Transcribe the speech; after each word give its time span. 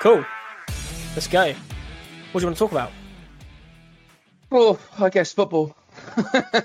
Cool. 0.00 0.24
Let's 1.14 1.26
go. 1.26 1.44
What 2.32 2.40
do 2.40 2.40
you 2.40 2.46
want 2.46 2.56
to 2.56 2.58
talk 2.58 2.72
about? 2.72 2.90
Well, 4.48 4.78
I 4.98 5.10
guess 5.10 5.32
football. 5.32 5.76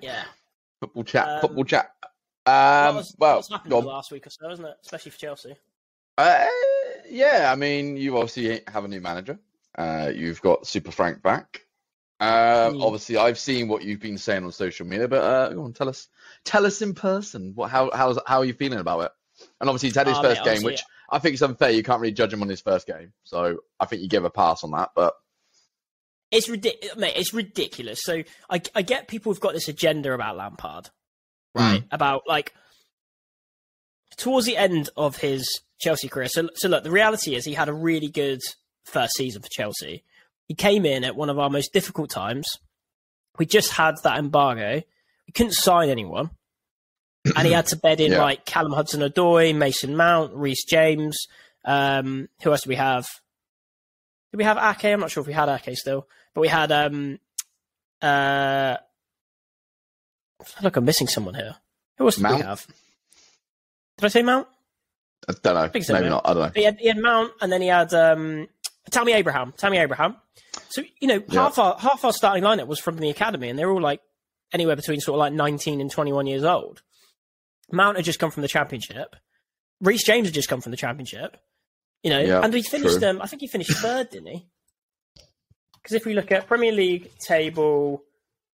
Yeah. 0.00 0.22
football 0.80 1.04
chat. 1.04 1.28
Um, 1.28 1.40
football 1.40 1.64
chat. 1.64 1.90
Um, 2.46 2.96
was, 2.96 3.14
well, 3.18 3.36
what's 3.36 3.50
happened 3.50 3.70
go 3.70 3.80
the 3.82 3.86
last 3.88 4.10
week 4.10 4.26
or 4.26 4.30
so, 4.30 4.50
isn't 4.50 4.64
it? 4.64 4.76
Especially 4.82 5.10
for 5.10 5.18
Chelsea. 5.18 5.56
Uh, 6.16 6.46
yeah, 7.08 7.50
I 7.52 7.56
mean, 7.56 7.96
you 7.96 8.16
obviously 8.16 8.60
have 8.68 8.84
a 8.84 8.88
new 8.88 9.00
manager. 9.00 9.38
Uh, 9.76 10.10
you've 10.14 10.40
got 10.40 10.66
Super 10.66 10.90
Frank 10.90 11.22
back. 11.22 11.66
Uh, 12.20 12.70
Hmm. 12.70 12.82
Obviously, 12.82 13.16
I've 13.18 13.38
seen 13.38 13.68
what 13.68 13.82
you've 13.82 14.00
been 14.00 14.18
saying 14.18 14.44
on 14.44 14.52
social 14.52 14.86
media, 14.86 15.06
but 15.08 15.22
uh, 15.22 15.48
go 15.50 15.64
on, 15.64 15.72
tell 15.74 15.88
us, 15.88 16.08
tell 16.44 16.64
us 16.64 16.80
in 16.80 16.94
person. 16.94 17.52
What, 17.54 17.70
how, 17.70 17.90
how's, 17.92 18.18
how 18.26 18.38
are 18.38 18.44
you 18.44 18.54
feeling 18.54 18.78
about 18.78 19.00
it? 19.00 19.12
And 19.60 19.68
obviously, 19.68 19.90
he's 19.90 19.96
had 19.96 20.06
his 20.06 20.16
Oh, 20.16 20.22
mate, 20.22 20.28
first 20.28 20.44
game, 20.44 20.50
honestly, 20.52 20.72
which 20.72 20.82
I 21.10 21.18
think 21.18 21.34
it's 21.34 21.42
unfair. 21.42 21.70
You 21.70 21.82
can't 21.82 22.00
really 22.00 22.12
judge 22.12 22.32
him 22.32 22.42
on 22.42 22.48
his 22.48 22.60
first 22.60 22.86
game, 22.86 23.12
so 23.24 23.58
I 23.80 23.86
think 23.86 24.02
you 24.02 24.08
give 24.08 24.24
a 24.24 24.30
pass 24.30 24.62
on 24.64 24.72
that. 24.72 24.90
But 24.94 25.14
It's 26.30 26.48
ridiculous, 26.48 26.96
mate. 26.96 27.14
It's 27.16 27.32
ridiculous. 27.32 28.00
So 28.02 28.22
I, 28.50 28.60
I 28.74 28.82
get 28.82 29.08
people 29.08 29.32
who've 29.32 29.40
got 29.40 29.54
this 29.54 29.68
agenda 29.68 30.12
about 30.12 30.36
Lampard, 30.36 30.90
right? 31.54 31.80
Hmm. 31.80 31.86
About 31.90 32.22
like 32.26 32.52
towards 34.16 34.46
the 34.46 34.56
end 34.56 34.90
of 34.96 35.16
his 35.16 35.48
Chelsea 35.80 36.08
career. 36.08 36.28
So, 36.28 36.48
so 36.54 36.68
look, 36.68 36.84
the 36.84 36.90
reality 36.90 37.34
is 37.34 37.44
he 37.44 37.54
had 37.54 37.68
a 37.68 37.74
really 37.74 38.08
good 38.08 38.40
first 38.84 39.14
season 39.16 39.42
for 39.42 39.48
Chelsea. 39.50 40.04
He 40.46 40.54
came 40.54 40.84
in 40.84 41.04
at 41.04 41.16
one 41.16 41.30
of 41.30 41.38
our 41.38 41.50
most 41.50 41.72
difficult 41.72 42.10
times. 42.10 42.48
We 43.38 43.46
just 43.46 43.72
had 43.72 43.94
that 44.02 44.18
embargo. 44.18 44.82
We 45.26 45.32
couldn't 45.32 45.52
sign 45.52 45.90
anyone, 45.90 46.30
and 47.36 47.46
he 47.46 47.52
had 47.52 47.66
to 47.66 47.76
bed 47.76 48.00
in 48.00 48.12
Yeah. 48.12 48.22
like 48.22 48.44
Callum 48.44 48.72
Hudson-Odoi, 48.72 49.54
Mason 49.54 49.96
Mount, 49.96 50.34
Reece 50.34 50.64
James. 50.64 51.16
Um, 51.64 52.28
who 52.42 52.50
else 52.52 52.62
do 52.62 52.68
we 52.70 52.76
have? 52.76 53.06
Did 54.32 54.38
we 54.38 54.44
have 54.44 54.56
Ake? 54.58 54.86
I'm 54.92 55.00
not 55.00 55.10
sure 55.10 55.20
if 55.20 55.26
we 55.26 55.32
had 55.32 55.48
Ake 55.48 55.76
still, 55.76 56.06
but 56.34 56.40
we 56.42 56.48
had. 56.48 56.70
Um, 56.72 57.18
uh, 58.02 58.76
I 60.40 60.44
feel 60.44 60.62
like 60.62 60.76
I'm 60.76 60.84
missing 60.84 61.08
someone 61.08 61.34
here. 61.34 61.56
Who 61.98 62.04
else 62.06 62.16
did 62.16 62.28
we 62.30 62.36
have? 62.40 62.66
Did 63.98 64.04
I 64.04 64.08
say 64.08 64.22
Mount? 64.22 64.46
I 65.28 65.32
don't 65.42 65.54
know, 65.74 65.80
so, 65.80 65.92
maybe 65.92 66.04
mate. 66.04 66.10
not. 66.10 66.22
I 66.24 66.32
don't 66.34 66.42
know. 66.44 66.52
He 66.54 66.62
had, 66.64 66.78
he 66.78 66.86
had 66.88 66.98
Mount, 66.98 67.32
and 67.40 67.50
then 67.52 67.60
he 67.60 67.68
had 67.68 67.92
um, 67.92 68.46
Tammy 68.90 69.12
Abraham. 69.12 69.52
Tammy 69.56 69.78
Abraham. 69.78 70.16
So 70.68 70.82
you 71.00 71.08
know, 71.08 71.22
Yeah. 71.28 71.42
half 71.42 71.58
our 71.58 71.76
half 71.78 72.04
our 72.04 72.12
starting 72.12 72.44
lineup 72.44 72.68
was 72.68 72.78
from 72.78 72.98
the 72.98 73.10
academy, 73.10 73.48
and 73.48 73.58
they're 73.58 73.70
all 73.70 73.80
like 73.80 74.00
anywhere 74.52 74.76
between 74.76 75.00
sort 75.00 75.16
of 75.16 75.18
like 75.18 75.32
19 75.32 75.80
and 75.80 75.90
21 75.90 76.26
years 76.26 76.44
old. 76.44 76.82
Mount 77.70 77.96
had 77.96 78.04
just 78.04 78.18
come 78.18 78.30
from 78.30 78.42
the 78.42 78.48
championship. 78.48 79.14
Reece 79.80 80.04
James 80.04 80.26
had 80.28 80.34
just 80.34 80.48
come 80.48 80.60
from 80.60 80.70
the 80.70 80.76
championship. 80.76 81.36
You 82.02 82.10
know, 82.10 82.20
Yeah, 82.20 82.40
and 82.42 82.52
he 82.54 82.62
finished. 82.62 82.98
true. 83.00 83.08
Um, 83.08 83.20
I 83.22 83.26
think 83.26 83.40
he 83.42 83.48
finished 83.48 83.72
third, 83.72 84.10
didn't 84.10 84.28
he? 84.28 84.46
Because 85.74 85.96
if 85.96 86.04
we 86.06 86.14
look 86.14 86.30
at 86.32 86.46
Premier 86.46 86.72
League 86.72 87.10
table, 87.18 88.02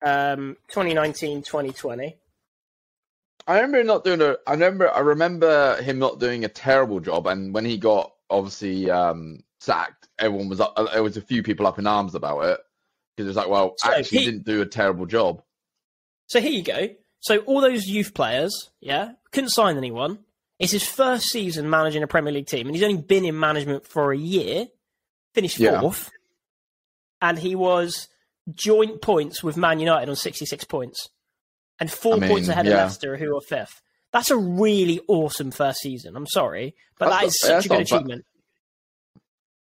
um, 0.04 0.58
2019-2020. 0.72 2.16
I 3.48 3.56
remember 3.56 3.80
him 3.80 3.88
not 3.88 4.04
doing 4.04 4.22
a. 4.22 4.36
I 4.46 4.52
remember. 4.54 4.92
I 4.92 5.00
remember 5.00 5.82
him 5.82 5.98
not 6.00 6.20
doing 6.20 6.46
a 6.46 6.50
terrible 6.50 7.00
job. 7.00 7.26
And 7.28 7.54
when 7.54 7.66
he 7.66 7.78
got 7.78 8.14
obviously 8.30 8.90
um, 8.90 9.44
sacked, 9.60 10.08
everyone 10.20 10.48
was 10.50 10.60
up. 10.62 10.76
There 10.94 11.02
was 11.04 11.18
a 11.18 11.22
few 11.22 11.42
people 11.42 11.66
up 11.66 11.80
in 11.80 11.88
arms 11.88 12.14
about 12.14 12.42
it 12.42 12.60
because 13.16 13.26
it 13.26 13.30
was 13.30 13.36
like, 13.38 13.50
well, 13.50 13.74
So 13.78 13.92
actually, 13.92 14.20
he 14.20 14.26
didn't 14.26 14.46
do 14.46 14.62
a 14.62 14.66
terrible 14.68 15.08
job. 15.08 15.42
So 16.28 16.40
here 16.40 16.52
you 16.52 16.64
go. 16.64 16.90
So 17.22 17.38
all 17.40 17.62
those 17.62 17.86
youth 17.86 18.14
players, 18.14 18.70
yeah, 18.82 19.14
couldn't 19.32 19.50
sign 19.52 19.78
anyone. 19.78 20.20
It's 20.60 20.72
his 20.74 20.86
first 20.88 21.28
season 21.30 21.70
managing 21.70 22.04
a 22.04 22.08
Premier 22.08 22.32
League 22.34 22.48
team, 22.48 22.68
and 22.68 22.76
he's 22.76 22.84
only 22.84 23.02
been 23.02 23.26
in 23.26 23.40
management 23.40 23.88
for 23.88 24.12
a 24.12 24.18
year. 24.18 24.68
Finished 25.34 25.58
Yeah. 25.60 25.80
fourth, 25.80 26.10
and 27.22 27.40
he 27.40 27.56
was 27.56 28.08
joint 28.54 29.02
points 29.02 29.42
with 29.44 29.56
Man 29.56 29.80
United 29.80 30.10
on 30.10 30.16
sixty-six 30.16 30.66
points, 30.66 31.10
and 31.80 31.90
four 31.92 32.16
I 32.16 32.20
mean, 32.20 32.30
points 32.30 32.48
ahead 32.50 32.68
of 32.68 32.74
yeah. 32.74 32.84
Leicester, 32.84 33.16
who 33.18 33.36
are 33.38 33.42
fifth. 33.42 33.82
That's 34.12 34.30
a 34.30 34.36
really 34.38 35.00
awesome 35.08 35.52
first 35.52 35.80
season. 35.80 36.16
I'm 36.18 36.28
sorry, 36.28 36.76
but 37.00 37.10
That's 37.10 37.42
that 37.44 37.48
not- 37.54 37.64
such 37.64 37.66
a 37.66 37.70
good 37.70 37.74
not 37.76 37.78
bad. 37.78 37.96
achievement. 37.98 38.26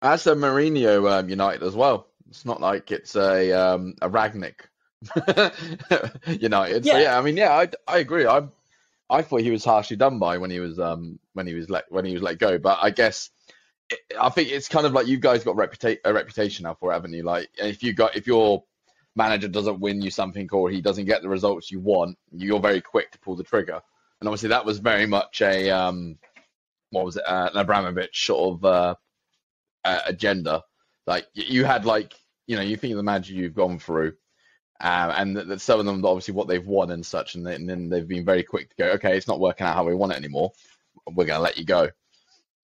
That's 0.01 0.25
a 0.27 0.33
Mourinho 0.33 1.11
um, 1.19 1.29
United 1.29 1.61
as 1.61 1.75
well. 1.75 2.07
It's 2.29 2.45
not 2.45 2.61
like 2.61 2.89
it's 2.91 3.15
a 3.15 3.51
um, 3.51 3.95
a 4.01 4.09
Rangnick 4.09 4.61
United. 6.27 6.85
So 6.85 6.97
Yeah. 6.97 7.03
yeah, 7.03 7.17
I 7.17 7.21
mean, 7.21 7.37
yeah, 7.37 7.53
I, 7.53 7.69
I 7.87 7.97
agree. 7.99 8.25
I 8.25 8.47
I 9.09 9.21
thought 9.21 9.41
he 9.41 9.51
was 9.51 9.65
harshly 9.65 9.97
done 9.97 10.19
by 10.19 10.37
when 10.37 10.51
he 10.51 10.59
was 10.59 10.79
um 10.79 11.19
when 11.33 11.47
he 11.47 11.53
was 11.53 11.69
let 11.69 11.91
when 11.91 12.05
he 12.05 12.13
was 12.13 12.21
let 12.21 12.37
go. 12.39 12.57
But 12.57 12.79
I 12.81 12.89
guess 12.91 13.29
it, 13.89 13.99
I 14.19 14.29
think 14.29 14.49
it's 14.51 14.67
kind 14.67 14.85
of 14.85 14.93
like 14.93 15.07
you 15.07 15.17
guys 15.17 15.43
got 15.43 15.55
reputa- 15.55 15.99
a 16.05 16.13
reputation 16.13 16.63
now 16.63 16.75
for 16.75 16.91
it, 16.91 16.95
haven't 16.95 17.13
you? 17.13 17.23
Like 17.23 17.49
if 17.57 17.81
you 17.83 17.93
got 17.93 18.15
if 18.15 18.27
your 18.27 18.63
manager 19.15 19.47
doesn't 19.47 19.79
win 19.79 20.01
you 20.01 20.11
something 20.11 20.47
or 20.51 20.69
he 20.69 20.81
doesn't 20.81 21.05
get 21.05 21.21
the 21.21 21.29
results 21.29 21.71
you 21.71 21.79
want, 21.79 22.17
you're 22.31 22.59
very 22.59 22.81
quick 22.81 23.11
to 23.11 23.19
pull 23.19 23.35
the 23.35 23.43
trigger. 23.43 23.81
And 24.19 24.27
obviously 24.27 24.49
that 24.49 24.65
was 24.65 24.79
very 24.79 25.05
much 25.05 25.41
a 25.41 25.69
um 25.71 26.17
what 26.91 27.05
was 27.05 27.17
it 27.17 27.23
uh, 27.25 27.49
an 27.53 27.57
Abramovich 27.57 28.25
sort 28.25 28.55
of 28.55 28.65
uh, 28.65 28.95
uh, 29.85 29.99
agenda. 30.05 30.63
Like 31.07 31.27
you 31.33 31.65
had 31.65 31.85
like 31.85 32.13
you 32.47 32.55
know 32.55 32.61
you 32.61 32.77
think 32.77 32.91
of 32.91 32.97
the 32.97 33.03
manager 33.03 33.33
you've 33.33 33.55
gone 33.55 33.79
through, 33.79 34.13
um, 34.81 35.11
and 35.15 35.37
that 35.37 35.47
that 35.47 35.61
some 35.61 35.79
of 35.79 35.85
them 35.85 36.05
obviously 36.05 36.33
what 36.33 36.47
they've 36.47 36.65
won 36.65 36.91
and 36.91 37.05
such, 37.05 37.35
and, 37.35 37.45
then- 37.45 37.55
and 37.61 37.69
then 37.69 37.89
they've 37.89 38.07
been 38.07 38.25
very 38.25 38.43
quick 38.43 38.69
to 38.69 38.75
go. 38.77 38.85
Okay, 38.91 39.17
it's 39.17 39.27
not 39.27 39.39
working 39.39 39.67
out 39.67 39.75
how 39.75 39.85
we 39.85 39.95
want 39.95 40.13
it 40.13 40.17
anymore. 40.17 40.51
We're 41.07 41.25
going 41.25 41.37
to 41.39 41.43
let 41.43 41.57
you 41.57 41.65
go. 41.65 41.89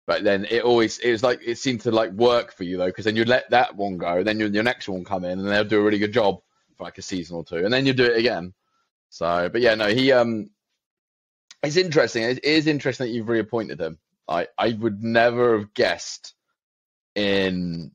But 0.06 0.22
then 0.22 0.44
it 0.50 0.64
always 0.64 0.98
it 0.98 1.10
was 1.12 1.22
like 1.22 1.40
it 1.44 1.56
seemed 1.56 1.80
to 1.82 1.90
like 1.90 2.10
work 2.12 2.52
for 2.52 2.64
you 2.64 2.76
though, 2.76 2.86
because 2.86 3.06
then 3.06 3.16
you 3.16 3.24
let 3.24 3.48
that 3.50 3.74
one 3.74 3.96
go, 3.96 4.22
then 4.22 4.38
your 4.38 4.48
your 4.48 4.62
next 4.62 4.88
one 4.88 5.04
come 5.04 5.24
in, 5.24 5.38
and 5.38 5.48
they'll 5.48 5.64
do 5.64 5.80
a 5.80 5.82
really 5.84 5.98
good 5.98 6.12
job 6.12 6.40
for 6.76 6.84
like 6.84 6.98
a 6.98 7.02
season 7.02 7.36
or 7.36 7.44
two, 7.44 7.64
and 7.64 7.72
then 7.72 7.86
you 7.86 7.94
do 7.94 8.04
it 8.04 8.18
again. 8.18 8.52
So, 9.08 9.48
but 9.50 9.62
yeah, 9.62 9.74
no, 9.76 9.88
he 9.88 10.12
um, 10.12 10.50
it's 11.62 11.76
interesting. 11.76 12.24
It 12.24 12.44
is 12.44 12.66
interesting 12.66 13.06
that 13.06 13.12
you've 13.12 13.28
reappointed 13.28 13.80
him. 13.80 13.98
I 14.28 14.48
I 14.58 14.72
would 14.78 15.02
never 15.02 15.58
have 15.58 15.72
guessed 15.72 16.34
in 17.14 17.92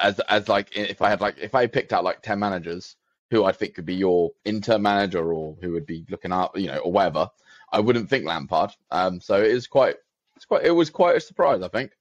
as 0.00 0.18
as 0.20 0.48
like 0.48 0.76
if 0.76 1.02
I 1.02 1.10
had 1.10 1.20
like 1.20 1.36
if 1.38 1.54
I 1.54 1.66
picked 1.66 1.92
out 1.92 2.04
like 2.04 2.22
ten 2.22 2.38
managers 2.38 2.96
who 3.32 3.44
I 3.46 3.52
think 3.52 3.74
could 3.74 3.86
be 3.86 3.94
your 3.94 4.30
intern 4.44 4.82
manager 4.82 5.32
or 5.32 5.56
who 5.62 5.72
would 5.72 5.86
be 5.86 6.04
looking 6.10 6.32
up, 6.32 6.56
you 6.56 6.66
know, 6.66 6.76
or 6.78 6.92
whatever, 6.92 7.30
I 7.72 7.80
wouldn't 7.80 8.10
think 8.10 8.26
Lampard. 8.26 8.70
Um, 8.90 9.20
so 9.22 9.38
it 9.40 9.50
is 9.50 9.66
quite 9.66 9.96
it's 10.36 10.44
quite 10.44 10.64
it 10.64 10.70
was 10.70 10.90
quite 10.90 11.16
a 11.16 11.20
surprise, 11.20 11.62
I 11.62 11.68
think. 11.68 11.92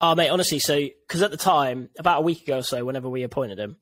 Oh, 0.00 0.14
mate, 0.14 0.30
honestly, 0.30 0.58
so 0.58 0.80
because 1.06 1.20
at 1.20 1.30
the 1.30 1.36
time, 1.36 1.90
about 1.98 2.18
a 2.20 2.22
week 2.22 2.42
ago 2.42 2.58
or 2.58 2.62
so, 2.62 2.82
whenever 2.84 3.10
we 3.10 3.22
appointed 3.22 3.58
him, 3.58 3.76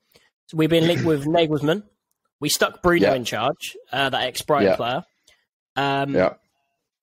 so 0.47 0.57
we've 0.57 0.69
been 0.69 0.89
linked 0.89 1.05
with 1.05 1.25
Nagelsmann. 1.25 1.85
We 2.41 2.49
stuck 2.49 2.83
Bruno 2.83 3.09
Yeah. 3.11 3.15
in 3.15 3.25
charge, 3.25 3.77
uh, 3.93 4.11
that 4.11 4.23
ex 4.25 4.43
Brighton 4.43 4.71
Yeah. 4.73 4.77
player. 4.77 5.05
Um, 5.77 6.15
Yeah, 6.17 6.35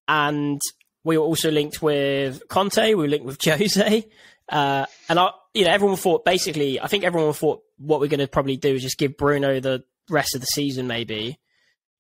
and 0.10 0.60
we 1.06 1.18
were 1.18 1.24
also 1.24 1.52
linked 1.52 1.82
with 1.82 2.46
Conte. 2.50 2.88
We 2.90 2.96
were 2.96 3.08
linked 3.08 3.26
with 3.26 3.42
Jose, 3.46 4.06
uh, 4.50 4.86
and 5.08 5.20
I, 5.20 5.30
you 5.56 5.64
know, 5.66 5.72
everyone 5.72 5.96
thought 5.98 6.24
basically. 6.26 6.80
I 6.80 6.88
think 6.88 7.04
everyone 7.04 7.34
thought 7.34 7.64
what 7.78 8.00
we're 8.00 8.08
going 8.10 8.20
to 8.20 8.28
probably 8.28 8.58
do 8.58 8.76
is 8.76 8.84
just 8.84 8.98
give 9.00 9.18
Bruno 9.18 9.60
the 9.60 9.84
rest 10.10 10.36
of 10.36 10.42
the 10.42 10.48
season, 10.48 10.86
maybe. 10.86 11.40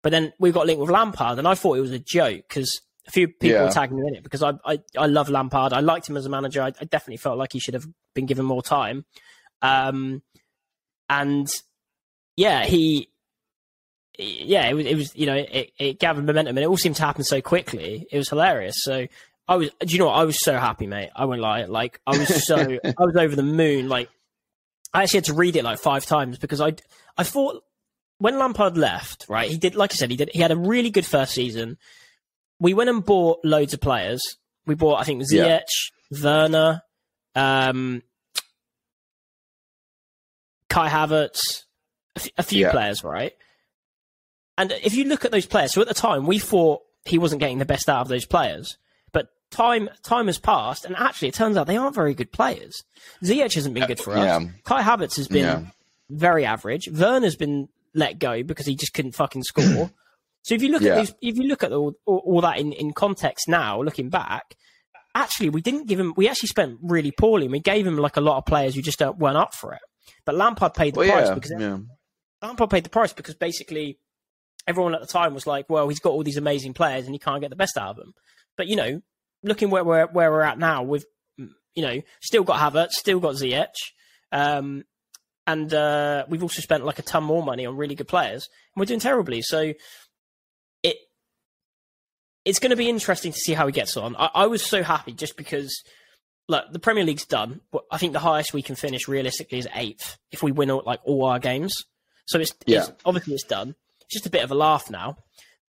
But 0.03 0.11
then 0.11 0.33
we 0.37 0.51
got 0.51 0.67
linked 0.67 0.79
with 0.81 0.91
Lampard, 0.91 1.39
and 1.39 1.47
I 1.47 1.55
thought 1.55 1.77
it 1.77 1.81
was 1.81 1.91
a 1.91 1.97
joke 1.99 2.43
because 2.47 2.81
a 3.07 3.11
few 3.11 3.27
people 3.27 3.49
Yeah. 3.49 3.63
were 3.63 3.71
tagging 3.71 3.99
me 3.99 4.07
in 4.09 4.15
it 4.15 4.23
because 4.23 4.43
I, 4.43 4.53
I, 4.63 4.79
I 4.97 5.07
love 5.07 5.29
Lampard. 5.29 5.73
I 5.73 5.79
liked 5.79 6.07
him 6.07 6.17
as 6.17 6.25
a 6.27 6.29
manager. 6.29 6.61
I, 6.61 6.67
I 6.79 6.85
definitely 6.85 7.17
felt 7.17 7.37
like 7.39 7.53
he 7.53 7.59
should 7.59 7.73
have 7.73 7.87
been 8.13 8.25
given 8.27 8.45
more 8.45 8.61
time. 8.61 9.05
Um, 9.63 10.21
and 11.09 11.47
yeah, 12.35 12.65
he, 12.65 13.09
yeah, 14.19 14.67
it 14.67 14.73
was, 14.73 14.85
it 14.85 14.95
was 14.95 15.15
you 15.15 15.25
know, 15.25 15.35
it, 15.35 15.71
it 15.79 15.99
gathered 15.99 16.25
momentum 16.25 16.57
and 16.57 16.63
it 16.63 16.67
all 16.67 16.77
seemed 16.77 16.95
to 16.97 17.03
happen 17.03 17.23
so 17.23 17.41
quickly. 17.41 18.07
It 18.11 18.17
was 18.17 18.29
hilarious. 18.29 18.75
So 18.79 19.07
I 19.47 19.55
was, 19.57 19.69
do 19.79 19.93
you 19.93 19.99
know 19.99 20.07
what? 20.07 20.13
I 20.15 20.23
was 20.25 20.39
so 20.43 20.57
happy, 20.57 20.87
mate. 20.87 21.09
I 21.15 21.25
won't 21.25 21.41
lie. 21.41 21.65
Like, 21.65 21.99
I 22.07 22.17
was 22.17 22.45
so, 22.45 22.55
I 22.83 22.93
was 23.03 23.15
over 23.15 23.35
the 23.35 23.43
moon. 23.43 23.87
Like, 23.89 24.09
I 24.93 25.03
actually 25.03 25.17
had 25.17 25.25
to 25.25 25.33
read 25.35 25.55
it 25.55 25.63
like 25.63 25.79
five 25.79 26.05
times 26.05 26.37
because 26.39 26.61
I, 26.61 26.73
I 27.17 27.23
thought 27.23 27.61
when 28.17 28.39
Lampard 28.39 28.77
left, 28.77 29.25
right, 29.29 29.49
he 29.49 29.57
did, 29.57 29.75
like 29.75 29.91
I 29.93 29.95
said, 29.95 30.09
he 30.09 30.17
did, 30.17 30.29
he 30.33 30.39
had 30.39 30.51
a 30.51 30.55
really 30.57 30.89
good 30.89 31.05
first 31.05 31.33
season. 31.33 31.77
We 32.59 32.73
went 32.73 32.89
and 32.89 33.05
bought 33.05 33.39
loads 33.43 33.73
of 33.73 33.81
players. 33.81 34.21
We 34.65 34.73
bought, 34.75 34.99
I 34.99 35.03
think, 35.03 35.21
Yeah. 35.29 35.59
Werner, 36.23 36.81
um, 37.35 38.01
Kai 40.69 40.89
Havertz, 40.89 41.41
a 42.15 42.19
f- 42.21 42.29
a 42.37 42.43
few 42.43 42.61
Yeah. 42.61 42.71
players, 42.71 43.03
right? 43.03 43.33
And 44.57 44.71
if 44.71 44.93
you 44.95 45.03
look 45.05 45.25
at 45.25 45.31
those 45.31 45.45
players, 45.45 45.73
so 45.73 45.81
at 45.81 45.87
the 45.87 45.93
time 45.93 46.25
we 46.25 46.39
thought 46.39 46.81
he 47.03 47.17
wasn't 47.17 47.41
getting 47.41 47.59
the 47.59 47.65
best 47.65 47.89
out 47.89 48.01
of 48.01 48.07
those 48.07 48.25
players, 48.25 48.77
time 49.51 49.89
time 50.03 50.27
has 50.27 50.39
passed, 50.39 50.85
and 50.85 50.95
actually 50.95 51.29
it 51.29 51.33
turns 51.33 51.57
out 51.57 51.67
they 51.67 51.77
aren't 51.77 51.95
very 51.95 52.13
good 52.13 52.31
players. 52.31 52.73
Ziyech 53.23 53.53
hasn't 53.53 53.73
been 53.73 53.83
uh, 53.83 53.87
good 53.87 53.99
for 53.99 54.13
us. 54.13 54.19
yeah. 54.25 54.39
Kai 54.63 54.81
Havertz 54.83 55.15
has 55.17 55.27
been 55.27 55.43
Yeah. 55.45 55.61
very 56.09 56.45
average. 56.45 56.87
Werner's 56.91 57.35
been 57.35 57.69
let 57.93 58.19
go 58.19 58.43
because 58.43 58.65
he 58.65 58.75
just 58.75 58.93
couldn't 58.93 59.13
fucking 59.13 59.43
score. 59.43 59.91
so 60.43 60.55
if 60.55 60.61
you 60.61 60.69
look 60.69 60.81
Yeah. 60.81 60.95
at 60.95 60.97
these, 60.99 61.13
if 61.21 61.37
you 61.37 61.43
look 61.47 61.63
at 61.63 61.71
all, 61.71 61.93
all, 62.05 62.21
all 62.25 62.41
that 62.41 62.57
in, 62.57 62.73
in 62.73 62.91
context 62.93 63.47
now, 63.47 63.81
looking 63.81 64.09
back, 64.09 64.55
actually 65.13 65.49
we 65.49 65.61
didn't 65.61 65.87
give 65.87 65.99
him. 65.99 66.13
We 66.17 66.27
actually 66.27 66.49
spent 66.49 66.79
really 66.81 67.11
poorly. 67.11 67.45
and 67.45 67.51
We 67.53 67.59
gave 67.61 67.87
him 67.87 67.97
like 67.97 68.17
a 68.17 68.21
lot 68.21 68.37
of 68.37 68.45
players 68.45 68.75
who 68.75 68.81
just 68.81 68.99
don't, 68.99 69.17
weren't 69.17 69.37
up 69.37 69.53
for 69.53 69.73
it. 69.73 69.79
But 70.25 70.35
Lampard 70.35 70.73
paid 70.73 70.95
the 70.95 70.99
Well, 70.99 71.11
price 71.11 71.29
because. 71.33 71.81
Lampard 72.41 72.69
paid 72.69 72.83
the 72.83 72.89
price 72.89 73.13
because 73.13 73.35
basically 73.35 73.97
everyone 74.67 74.93
at 74.93 75.01
the 75.01 75.07
time 75.07 75.33
was 75.33 75.47
like, 75.47 75.67
well, 75.69 75.87
he's 75.87 75.99
got 75.99 76.09
all 76.11 76.23
these 76.23 76.37
amazing 76.37 76.73
players 76.73 77.05
and 77.05 77.13
he 77.15 77.19
can't 77.19 77.41
get 77.41 77.49
the 77.49 77.55
best 77.55 77.77
out 77.77 77.91
of 77.91 77.95
them. 77.97 78.13
But 78.57 78.67
you 78.67 78.75
know, 78.75 79.01
looking 79.45 79.69
where 79.69 79.83
we're 79.85 80.07
where 80.07 80.29
we're 80.31 80.41
at 80.41 80.59
now, 80.59 80.83
we've 80.83 81.05
you 81.37 81.81
know 81.81 82.01
still 82.21 82.43
got 82.43 82.59
Havertz, 82.59 82.91
still 82.91 83.19
got 83.21 83.35
Ziyech, 83.35 83.73
um, 84.33 84.83
and 85.47 85.73
uh, 85.73 86.25
we've 86.27 86.43
also 86.43 86.61
spent 86.61 86.83
like 86.85 86.99
a 86.99 87.03
ton 87.03 87.23
more 87.23 87.43
money 87.43 87.65
on 87.65 87.77
really 87.77 87.95
good 87.95 88.07
players, 88.09 88.49
and 88.75 88.79
we're 88.81 88.85
doing 88.85 88.99
terribly. 88.99 89.41
So 89.41 89.73
it 90.83 90.97
it's 92.43 92.59
going 92.59 92.71
to 92.71 92.75
be 92.75 92.89
interesting 92.89 93.31
to 93.31 93.39
see 93.39 93.53
how 93.53 93.65
he 93.65 93.71
gets 93.71 93.95
on. 93.97 94.15
I, 94.17 94.29
I 94.35 94.45
was 94.47 94.63
so 94.65 94.83
happy 94.83 95.13
just 95.13 95.37
because. 95.37 95.73
Look, 96.47 96.71
the 96.71 96.77
Premier 96.77 97.03
League's 97.03 97.25
done. 97.25 97.61
But 97.71 97.85
I 97.91 97.97
think 97.97 98.13
the 98.13 98.19
highest 98.19 98.53
we 98.53 98.61
can 98.61 98.75
finish 98.75 99.07
realistically 99.07 99.57
is 99.57 99.67
eighth 99.73 100.19
if 100.31 100.43
we 100.43 100.51
win 100.51 100.69
all, 100.69 100.83
like 100.85 100.99
all 101.03 101.25
our 101.25 101.39
games. 101.39 101.73
So 102.27 102.37
it's, 102.39 102.53
Yeah. 102.67 102.81
it's 102.83 102.91
obviously 103.03 103.33
it's 103.33 103.45
done. 103.45 103.73
It's 104.01 104.13
just 104.13 104.27
a 104.27 104.29
bit 104.29 104.43
of 104.43 104.51
a 104.51 104.53
laugh 104.53 104.91
now, 104.91 105.17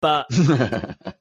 but 0.00 0.26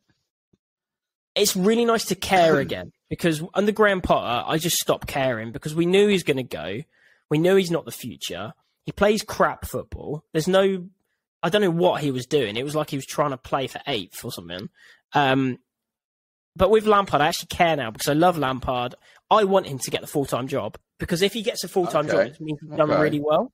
it's 1.40 1.56
really 1.56 1.86
nice 1.86 2.06
to 2.06 2.16
care 2.16 2.58
again 2.60 2.92
because 3.10 3.42
under 3.54 3.72
Graham 3.72 4.02
Potter, 4.02 4.46
I 4.48 4.58
just 4.58 4.78
stopped 4.78 5.08
caring 5.08 5.52
because 5.52 5.74
we 5.74 5.86
knew 5.86 6.08
he's 6.08 6.24
going 6.24 6.38
to 6.38 6.44
go. 6.44 6.82
We 7.30 7.38
knew 7.38 7.56
he's 7.56 7.72
not 7.72 7.86
the 7.86 7.92
future. 7.92 8.54
He 8.86 8.92
plays 8.92 9.24
crap 9.24 9.66
football. 9.66 10.24
There's 10.34 10.48
no, 10.48 10.88
I 11.44 11.50
don't 11.50 11.62
know 11.62 11.70
what 11.70 12.02
he 12.02 12.12
was 12.12 12.26
doing. 12.26 12.56
It 12.58 12.64
was 12.64 12.76
like 12.76 12.90
he 12.90 12.98
was 12.98 13.06
trying 13.06 13.32
to 13.32 13.38
play 13.38 13.68
for 13.68 13.80
eighth 13.88 14.24
or 14.26 14.32
something. 14.32 14.70
Um, 15.14 15.60
but 16.56 16.70
with 16.72 16.86
Lampard, 16.86 17.22
I 17.22 17.28
actually 17.28 17.48
care 17.48 17.76
now 17.76 17.92
because 17.92 18.08
I 18.10 18.14
love 18.14 18.38
Lampard. 18.38 18.96
I 19.32 19.44
want 19.44 19.68
him 19.68 19.78
to 19.80 19.92
get 19.92 20.02
the 20.02 20.08
full 20.08 20.26
time 20.26 20.48
job 20.48 20.78
because 20.98 21.22
if 21.22 21.34
he 21.34 21.44
gets 21.44 21.64
a 21.64 21.68
full 21.68 21.86
time 21.88 22.08
job, 22.08 22.16
Okay. 22.22 22.30
it 22.32 22.42
means 22.42 22.60
he's 22.62 22.70
done 22.72 22.90
Okay. 22.92 23.02
really 23.02 23.20
well. 23.22 23.52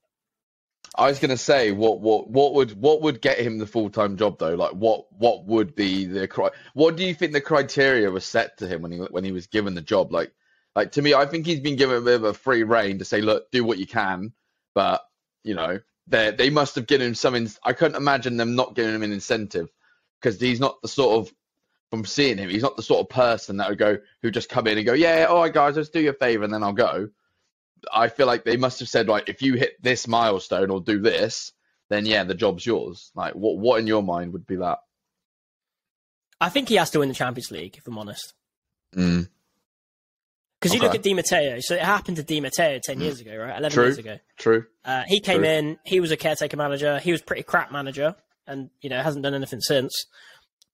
I 0.94 1.08
was 1.08 1.18
gonna 1.18 1.36
say 1.36 1.72
what 1.72 2.00
what 2.00 2.28
what 2.28 2.54
would 2.54 2.80
what 2.80 3.02
would 3.02 3.20
get 3.20 3.38
him 3.38 3.58
the 3.58 3.66
full 3.66 3.90
time 3.90 4.16
job 4.16 4.38
though? 4.38 4.54
Like 4.54 4.72
what 4.72 5.06
what 5.12 5.44
would 5.46 5.74
be 5.74 6.04
the 6.04 6.28
cri- 6.28 6.50
what 6.74 6.96
do 6.96 7.04
you 7.04 7.14
think 7.14 7.32
the 7.32 7.40
criteria 7.40 8.10
was 8.10 8.24
set 8.24 8.58
to 8.58 8.66
him 8.68 8.82
when 8.82 8.92
he 8.92 8.98
when 8.98 9.24
he 9.24 9.32
was 9.32 9.46
given 9.46 9.74
the 9.74 9.82
job? 9.82 10.12
Like 10.12 10.32
like 10.74 10.92
to 10.92 11.02
me, 11.02 11.14
I 11.14 11.26
think 11.26 11.46
he's 11.46 11.60
been 11.60 11.76
given 11.76 11.96
a 11.96 12.00
bit 12.00 12.14
of 12.14 12.24
a 12.24 12.34
free 12.34 12.62
reign 12.62 12.98
to 12.98 13.04
say, 13.04 13.20
look, 13.20 13.50
do 13.50 13.64
what 13.64 13.78
you 13.78 13.86
can, 13.86 14.32
but 14.74 15.02
you 15.42 15.54
know 15.54 15.80
they 16.06 16.30
they 16.30 16.50
must 16.50 16.74
have 16.76 16.86
given 16.86 17.08
him 17.08 17.14
something. 17.14 17.50
I 17.64 17.72
couldn't 17.72 17.96
imagine 17.96 18.36
them 18.36 18.54
not 18.54 18.74
giving 18.74 18.94
him 18.94 19.02
an 19.02 19.12
incentive 19.12 19.68
because 20.20 20.40
he's 20.40 20.60
not 20.60 20.80
the 20.82 20.88
sort 20.88 21.18
of 21.26 21.34
from 21.90 22.04
seeing 22.04 22.38
him, 22.38 22.48
he's 22.48 22.62
not 22.62 22.76
the 22.76 22.82
sort 22.82 23.00
of 23.00 23.08
person 23.08 23.58
that 23.58 23.68
would 23.68 23.78
go 23.78 23.98
who 24.22 24.30
just 24.30 24.48
come 24.48 24.66
in 24.66 24.76
and 24.76 24.86
go, 24.86 24.92
yeah, 24.92 25.26
all 25.28 25.42
right, 25.42 25.52
guys, 25.52 25.76
let's 25.76 25.88
do 25.88 26.00
your 26.00 26.14
favor 26.14 26.44
and 26.44 26.52
then 26.52 26.62
I'll 26.62 26.72
go. 26.72 27.08
I 27.92 28.08
feel 28.08 28.26
like 28.26 28.44
they 28.44 28.56
must 28.56 28.80
have 28.80 28.88
said, 28.88 29.08
like, 29.08 29.28
if 29.28 29.42
you 29.42 29.54
hit 29.54 29.82
this 29.82 30.08
milestone 30.08 30.70
or 30.70 30.80
do 30.80 31.00
this, 31.00 31.52
then 31.88 32.06
yeah, 32.06 32.24
the 32.24 32.34
job's 32.34 32.66
yours. 32.66 33.10
Like, 33.14 33.34
what 33.34 33.58
what 33.58 33.80
in 33.80 33.86
your 33.86 34.02
mind 34.02 34.32
would 34.32 34.46
be 34.46 34.56
that? 34.56 34.78
I 36.40 36.48
think 36.48 36.68
he 36.68 36.76
has 36.76 36.90
to 36.90 36.98
win 36.98 37.08
the 37.08 37.14
Champions 37.14 37.50
League, 37.50 37.76
if 37.78 37.86
I'm 37.86 37.98
honest. 37.98 38.34
Mm. 38.94 39.28
Because 40.60 40.74
you 40.74 40.80
look 40.80 40.94
at 40.94 41.02
Di 41.02 41.14
Matteo. 41.14 41.58
So 41.60 41.74
it 41.74 41.82
happened 41.82 42.16
to 42.16 42.22
Di 42.22 42.40
Matteo 42.40 42.80
10 42.82 43.00
years 43.00 43.20
ago, 43.20 43.36
right? 43.36 43.58
11 43.58 43.70
True. 43.70 43.84
years 43.84 43.98
ago. 43.98 44.18
True. 44.38 44.66
Uh, 44.84 45.02
he 45.06 45.20
came 45.20 45.40
True. 45.40 45.48
in, 45.48 45.78
he 45.84 46.00
was 46.00 46.10
a 46.10 46.16
caretaker 46.16 46.56
manager. 46.56 46.98
He 46.98 47.12
was 47.12 47.22
pretty 47.22 47.42
crap 47.42 47.70
manager 47.70 48.16
and, 48.46 48.70
you 48.80 48.88
know, 48.88 49.00
hasn't 49.00 49.22
done 49.22 49.34
anything 49.34 49.60
since. 49.60 50.06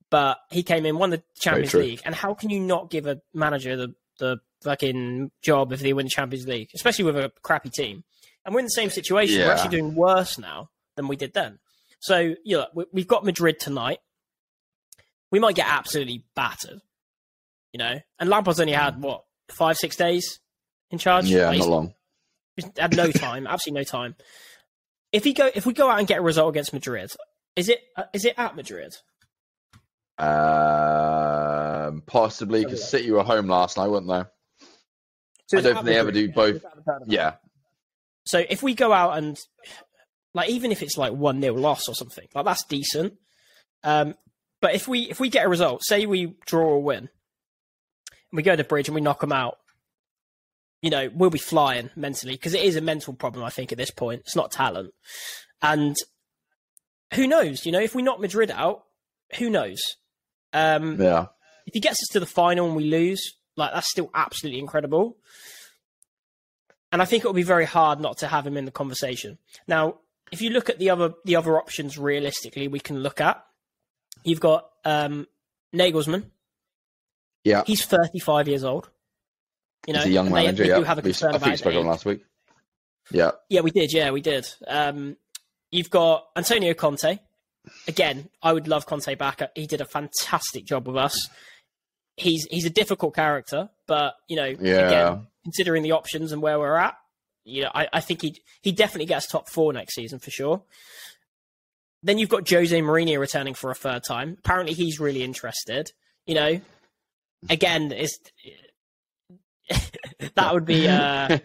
But 0.08 0.38
he 0.50 0.62
came 0.62 0.86
in, 0.86 0.98
won 0.98 1.10
the 1.10 1.22
Champions. 1.38 1.74
League. 1.74 2.00
And 2.04 2.14
how 2.14 2.34
can 2.34 2.50
you 2.50 2.60
not 2.60 2.90
give 2.90 3.06
a 3.06 3.20
manager 3.34 3.76
the, 3.76 3.94
the 4.18 4.38
fucking 4.62 5.30
job 5.42 5.72
if 5.72 5.80
they 5.80 5.92
win 5.92 6.06
the 6.06 6.10
Champions 6.10 6.46
League, 6.46 6.70
especially 6.74 7.04
with 7.04 7.16
a 7.16 7.32
crappy 7.42 7.70
team? 7.70 8.04
And 8.44 8.54
we're 8.54 8.60
in 8.60 8.66
the 8.66 8.70
same 8.70 8.90
situation. 8.90 9.40
We're 9.40 9.52
actually 9.52 9.70
doing 9.78 9.94
worse 9.94 10.38
now 10.38 10.70
than 10.96 11.08
we 11.08 11.16
did 11.16 11.32
then. 11.34 11.58
So, 12.00 12.34
you 12.44 12.56
know, 12.58 12.66
we- 12.74 12.86
we've 12.92 13.06
got 13.06 13.24
Madrid 13.24 13.60
tonight. 13.60 13.98
We 15.30 15.38
might 15.38 15.54
get 15.54 15.66
absolutely 15.68 16.24
battered, 16.34 16.80
you 17.72 17.78
know? 17.78 18.00
And 18.18 18.28
Lampard's 18.28 18.60
only 18.60 18.72
had, 18.72 19.00
what, 19.00 19.24
five, 19.50 19.78
six 19.78 19.96
days 19.96 20.40
in 20.90 20.98
charge? 20.98 21.26
Yeah, 21.26 21.48
Like, 21.48 21.58
not 21.60 21.68
long. 21.68 21.94
He's 22.56 22.66
had 22.76 22.96
no 22.96 23.10
time, 23.10 23.46
absolutely 23.46 23.80
no 23.80 23.84
time. 23.84 24.16
If 25.12 25.24
he 25.24 25.32
go, 25.32 25.50
if 25.54 25.64
we 25.64 25.72
go 25.72 25.88
out 25.90 25.98
and 25.98 26.06
get 26.08 26.18
a 26.18 26.22
result 26.22 26.50
against 26.50 26.72
Madrid, 26.72 27.10
is 27.56 27.68
it 27.68 27.80
uh, 27.96 28.04
it 28.12 28.34
at 28.36 28.56
Madrid? 28.56 28.92
Um, 30.18 32.02
possibly 32.06 32.64
because 32.64 32.88
City 32.88 33.10
were 33.10 33.22
home 33.22 33.46
last 33.48 33.76
night, 33.76 33.88
weren't 33.88 34.08
they? 34.08 34.22
So 35.46 35.58
I 35.58 35.60
don't 35.60 35.74
think 35.74 35.86
they 35.86 35.98
ever 35.98 36.12
do 36.12 36.30
both. 36.32 36.56
Is 36.56 36.62
it 36.62 36.66
at 36.66 36.76
the 36.76 36.82
Bernabeu? 36.82 37.04
Yeah. 37.08 37.34
So 38.24 38.42
if 38.48 38.62
we 38.62 38.74
go 38.74 38.92
out 38.92 39.18
and 39.18 39.36
like 40.34 40.48
even 40.50 40.72
if 40.72 40.82
it's 40.82 40.96
like 40.96 41.12
one 41.12 41.40
nil 41.40 41.54
loss 41.56 41.88
or 41.88 41.94
something, 41.94 42.26
like 42.34 42.44
that's 42.44 42.64
decent. 42.64 43.14
Um, 43.84 44.14
but 44.60 44.74
if 44.74 44.86
we 44.88 45.10
if 45.10 45.18
we 45.20 45.28
get 45.28 45.44
a 45.46 45.48
result, 45.48 45.82
say 45.84 46.06
we 46.06 46.36
draw 46.46 46.64
or 46.64 46.82
win, 46.82 46.98
and 46.98 47.08
we 48.32 48.42
go 48.42 48.52
to 48.52 48.56
the 48.56 48.64
bridge 48.64 48.88
and 48.88 48.94
we 48.94 49.00
knock 49.00 49.20
them 49.20 49.32
out, 49.32 49.56
you 50.80 50.90
know 50.90 51.10
we'll 51.14 51.30
be 51.30 51.38
flying 51.38 51.90
mentally 51.96 52.34
because 52.34 52.54
it 52.54 52.62
is 52.62 52.76
a 52.76 52.80
mental 52.80 53.12
problem. 53.12 53.44
I 53.44 53.50
think 53.50 53.72
at 53.72 53.78
this 53.78 53.90
point, 53.90 54.20
it's 54.20 54.36
not 54.36 54.52
talent, 54.52 54.92
and 55.60 55.96
who 57.14 57.26
knows? 57.26 57.66
You 57.66 57.72
know, 57.72 57.80
if 57.80 57.94
we 57.94 58.02
knock 58.02 58.20
Madrid 58.20 58.50
out, 58.52 58.84
who 59.38 59.50
knows? 59.50 59.80
Um, 60.54 61.00
Yeah. 61.00 61.26
if 61.66 61.74
he 61.74 61.80
gets 61.80 62.00
us 62.02 62.08
to 62.12 62.20
the 62.20 62.26
final 62.26 62.66
and 62.66 62.76
we 62.76 62.84
lose, 62.84 63.34
like 63.56 63.72
that's 63.72 63.90
still 63.90 64.10
absolutely 64.14 64.60
incredible. 64.60 65.16
And 66.90 67.00
I 67.00 67.06
think 67.06 67.24
it 67.24 67.26
will 67.26 67.32
be 67.34 67.42
very 67.42 67.64
hard 67.64 68.00
not 68.00 68.18
to 68.18 68.26
have 68.26 68.46
him 68.46 68.56
in 68.56 68.64
the 68.66 68.70
conversation. 68.70 69.38
Now, 69.66 69.96
if 70.30 70.42
you 70.42 70.50
look 70.50 70.68
at 70.68 70.78
the 70.78 70.90
other 70.90 71.14
the 71.24 71.36
other 71.36 71.56
options 71.58 71.96
realistically, 71.98 72.68
we 72.68 72.80
can 72.80 72.98
look 73.00 73.20
at. 73.20 73.42
You've 74.24 74.40
got 74.40 74.68
um, 74.84 75.26
Nagelsmann. 75.74 76.24
Yeah. 77.44 77.62
He's 77.66 77.84
35 77.84 78.46
years 78.48 78.62
old. 78.62 78.88
You 79.86 79.94
know, 79.94 80.00
He's 80.00 80.08
a 80.08 80.12
young 80.12 80.30
manager. 80.30 80.62
they 80.62 80.68
yeah. 80.68 80.78
do 80.78 80.84
have 80.84 80.98
a 80.98 81.00
We- 81.00 81.10
concern 81.10 81.30
I 81.30 81.32
think 81.32 81.42
about 81.42 81.50
we 81.52 81.56
spoke 81.56 81.74
on 81.74 81.86
last 81.86 82.04
week. 82.04 82.24
Yeah. 83.10 83.32
Yeah, 83.48 83.62
we 83.62 83.70
did. 83.72 83.92
Yeah, 83.92 84.10
we 84.12 84.20
did. 84.20 84.46
Um, 84.68 85.16
you've 85.72 85.90
got 85.90 86.26
Antonio 86.36 86.72
Conte. 86.74 87.18
Again, 87.88 88.28
I 88.42 88.52
would 88.52 88.68
love 88.68 88.86
Conte 88.86 89.12
back. 89.16 89.40
He 89.56 89.66
did 89.66 89.80
a 89.80 89.84
fantastic 89.84 90.64
job 90.66 90.86
with 90.86 90.96
us. 90.96 91.28
He's 92.22 92.46
he's 92.50 92.64
a 92.64 92.70
difficult 92.70 93.14
character, 93.14 93.68
but 93.86 94.14
you 94.28 94.36
know, 94.36 94.46
Yeah. 94.46 94.86
again, 94.86 95.26
considering 95.44 95.82
the 95.82 95.92
options 95.92 96.32
and 96.32 96.40
where 96.40 96.58
we're 96.58 96.76
at, 96.76 96.96
you 97.44 97.62
know, 97.62 97.70
I, 97.74 97.88
I 97.92 98.00
think 98.00 98.22
he 98.22 98.40
he 98.62 98.72
definitely 98.72 99.06
gets 99.06 99.26
top 99.26 99.48
four 99.48 99.72
next 99.72 99.94
season 99.94 100.18
for 100.18 100.30
sure. 100.30 100.62
Then 102.02 102.18
you've 102.18 102.28
got 102.28 102.48
Jose 102.48 102.76
Mourinho 102.80 103.18
returning 103.20 103.54
for 103.54 103.70
a 103.70 103.74
third 103.74 104.02
time. 104.04 104.36
Apparently, 104.38 104.74
he's 104.74 104.98
really 104.98 105.22
interested. 105.22 105.92
You 106.26 106.34
know, 106.34 106.60
again, 107.48 107.92
it's 107.92 108.18
that 110.34 110.54
would 110.54 110.64
be. 110.64 110.88
Uh, 110.88 111.28
if 111.38 111.42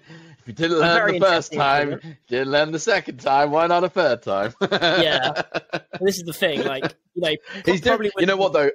you 0.47 0.53
didn't 0.53 0.79
learn 0.79 1.13
the 1.13 1.19
first 1.19 1.53
time, 1.53 1.99
didn't 2.27 2.51
learn 2.51 2.71
the 2.71 2.79
second 2.79 3.19
time. 3.19 3.51
Why 3.51 3.67
not 3.67 3.83
a 3.83 3.89
third 3.89 4.21
time? 4.23 4.53
Yeah. 4.71 5.41
this 6.01 6.17
is 6.17 6.23
the 6.23 6.33
thing. 6.33 6.63
Like, 6.63 6.95
you 7.13 7.21
know, 7.21 7.35
He's 7.65 7.81
doing, 7.81 7.97
probably 7.97 8.11
you 8.17 8.25
know 8.25 8.37
what 8.37 8.53
though? 8.53 8.71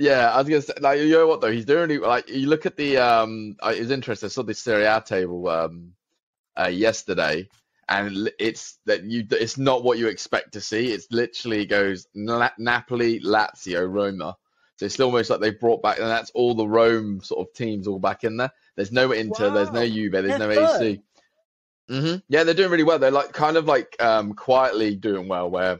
Yeah, 0.00 0.30
I 0.30 0.38
was 0.38 0.48
gonna 0.48 0.62
say, 0.62 0.72
like, 0.80 0.98
you 0.98 1.10
know 1.10 1.26
what 1.26 1.42
though? 1.42 1.52
He's 1.52 1.66
doing 1.66 1.90
really 1.90 1.98
like 1.98 2.26
you 2.26 2.48
look 2.48 2.64
at 2.64 2.74
the 2.74 2.96
um. 2.96 3.56
I 3.62 3.74
it 3.74 3.80
was 3.80 3.90
interesting. 3.90 4.28
I 4.28 4.30
saw 4.30 4.42
the 4.42 4.54
Serie 4.54 4.86
A 4.86 5.02
table 5.04 5.46
um, 5.46 5.92
uh, 6.58 6.68
yesterday, 6.68 7.50
and 7.86 8.32
it's 8.38 8.78
that 8.86 9.04
you. 9.04 9.26
It's 9.30 9.58
not 9.58 9.84
what 9.84 9.98
you 9.98 10.08
expect 10.08 10.54
to 10.54 10.60
see. 10.62 10.90
It's 10.90 11.06
literally 11.10 11.66
goes 11.66 12.06
Na- 12.14 12.48
Napoli, 12.56 13.20
Lazio, 13.20 13.86
Roma. 13.92 14.38
So 14.76 14.86
it's 14.86 14.98
almost 14.98 15.28
like 15.28 15.40
they 15.40 15.50
brought 15.50 15.82
back, 15.82 15.98
and 15.98 16.08
that's 16.08 16.30
all 16.30 16.54
the 16.54 16.66
Rome 16.66 17.20
sort 17.20 17.46
of 17.46 17.52
teams 17.52 17.86
all 17.86 17.98
back 17.98 18.24
in 18.24 18.38
there. 18.38 18.52
There's 18.76 18.92
no 18.92 19.12
Inter, 19.12 19.50
there's 19.50 19.70
no 19.70 19.80
Wow. 19.80 19.86
Juve, 19.86 20.12
there's 20.12 20.38
They're 20.38 20.38
no. 20.38 20.50
AC. 20.50 21.02
hmm 21.90 22.14
Yeah, 22.30 22.44
they're 22.44 22.54
doing 22.54 22.70
really 22.70 22.84
well. 22.84 22.98
They're 22.98 23.10
like 23.10 23.34
kind 23.34 23.58
of 23.58 23.66
like 23.66 24.02
um, 24.02 24.32
quietly 24.32 24.96
doing 24.96 25.28
well, 25.28 25.50
where 25.50 25.78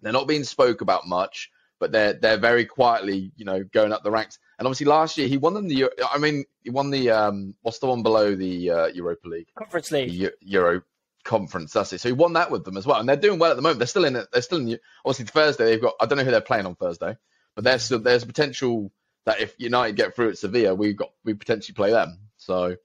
they're 0.00 0.12
not 0.12 0.28
being 0.28 0.44
spoke 0.44 0.80
about 0.80 1.08
much, 1.08 1.50
but 1.78 1.92
they're 1.92 2.14
they're 2.14 2.38
very 2.38 2.64
quietly, 2.64 3.32
you 3.36 3.44
know, 3.44 3.62
going 3.64 3.92
up 3.92 4.02
the 4.02 4.10
ranks. 4.10 4.38
And 4.58 4.66
obviously, 4.66 4.86
last 4.86 5.16
year 5.18 5.28
he 5.28 5.36
won 5.36 5.54
them 5.54 5.68
the. 5.68 5.90
I 6.12 6.18
mean, 6.18 6.44
he 6.62 6.70
won 6.70 6.90
the 6.90 7.10
um, 7.10 7.54
what's 7.62 7.78
the 7.78 7.86
one 7.86 8.02
below 8.02 8.34
the 8.34 8.70
uh, 8.70 8.86
Europa 8.88 9.28
League, 9.28 9.48
Conference 9.56 9.90
League. 9.90 10.10
Eu- 10.10 10.30
Euro 10.40 10.82
Conference. 11.24 11.72
That's 11.72 11.92
it. 11.92 12.00
So 12.00 12.08
he 12.08 12.12
won 12.12 12.32
that 12.32 12.50
with 12.50 12.64
them 12.64 12.76
as 12.76 12.86
well, 12.86 12.98
and 12.98 13.08
they're 13.08 13.16
doing 13.16 13.38
well 13.38 13.50
at 13.50 13.56
the 13.56 13.62
moment. 13.62 13.78
They're 13.78 13.86
still 13.86 14.04
in 14.04 14.16
it. 14.16 14.26
They're 14.32 14.42
still 14.42 14.58
in. 14.58 14.78
Obviously, 15.04 15.26
Thursday 15.26 15.64
they've 15.66 15.80
got. 15.82 15.94
I 16.00 16.06
don't 16.06 16.18
know 16.18 16.24
who 16.24 16.30
they're 16.30 16.40
playing 16.40 16.66
on 16.66 16.74
Thursday, 16.74 17.16
but 17.54 17.64
there's 17.64 17.84
still, 17.84 18.00
there's 18.00 18.24
potential 18.24 18.90
that 19.24 19.40
if 19.40 19.54
United 19.58 19.94
get 19.94 20.16
through 20.16 20.30
at 20.30 20.38
Sevilla, 20.38 20.74
we 20.74 20.92
got 20.92 21.10
we 21.24 21.34
potentially 21.34 21.74
play 21.74 21.90
them. 21.90 22.18
So, 22.36 22.76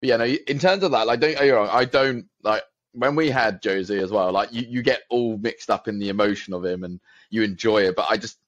but 0.00 0.08
yeah, 0.08 0.16
no. 0.18 0.24
In 0.24 0.58
terms 0.58 0.82
of 0.84 0.92
that, 0.92 1.06
like, 1.06 1.18
don't 1.20 1.32
get 1.32 1.42
me 1.42 1.50
wrong, 1.50 1.68
I 1.70 1.84
don't 1.84 2.26
like 2.42 2.62
when 2.92 3.16
we 3.16 3.30
had 3.30 3.62
Josie 3.62 3.98
as 3.98 4.10
well. 4.10 4.32
Like, 4.32 4.52
you 4.52 4.66
you 4.68 4.82
get 4.82 5.02
all 5.10 5.36
mixed 5.38 5.70
up 5.70 5.88
in 5.88 5.98
the 5.98 6.08
emotion 6.10 6.54
of 6.54 6.64
him 6.64 6.84
and 6.84 7.00
you 7.30 7.42
enjoy 7.42 7.82
it, 7.84 7.96
but 7.96 8.06
I 8.10 8.16
just 8.16 8.38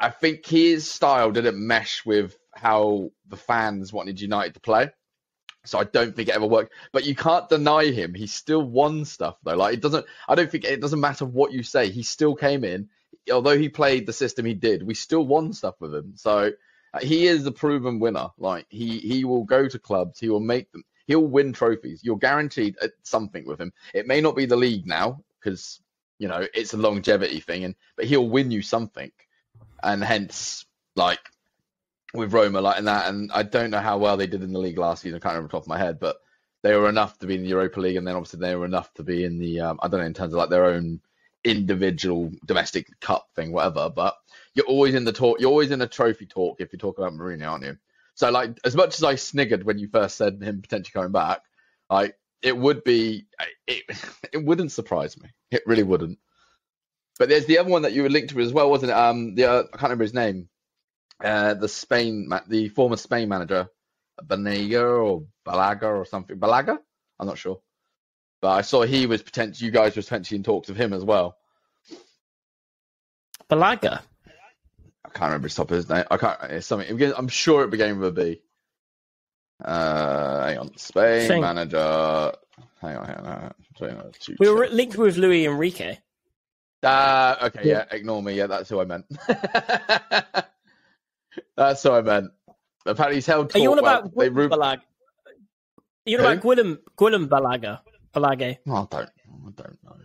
I 0.00 0.10
think 0.10 0.46
his 0.46 0.90
style 0.90 1.30
didn't 1.32 1.58
mesh 1.64 2.04
with 2.06 2.36
how 2.54 3.10
the 3.28 3.36
fans 3.36 3.92
wanted 3.92 4.20
United 4.20 4.54
to 4.54 4.60
play. 4.60 4.90
So 5.64 5.78
I 5.78 5.84
don't 5.84 6.14
think 6.16 6.28
it 6.28 6.34
ever 6.34 6.46
worked. 6.46 6.72
But 6.92 7.04
you 7.04 7.14
can't 7.14 7.48
deny 7.48 7.86
him. 7.86 8.14
He 8.14 8.26
still 8.26 8.62
won 8.62 9.04
stuff 9.04 9.36
though. 9.44 9.56
Like 9.56 9.74
it 9.74 9.82
doesn't. 9.82 10.06
I 10.28 10.34
don't 10.34 10.50
think 10.50 10.64
it 10.64 10.80
doesn't 10.80 11.00
matter 11.00 11.24
what 11.26 11.52
you 11.52 11.62
say. 11.62 11.90
He 11.90 12.02
still 12.02 12.34
came 12.34 12.64
in. 12.64 12.88
Although 13.32 13.58
he 13.58 13.68
played 13.68 14.06
the 14.06 14.12
system 14.12 14.46
he 14.46 14.54
did, 14.54 14.82
we 14.82 14.94
still 14.94 15.26
won 15.26 15.52
stuff 15.52 15.74
with 15.80 15.94
him. 15.94 16.14
So 16.16 16.52
uh, 16.94 17.00
he 17.00 17.26
is 17.26 17.44
a 17.46 17.52
proven 17.52 18.00
winner. 18.00 18.28
Like 18.38 18.66
he 18.70 18.98
he 18.98 19.24
will 19.24 19.44
go 19.44 19.68
to 19.68 19.78
clubs. 19.78 20.18
He 20.20 20.30
will 20.30 20.40
make 20.40 20.72
them. 20.72 20.84
He'll 21.08 21.26
win 21.26 21.52
trophies. 21.52 22.04
You're 22.04 22.18
guaranteed 22.18 22.76
uh, 22.80 22.88
something 23.02 23.44
with 23.46 23.60
him. 23.60 23.72
It 23.92 24.06
may 24.06 24.20
not 24.20 24.36
be 24.36 24.46
the 24.46 24.56
league 24.56 24.86
now 24.86 25.24
because 25.40 25.80
you 26.18 26.28
know 26.28 26.46
it's 26.54 26.74
a 26.74 26.76
longevity 26.76 27.40
thing, 27.40 27.64
and 27.64 27.74
but 27.96 28.04
he'll 28.04 28.28
win 28.28 28.52
you 28.52 28.62
something. 28.62 29.10
And 29.82 30.04
hence, 30.04 30.66
like 30.94 31.20
with 32.14 32.32
Roma 32.32 32.60
like 32.60 32.78
and 32.78 32.88
that. 32.88 33.08
And 33.08 33.30
I 33.32 33.42
don't 33.42 33.70
know 33.70 33.80
how 33.80 33.98
well 33.98 34.16
they 34.16 34.26
did 34.26 34.42
in 34.42 34.52
the 34.52 34.58
league 34.58 34.78
last 34.78 35.02
season. 35.02 35.16
I 35.16 35.20
can't 35.20 35.34
remember 35.34 35.50
top 35.50 35.62
of 35.62 35.68
my 35.68 35.78
head, 35.78 35.98
but 35.98 36.16
they 36.62 36.74
were 36.76 36.88
enough 36.88 37.18
to 37.18 37.26
be 37.26 37.36
in 37.36 37.42
the 37.42 37.48
Europa 37.48 37.80
League, 37.80 37.96
and 37.96 38.06
then 38.06 38.16
obviously 38.16 38.40
they 38.40 38.54
were 38.54 38.64
enough 38.64 38.92
to 38.94 39.02
be 39.02 39.24
in 39.24 39.38
the 39.38 39.60
um, 39.60 39.78
I 39.82 39.88
don't 39.88 40.00
know 40.00 40.06
in 40.06 40.14
terms 40.14 40.32
of 40.32 40.38
like 40.38 40.50
their 40.50 40.66
own 40.66 41.00
individual 41.44 42.30
domestic 42.44 42.88
cup 43.00 43.28
thing, 43.34 43.52
whatever. 43.52 43.88
But 43.88 44.16
you're 44.54 44.66
always 44.66 44.94
in 44.94 45.04
the 45.04 45.12
talk. 45.12 45.40
You're 45.40 45.50
always 45.50 45.70
in 45.70 45.82
a 45.82 45.86
trophy 45.86 46.26
talk 46.26 46.60
if 46.60 46.72
you 46.72 46.78
talk 46.78 46.98
about 46.98 47.12
Mourinho, 47.12 47.50
aren't 47.50 47.64
you? 47.64 47.78
So 48.18 48.28
like 48.32 48.58
as 48.64 48.74
much 48.74 48.96
as 48.96 49.04
I 49.04 49.14
sniggered 49.14 49.62
when 49.62 49.78
you 49.78 49.86
first 49.86 50.16
said 50.16 50.42
him 50.42 50.60
potentially 50.60 50.90
coming 50.92 51.12
back, 51.12 51.40
like 51.88 52.16
it 52.42 52.56
would 52.56 52.82
be 52.82 53.28
it, 53.68 53.84
it 54.32 54.44
wouldn't 54.44 54.72
surprise 54.72 55.16
me. 55.22 55.28
It 55.52 55.62
really 55.66 55.84
wouldn't. 55.84 56.18
But 57.20 57.28
there's 57.28 57.46
the 57.46 57.58
other 57.58 57.70
one 57.70 57.82
that 57.82 57.92
you 57.92 58.02
were 58.02 58.08
linked 58.08 58.30
to 58.30 58.40
as 58.40 58.52
well, 58.52 58.70
wasn't 58.70 58.90
it? 58.90 58.96
Um, 58.96 59.36
the 59.36 59.44
uh, 59.44 59.58
I 59.72 59.76
can't 59.76 59.82
remember 59.84 60.02
his 60.02 60.14
name. 60.14 60.48
Uh, 61.22 61.54
the 61.54 61.68
Spain, 61.68 62.28
the 62.48 62.68
former 62.70 62.96
Spain 62.96 63.28
manager, 63.28 63.68
Banega 64.20 65.00
or 65.00 65.22
Balaga 65.46 65.84
or 65.84 66.04
something. 66.04 66.40
Balaga? 66.40 66.76
I'm 67.20 67.26
not 67.28 67.38
sure. 67.38 67.60
But 68.42 68.48
I 68.48 68.62
saw 68.62 68.82
he 68.82 69.06
was 69.06 69.22
potentially, 69.22 69.66
you 69.66 69.70
guys 69.70 69.94
were 69.94 70.02
potentially 70.02 70.38
in 70.38 70.42
talks 70.42 70.70
of 70.70 70.76
him 70.76 70.92
as 70.92 71.04
well. 71.04 71.36
Balaga? 73.48 74.02
I 75.18 75.20
can't 75.20 75.30
remember 75.30 75.46
his 75.48 75.56
top 75.56 75.70
his 75.70 75.88
name. 75.88 76.04
I 76.12 76.16
can't, 76.16 76.38
it's 76.44 76.68
something, 76.68 77.12
I'm 77.16 77.26
sure 77.26 77.64
it 77.64 77.70
began 77.70 77.98
with 77.98 78.10
a 78.10 78.12
B. 78.12 78.40
Uh, 79.64 80.46
hang 80.46 80.58
on. 80.58 80.76
Spain 80.76 81.26
Same. 81.26 81.40
manager. 81.40 82.32
Hang 82.80 82.96
on, 82.96 83.04
hang 83.04 83.16
on. 83.16 83.54
Hang 83.80 83.96
on. 83.96 84.12
We 84.38 84.48
were 84.48 84.68
linked 84.68 84.96
with 84.96 85.16
Luis 85.16 85.48
Enrique. 85.48 85.98
Uh, 86.84 87.34
okay, 87.42 87.62
yeah. 87.64 87.84
yeah, 87.90 87.96
ignore 87.96 88.22
me. 88.22 88.34
Yeah, 88.34 88.46
that's 88.46 88.68
who 88.68 88.80
I 88.80 88.84
meant. 88.84 89.06
That's 91.56 91.82
what 91.82 91.94
I 91.94 92.02
meant. 92.02 92.30
Apparently, 92.86 93.16
he's 93.16 93.26
held. 93.26 93.54
Are 93.54 93.58
you 93.58 93.72
on 93.72 93.80
about 93.80 94.14
well, 94.14 94.30
Balag? 94.30 94.78
Are 94.78 94.82
you 96.06 96.18
on 96.18 96.24
about 96.24 96.42
Guillem 96.44 96.78
Guillem 96.96 97.28
Balagué? 97.28 97.80
Balage? 98.14 98.58
Oh, 98.68 98.74
I 98.74 98.86
don't. 98.90 99.10
I 99.10 99.50
don't 99.56 99.78
know. 99.84 99.96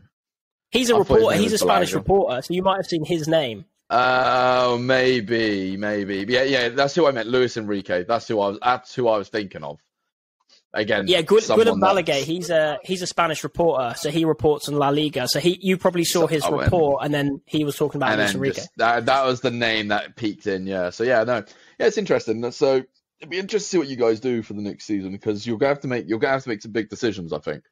He's 0.72 0.89
a 0.89 0.96
I 0.96 0.98
reporter. 0.98 1.38
He's 1.38 1.53
a 1.53 1.60
Spanish 1.60 1.91
Balaga. 1.91 1.96
reporter, 1.96 2.41
so 2.41 2.53
you 2.55 2.63
might 2.63 2.77
have 2.77 2.88
seen 2.88 3.05
his 3.05 3.27
name. 3.27 3.65
Oh, 3.95 4.73
uh, 4.73 4.77
maybe, 4.77 5.77
maybe. 5.77 6.25
Yeah, 6.27 6.43
yeah. 6.43 6.69
That's 6.69 6.95
who 6.95 7.05
I 7.05 7.12
meant. 7.12 7.27
Luis 7.27 7.57
Enrique. 7.57 8.03
That's 8.05 8.27
who 8.27 8.39
I 8.39 8.50
was. 8.50 8.59
That's 8.62 8.95
who 8.95 9.07
I 9.07 9.17
was 9.17 9.29
thinking 9.29 9.63
of. 9.63 9.79
Again, 10.75 11.07
yeah, 11.07 11.21
Gu- 11.21 11.38
Guillem 11.38 11.79
Balagué. 11.79 12.23
He's 12.23 12.50
a 12.50 12.79
he's 12.83 13.03
a 13.03 13.07
Spanish 13.07 13.43
reporter, 13.43 13.93
so 13.95 14.09
he 14.09 14.25
reports 14.25 14.67
on 14.67 14.75
La 14.75 14.89
Liga. 14.89 15.27
So 15.27 15.39
he, 15.39 15.59
you 15.62 15.77
probably 15.77 16.03
saw 16.03 16.25
his 16.25 16.43
so, 16.43 16.57
report, 16.57 17.05
and 17.05 17.13
then 17.13 17.41
he 17.45 17.63
was 17.63 17.75
talking 17.75 18.00
about 18.00 18.17
Luis 18.17 18.33
Enrique. 18.33 18.55
Just, 18.55 18.71
that, 18.77 19.05
that 19.05 19.23
was 19.23 19.41
the 19.41 19.51
name 19.51 19.89
that 19.89 20.15
peaked 20.15 20.47
in. 20.47 20.65
Yeah. 20.65 20.89
So 20.89 21.03
yeah, 21.03 21.23
no, 21.23 21.43
yeah, 21.79 21.85
it's 21.85 22.00
interesting. 22.00 22.50
So 22.51 22.83
it'd 23.19 23.29
be 23.29 23.38
interesting 23.38 23.59
to 23.59 23.69
see 23.69 23.77
what 23.77 23.88
you 23.88 23.95
guys 23.95 24.19
do 24.19 24.41
for 24.41 24.53
the 24.53 24.63
next 24.63 24.85
season 24.85 25.12
because 25.12 25.45
you're 25.45 25.59
gonna 25.59 25.69
have 25.69 25.81
to 25.81 25.88
make 25.88 26.09
you're 26.09 26.17
gonna 26.17 26.33
have 26.33 26.43
to 26.43 26.50
make 26.50 26.63
some 26.63 26.71
big 26.71 26.89
decisions. 26.89 27.31
I 27.31 27.38
think 27.38 27.65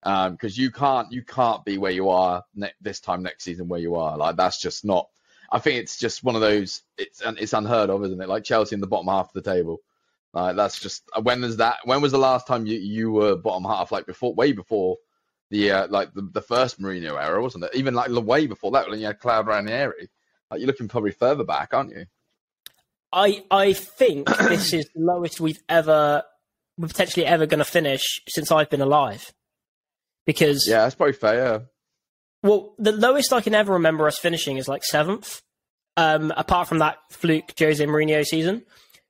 because 0.00 0.58
um, 0.58 0.62
you 0.62 0.70
can't 0.70 1.10
you 1.10 1.24
can't 1.24 1.64
be 1.64 1.78
where 1.78 1.90
you 1.90 2.10
are 2.10 2.44
ne- 2.54 2.72
this 2.80 3.00
time 3.00 3.24
next 3.24 3.42
season 3.42 3.66
where 3.66 3.80
you 3.80 3.96
are. 3.96 4.16
Like 4.16 4.36
that's 4.36 4.60
just 4.60 4.84
not. 4.84 5.08
I 5.50 5.58
think 5.58 5.80
it's 5.80 5.98
just 5.98 6.22
one 6.22 6.34
of 6.34 6.40
those. 6.40 6.82
It's 6.96 7.22
it's 7.24 7.52
unheard 7.52 7.90
of, 7.90 8.04
isn't 8.04 8.20
it? 8.20 8.28
Like 8.28 8.44
Chelsea 8.44 8.74
in 8.74 8.80
the 8.80 8.86
bottom 8.86 9.08
half 9.08 9.34
of 9.34 9.42
the 9.42 9.50
table. 9.50 9.78
Like 10.32 10.56
that's 10.56 10.78
just 10.78 11.02
when 11.22 11.42
is 11.42 11.56
that? 11.56 11.78
When 11.84 12.00
was 12.00 12.12
the 12.12 12.18
last 12.18 12.46
time 12.46 12.66
you 12.66 12.78
you 12.78 13.10
were 13.10 13.36
bottom 13.36 13.64
half? 13.64 13.90
Like 13.90 14.06
before, 14.06 14.34
way 14.34 14.52
before 14.52 14.96
the 15.50 15.72
uh, 15.72 15.86
like 15.88 16.14
the, 16.14 16.22
the 16.22 16.42
first 16.42 16.80
Mourinho 16.80 17.20
era, 17.20 17.42
wasn't 17.42 17.64
it? 17.64 17.74
Even 17.74 17.94
like 17.94 18.10
the 18.10 18.20
way 18.20 18.46
before 18.46 18.70
that, 18.72 18.88
when 18.88 19.00
you 19.00 19.06
had 19.06 19.18
Claudio 19.18 19.52
Ranieri. 19.52 20.08
Like 20.50 20.60
you're 20.60 20.66
looking 20.66 20.88
probably 20.88 21.12
further 21.12 21.44
back, 21.44 21.72
aren't 21.72 21.90
you? 21.90 22.06
I 23.12 23.44
I 23.50 23.72
think 23.72 24.28
this 24.38 24.72
is 24.72 24.88
the 24.94 25.00
lowest 25.00 25.40
we've 25.40 25.62
ever, 25.68 26.22
we're 26.78 26.88
potentially 26.88 27.26
ever 27.26 27.46
going 27.46 27.58
to 27.58 27.64
finish 27.64 28.20
since 28.28 28.52
I've 28.52 28.70
been 28.70 28.80
alive. 28.80 29.32
Because 30.26 30.66
yeah, 30.68 30.82
that's 30.82 30.94
probably 30.94 31.14
fair. 31.14 31.66
Well, 32.42 32.74
the 32.78 32.92
lowest 32.92 33.32
I 33.32 33.40
can 33.40 33.54
ever 33.54 33.74
remember 33.74 34.06
us 34.06 34.18
finishing 34.18 34.56
is 34.56 34.68
like 34.68 34.84
seventh. 34.84 35.42
Um, 35.96 36.32
apart 36.36 36.68
from 36.68 36.78
that 36.78 36.98
fluke 37.10 37.52
Jose 37.58 37.84
Mourinho 37.84 38.24
season, 38.24 38.62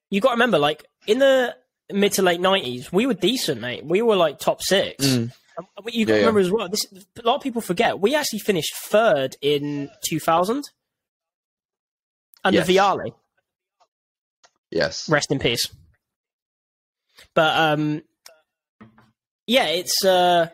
you 0.09 0.21
got 0.21 0.31
to 0.31 0.35
remember, 0.35 0.59
like 0.59 0.85
in 1.07 1.19
the 1.19 1.55
mid 1.93 2.13
to 2.15 2.23
late 2.23 2.41
nineties, 2.41 2.93
we 2.93 3.07
were 3.07 3.15
decent, 3.15 3.61
mate. 3.61 3.85
We 3.85 4.03
were 4.03 4.17
like 4.17 4.39
top 4.39 4.63
six. 4.63 5.05
Mm. 5.07 5.33
You 5.89 6.07
got 6.07 6.15
yeah, 6.15 6.21
remember 6.21 6.41
yeah. 6.41 6.47
as 6.47 6.53
well. 6.53 6.69
This 6.69 6.87
a 7.23 7.27
lot 7.27 7.37
of 7.37 7.43
people 7.43 7.61
forget. 7.61 8.01
We 8.01 8.15
actually 8.15 8.39
finished 8.41 8.75
third 8.77 9.37
in 9.41 9.91
two 10.05 10.19
thousand 10.19 10.71
under 12.43 12.59
yes. 12.61 12.69
Vialli. 12.69 13.13
Yes. 14.71 15.09
Rest 15.09 15.31
in 15.31 15.39
peace. 15.39 15.69
But 17.35 17.57
um, 17.57 18.03
yeah, 19.47 19.67
it's 19.67 20.05
uh, 20.05 20.49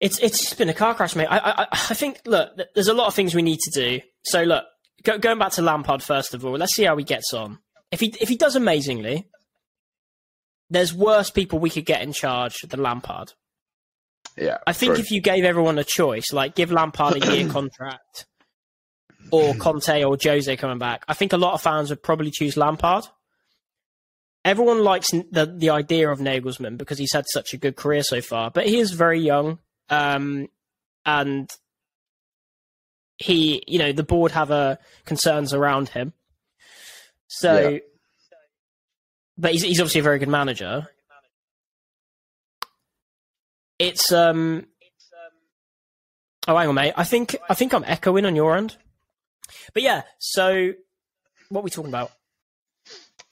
it's 0.00 0.18
it's 0.18 0.54
been 0.54 0.68
a 0.68 0.74
car 0.74 0.94
crash, 0.94 1.14
mate. 1.14 1.28
I 1.30 1.38
I 1.38 1.66
I 1.70 1.94
think 1.94 2.20
look, 2.24 2.58
there's 2.74 2.88
a 2.88 2.94
lot 2.94 3.06
of 3.06 3.14
things 3.14 3.34
we 3.34 3.42
need 3.42 3.58
to 3.60 3.70
do. 3.70 4.00
So 4.24 4.42
look, 4.42 4.64
go, 5.02 5.18
going 5.18 5.38
back 5.38 5.52
to 5.52 5.62
Lampard 5.62 6.02
first 6.02 6.34
of 6.34 6.44
all, 6.44 6.52
let's 6.52 6.74
see 6.74 6.84
how 6.84 6.96
he 6.96 7.04
gets 7.04 7.32
on. 7.34 7.58
If 7.90 8.00
he 8.00 8.14
if 8.20 8.28
he 8.28 8.36
does 8.36 8.56
amazingly, 8.56 9.28
there's 10.70 10.94
worse 10.94 11.30
people 11.30 11.58
we 11.58 11.70
could 11.70 11.84
get 11.84 12.02
in 12.02 12.12
charge 12.12 12.56
than 12.68 12.82
Lampard. 12.82 13.34
Yeah, 14.36 14.58
I 14.66 14.72
think 14.72 14.94
true. 14.94 15.02
if 15.02 15.10
you 15.10 15.20
gave 15.20 15.44
everyone 15.44 15.78
a 15.78 15.84
choice, 15.84 16.32
like 16.32 16.54
give 16.54 16.72
Lampard 16.72 17.22
a 17.22 17.36
year 17.36 17.48
contract, 17.50 18.26
or 19.30 19.54
Conte 19.54 20.02
or 20.02 20.16
Jose 20.22 20.56
coming 20.56 20.78
back, 20.78 21.04
I 21.08 21.14
think 21.14 21.32
a 21.32 21.38
lot 21.38 21.54
of 21.54 21.60
fans 21.60 21.90
would 21.90 22.02
probably 22.02 22.30
choose 22.30 22.56
Lampard. 22.56 23.04
Everyone 24.44 24.82
likes 24.82 25.10
the 25.10 25.52
the 25.54 25.70
idea 25.70 26.08
of 26.08 26.20
Nagelsmann 26.20 26.78
because 26.78 26.98
he's 26.98 27.12
had 27.12 27.26
such 27.28 27.52
a 27.52 27.58
good 27.58 27.76
career 27.76 28.02
so 28.02 28.22
far, 28.22 28.50
but 28.50 28.66
he 28.66 28.78
is 28.78 28.92
very 28.92 29.20
young, 29.20 29.58
um, 29.90 30.48
and 31.04 31.50
he, 33.18 33.62
you 33.66 33.78
know, 33.78 33.92
the 33.92 34.02
board 34.02 34.32
have 34.32 34.50
uh, 34.50 34.76
concerns 35.04 35.52
around 35.52 35.90
him. 35.90 36.12
So, 37.26 37.68
yeah. 37.68 37.78
but 39.36 39.52
he's 39.52 39.62
he's 39.62 39.80
obviously 39.80 40.00
a 40.00 40.04
very 40.04 40.18
good 40.18 40.28
manager. 40.28 40.88
It's 43.78 44.12
um. 44.12 44.66
Oh, 46.48 46.56
hang 46.56 46.68
on, 46.68 46.74
mate. 46.74 46.94
I 46.96 47.04
think 47.04 47.36
I 47.48 47.54
think 47.54 47.74
I'm 47.74 47.84
echoing 47.84 48.24
on 48.24 48.34
your 48.34 48.56
end. 48.56 48.76
But 49.74 49.82
yeah, 49.82 50.02
so 50.18 50.72
what 51.50 51.60
are 51.60 51.64
we 51.64 51.70
talking 51.70 51.90
about? 51.90 52.12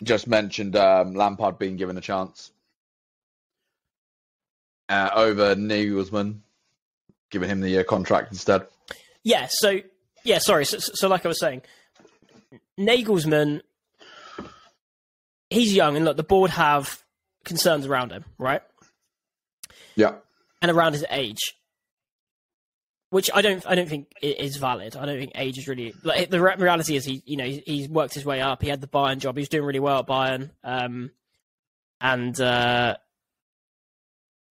Just 0.03 0.27
mentioned 0.27 0.77
um, 0.77 1.15
Lampard 1.15 1.59
being 1.59 1.77
given 1.77 1.97
a 1.97 2.01
chance 2.01 2.53
uh, 4.89 5.11
over 5.15 5.55
Nagelsmann, 5.55 6.39
giving 7.31 7.49
him 7.49 7.61
the 7.61 7.79
uh, 7.79 7.85
contract 7.85 8.33
instead. 8.33 8.67
Yeah. 9.23 9.49
So 9.51 9.81
yeah, 10.25 10.39
sorry. 10.39 10.65
So, 10.65 10.79
so 10.79 11.09
like 11.09 11.25
I 11.25 11.29
was 11.29 11.41
saying, 11.41 11.63
Nagelsmann 12.79 13.63
he's 15.51 15.75
young, 15.75 15.97
and 15.97 16.05
look, 16.05 16.17
the 16.17 16.23
board 16.23 16.51
have 16.51 17.03
concerns 17.45 17.87
around 17.87 18.13
him, 18.13 18.25
right? 18.39 18.63
Yeah, 19.97 20.15
and 20.63 20.71
around 20.71 20.93
his 20.93 21.05
age, 21.11 21.41
which 23.11 23.31
I 23.33 23.43
don't, 23.43 23.67
I 23.67 23.75
don't 23.75 23.89
think 23.89 24.13
is 24.23 24.57
valid. 24.57 24.97
I 24.97 25.07
don't 25.07 25.19
think 25.19 25.33
age 25.35 25.59
is 25.59 25.69
really 25.69 25.95
like 26.05 26.31
the 26.31 26.41
reality 26.41 26.97
is 26.97 27.05
he, 27.05 27.23
you 27.27 27.37
know, 27.37 27.45
he's 27.45 27.89
worked 27.89 28.15
his 28.15 28.25
way 28.25 28.41
up. 28.41 28.63
He 28.63 28.69
had 28.69 28.81
the 28.81 28.87
Bayern 28.87 29.19
job. 29.19 29.37
He 29.37 29.41
was 29.41 29.49
doing 29.49 29.65
really 29.65 29.81
well 29.81 30.01
at 30.01 30.07
Bayern, 30.07 30.51
um, 30.63 31.11
and 32.01 32.41
uh, 32.41 32.97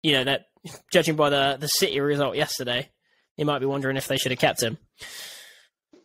you 0.06 0.12
know 0.12 0.24
that 0.24 0.46
judging 0.92 1.16
by 1.16 1.30
the 1.30 1.56
the 1.58 1.68
City 1.68 1.98
result 1.98 2.36
yesterday, 2.36 2.88
you 3.36 3.44
might 3.44 3.58
be 3.58 3.66
wondering 3.66 3.96
if 3.96 4.06
they 4.06 4.16
should 4.16 4.30
have 4.30 4.38
kept 4.38 4.62
him. 4.62 4.78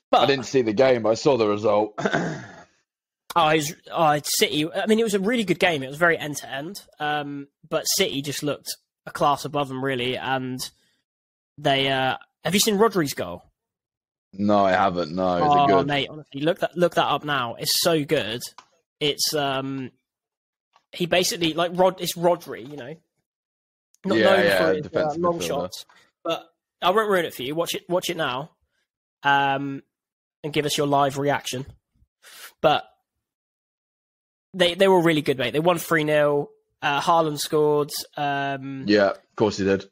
But 0.09 0.21
I 0.21 0.25
didn't 0.25 0.45
see 0.45 0.63
the 0.63 0.73
game. 0.73 1.05
I 1.05 1.13
saw 1.13 1.37
the 1.37 1.47
result. 1.47 1.99
Oh, 3.33 3.55
was, 3.55 3.73
oh, 3.89 4.19
City. 4.25 4.69
I 4.69 4.87
mean, 4.87 4.99
it 4.99 5.05
was 5.05 5.13
a 5.13 5.19
really 5.19 5.45
good 5.45 5.57
game. 5.57 5.83
It 5.83 5.87
was 5.87 5.95
very 5.95 6.17
end 6.17 6.35
to 6.39 6.51
end. 6.51 6.81
But 6.99 7.85
City 7.85 8.21
just 8.21 8.43
looked 8.43 8.67
a 9.05 9.11
class 9.11 9.45
above 9.45 9.69
them, 9.69 9.81
really. 9.81 10.17
And 10.17 10.59
they 11.57 11.89
uh, 11.89 12.17
have 12.43 12.53
you 12.53 12.59
seen 12.59 12.77
Rodri's 12.77 13.13
goal? 13.13 13.43
No, 14.33 14.65
I 14.65 14.73
haven't. 14.73 15.15
No, 15.15 15.39
oh, 15.69 15.83
mate, 15.85 16.09
honestly, 16.09 16.41
look 16.41 16.59
that 16.59 16.75
look 16.75 16.95
that 16.95 17.07
up 17.07 17.23
now. 17.23 17.55
It's 17.55 17.81
so 17.81 18.03
good. 18.03 18.41
it's 18.99 19.33
um 19.33 19.91
he 20.91 21.05
basically 21.05 21.53
like 21.53 21.71
Rod. 21.73 22.01
It's 22.01 22.17
Rodri, 22.17 22.69
you 22.69 22.75
know, 22.75 22.95
not 24.05 24.17
Yeah, 24.17 24.23
known 24.25 24.45
yeah, 24.45 24.57
for 24.67 24.73
his 24.73 24.87
uh, 24.87 25.13
long 25.17 25.39
midfielder. 25.39 25.47
shots. 25.47 25.85
But 26.23 26.43
I 26.81 26.89
won't 26.91 27.09
ruin 27.09 27.25
it 27.25 27.33
for 27.33 27.43
you. 27.43 27.55
Watch 27.55 27.75
it. 27.75 27.83
Watch 27.89 28.09
it 28.09 28.17
now, 28.17 28.51
um, 29.23 29.83
and 30.43 30.51
give 30.53 30.65
us 30.65 30.77
your 30.77 30.87
live 30.87 31.17
reaction. 31.17 31.65
But 32.61 32.83
they 34.53 34.73
they 34.75 34.87
were 34.87 35.01
really 35.01 35.21
good, 35.21 35.37
mate. 35.37 35.51
They 35.53 35.59
won 35.59 35.77
three 35.77 36.05
0 36.05 36.49
uh, 36.81 37.01
Haaland 37.01 37.39
scored. 37.39 37.89
Um, 38.17 38.85
Yeah, 38.87 39.11
of 39.11 39.35
course 39.35 39.57
he 39.57 39.63
did. 39.65 39.85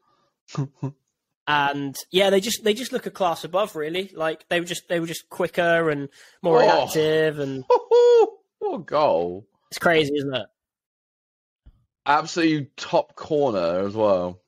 and 1.47 1.95
yeah, 2.11 2.29
they 2.29 2.39
just 2.41 2.63
they 2.63 2.73
just 2.73 2.91
look 2.91 3.05
a 3.05 3.11
class 3.11 3.43
above, 3.43 3.75
really. 3.75 4.11
Like 4.13 4.47
they 4.49 4.59
were 4.59 4.65
just 4.65 4.87
they 4.87 4.99
were 4.99 5.07
just 5.07 5.29
quicker 5.29 5.89
and 5.89 6.09
more 6.41 6.57
Oh. 6.57 6.59
reactive, 6.61 7.39
and 7.39 7.63
what 8.59 8.85
goal! 8.85 9.47
it's 9.71 9.79
crazy, 9.79 10.13
isn't 10.15 10.33
it? 10.35 10.47
Absolutely 12.09 12.71
top 12.75 13.15
corner 13.15 13.85
as 13.87 13.93
well. 13.93 14.41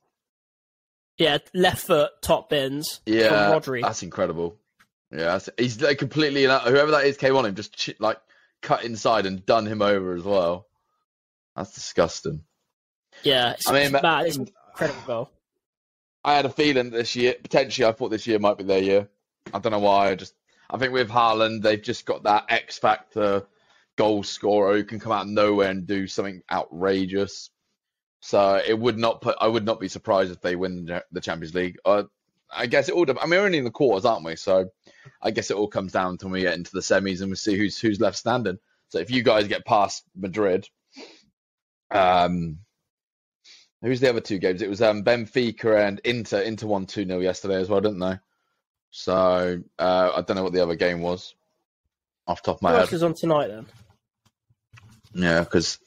Yeah, 1.18 1.38
left 1.53 1.86
foot 1.86 2.10
top 2.24 2.50
bins 2.50 3.01
Yeah, 3.06 3.27
from 3.51 3.62
Rodri. 3.62 3.82
that's 3.84 4.01
incredible. 4.01 4.58
Yeah, 5.12 5.38
that's, 5.38 5.50
he's 5.58 5.80
like 5.80 6.00
completely 6.00 6.44
whoever 6.44 6.91
that 6.91 7.06
is 7.06 7.18
came 7.18 7.36
on 7.36 7.46
him 7.46 7.53
just 7.53 7.77
ch- 7.77 7.96
like 8.00 8.18
cut 8.63 8.84
inside 8.84 9.27
and 9.27 9.46
done 9.46 9.68
him 9.68 9.84
over 9.84 10.15
as 10.15 10.24
well. 10.24 10.68
That's 11.56 11.74
disgusting. 11.74 12.44
Yeah, 13.24 13.51
it's, 13.51 13.70
I 13.70 13.74
mean, 13.74 13.94
it's 13.94 14.01
mad. 14.03 14.25
It's 14.25 14.38
incredible. 14.72 15.30
I 16.24 16.34
had 16.34 16.46
a 16.46 16.50
feeling 16.50 16.89
this 16.89 17.15
year, 17.15 17.36
potentially, 17.41 17.86
I 17.88 17.91
thought 17.91 18.10
this 18.10 18.25
year 18.25 18.39
might 18.39 18.58
be 18.58 18.63
their 18.63 18.82
year. 18.82 19.08
I 19.53 19.60
don't 19.60 19.72
know 19.72 19.80
why. 19.80 20.10
I 20.10 20.15
just, 20.15 20.34
I 20.70 20.77
think 20.77 20.94
with 20.94 21.10
Haaland, 21.10 21.62
they've 21.62 21.82
just 21.82 22.06
got 22.06 22.24
that 22.24 22.46
X 22.50 22.80
factor 22.80 23.46
goal 24.01 24.24
scorer 24.24 24.74
who 24.75 24.84
can 24.84 25.00
come 25.00 25.12
out 25.12 25.24
of 25.24 25.29
nowhere 25.29 25.70
and 25.70 25.86
do 25.86 26.08
something 26.08 26.41
outrageous. 26.51 27.50
So 28.22 28.62
it 28.65 28.77
would 28.77 28.98
not 28.98 29.22
put, 29.22 29.36
I 29.39 29.48
would 29.48 29.65
not 29.65 29.79
be 29.79 29.88
surprised 29.88 30.31
if 30.31 30.41
they 30.41 30.55
win 30.55 31.01
the 31.12 31.22
Champions 31.22 31.53
League. 31.53 31.77
Uh, 31.86 32.03
I 32.51 32.65
guess 32.67 32.89
it 32.89 32.96
all. 32.96 33.10
I 33.10 33.13
mean, 33.25 33.29
we're 33.39 33.46
only 33.46 33.58
in 33.60 33.63
the 33.63 33.72
quarters, 33.72 34.05
aren't 34.05 34.25
we? 34.25 34.36
So 34.36 34.70
I 35.22 35.31
guess 35.31 35.51
it 35.51 35.58
all 35.58 35.67
comes 35.67 35.91
down 35.91 36.17
to 36.17 36.25
when 36.25 36.34
we 36.34 36.41
get 36.41 36.55
into 36.55 36.72
the 36.74 36.81
semis 36.81 37.22
and 37.22 37.29
we 37.29 37.36
see 37.36 37.58
who's 37.58 37.79
who's 37.79 38.01
left 38.01 38.17
standing. 38.17 38.58
So 38.89 39.00
if 39.00 39.10
you 39.10 39.24
guys 39.24 39.48
get 39.48 39.65
past 39.65 40.03
Madrid, 40.15 40.67
um, 41.91 42.60
Who's 43.81 44.00
the 44.00 44.10
other 44.10 44.22
two 44.22 44.38
games? 44.38 44.62
It 44.62 44.70
was 44.70 44.81
um, 44.81 45.03
Benfica 45.03 45.88
and 45.88 46.00
Inter. 46.03 46.41
Inter 46.41 46.67
won 46.67 46.86
2 46.86 47.05
0 47.05 47.20
yesterday 47.20 47.55
as 47.55 47.67
well, 47.67 47.81
didn't 47.81 48.00
they? 48.00 48.20
So 48.91 49.62
uh, 49.79 50.12
I 50.15 50.22
don't 50.22 50.36
know 50.36 50.43
what 50.43 50.53
the 50.53 50.62
other 50.62 50.75
game 50.75 51.01
was 51.01 51.34
off 52.27 52.43
the 52.43 52.48
top 52.51 52.58
of 52.58 52.62
my 52.62 52.70
Who 52.70 52.75
head. 52.75 52.81
else 52.84 52.93
is 52.93 53.03
on 53.03 53.15
tonight 53.15 53.48
then? 53.48 53.65
Yeah, 55.13 55.39
because 55.41 55.77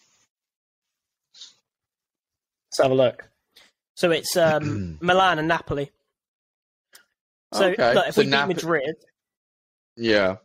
Let's 2.70 2.82
have 2.82 2.90
a 2.90 2.94
look. 2.94 3.28
So 3.94 4.10
it's 4.10 4.36
um, 4.36 4.98
Milan 5.00 5.38
and 5.38 5.46
Napoli. 5.46 5.92
So 7.52 7.66
Okay, 7.66 7.94
look, 7.94 8.08
if 8.08 8.14
so 8.14 8.22
we 8.22 8.26
beat 8.26 8.46
Madrid, 8.48 8.96
yeah, 9.96 10.36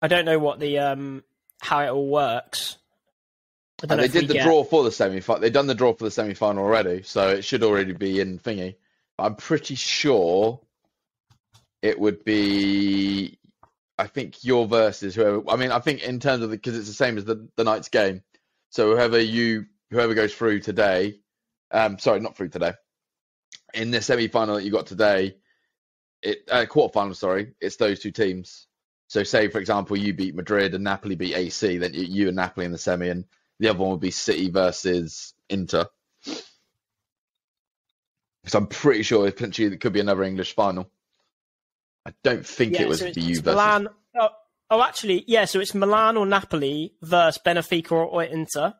I 0.00 0.06
don't 0.06 0.24
know 0.24 0.38
what 0.38 0.60
the 0.60 0.78
um 0.78 1.24
how 1.60 1.80
it 1.80 1.88
all 1.88 2.06
works. 2.06 2.76
And 3.88 3.98
they 3.98 4.06
did 4.06 4.28
the 4.28 4.34
get- 4.34 4.44
draw 4.44 4.62
for 4.62 4.84
the 4.84 4.92
semi. 4.92 5.18
final 5.18 5.40
They've 5.40 5.52
done 5.52 5.66
the 5.66 5.74
draw 5.74 5.92
for 5.94 6.04
the 6.04 6.12
semi 6.12 6.34
final 6.34 6.62
already, 6.64 7.02
so 7.02 7.30
it 7.30 7.42
should 7.42 7.64
already 7.64 7.92
be 7.92 8.20
in 8.20 8.38
thingy. 8.38 8.76
I'm 9.18 9.34
pretty 9.34 9.74
sure 9.74 10.60
it 11.82 11.98
would 11.98 12.24
be. 12.24 13.36
I 13.98 14.06
think 14.06 14.44
your 14.44 14.66
versus 14.66 15.14
whoever. 15.14 15.42
I 15.48 15.56
mean, 15.56 15.70
I 15.70 15.78
think 15.78 16.02
in 16.02 16.18
terms 16.20 16.42
of 16.42 16.50
because 16.50 16.76
it's 16.76 16.88
the 16.88 16.94
same 16.94 17.18
as 17.18 17.24
the 17.24 17.48
the 17.56 17.64
night's 17.64 17.88
game. 17.88 18.22
So 18.70 18.92
whoever 18.92 19.20
you 19.20 19.66
whoever 19.90 20.14
goes 20.14 20.34
through 20.34 20.60
today, 20.60 21.20
um, 21.70 21.98
sorry, 21.98 22.20
not 22.20 22.36
through 22.36 22.48
today. 22.48 22.72
In 23.74 23.90
the 23.90 24.00
semi 24.00 24.28
final 24.28 24.56
that 24.56 24.64
you 24.64 24.70
got 24.70 24.86
today, 24.86 25.36
it 26.22 26.48
uh, 26.50 26.66
quarter 26.66 26.92
final. 26.92 27.14
Sorry, 27.14 27.54
it's 27.60 27.76
those 27.76 28.00
two 28.00 28.10
teams. 28.10 28.66
So 29.08 29.22
say 29.24 29.48
for 29.48 29.58
example 29.58 29.96
you 29.96 30.14
beat 30.14 30.34
Madrid 30.34 30.74
and 30.74 30.84
Napoli 30.84 31.16
beat 31.16 31.36
AC, 31.36 31.76
then 31.76 31.92
you, 31.92 32.04
you 32.04 32.28
and 32.28 32.36
Napoli 32.36 32.64
in 32.64 32.72
the 32.72 32.78
semi, 32.78 33.10
and 33.10 33.26
the 33.58 33.68
other 33.68 33.78
one 33.78 33.90
would 33.90 34.00
be 34.00 34.10
City 34.10 34.48
versus 34.48 35.34
Inter. 35.50 35.86
Because 38.42 38.54
I'm 38.54 38.66
pretty 38.68 39.02
sure 39.02 39.30
potentially 39.30 39.68
it 39.68 39.80
could 39.80 39.92
be 39.92 40.00
another 40.00 40.22
English 40.22 40.54
final. 40.54 40.90
I 42.06 42.12
don't 42.22 42.46
think 42.46 42.74
Yeah, 42.74 42.82
it 42.82 42.88
was 42.88 43.00
so 43.00 43.06
it's, 43.06 43.14
the 43.14 43.22
U 43.22 43.34
versus. 43.36 43.44
Milan. 43.46 43.88
Oh, 44.18 44.28
oh, 44.70 44.82
actually, 44.82 45.24
yeah. 45.26 45.44
So 45.44 45.60
it's 45.60 45.74
Milan 45.74 46.16
or 46.16 46.26
Napoli 46.26 46.94
versus 47.02 47.40
Benfica 47.44 47.92
or, 47.92 48.04
or 48.04 48.22
Inter, 48.24 48.74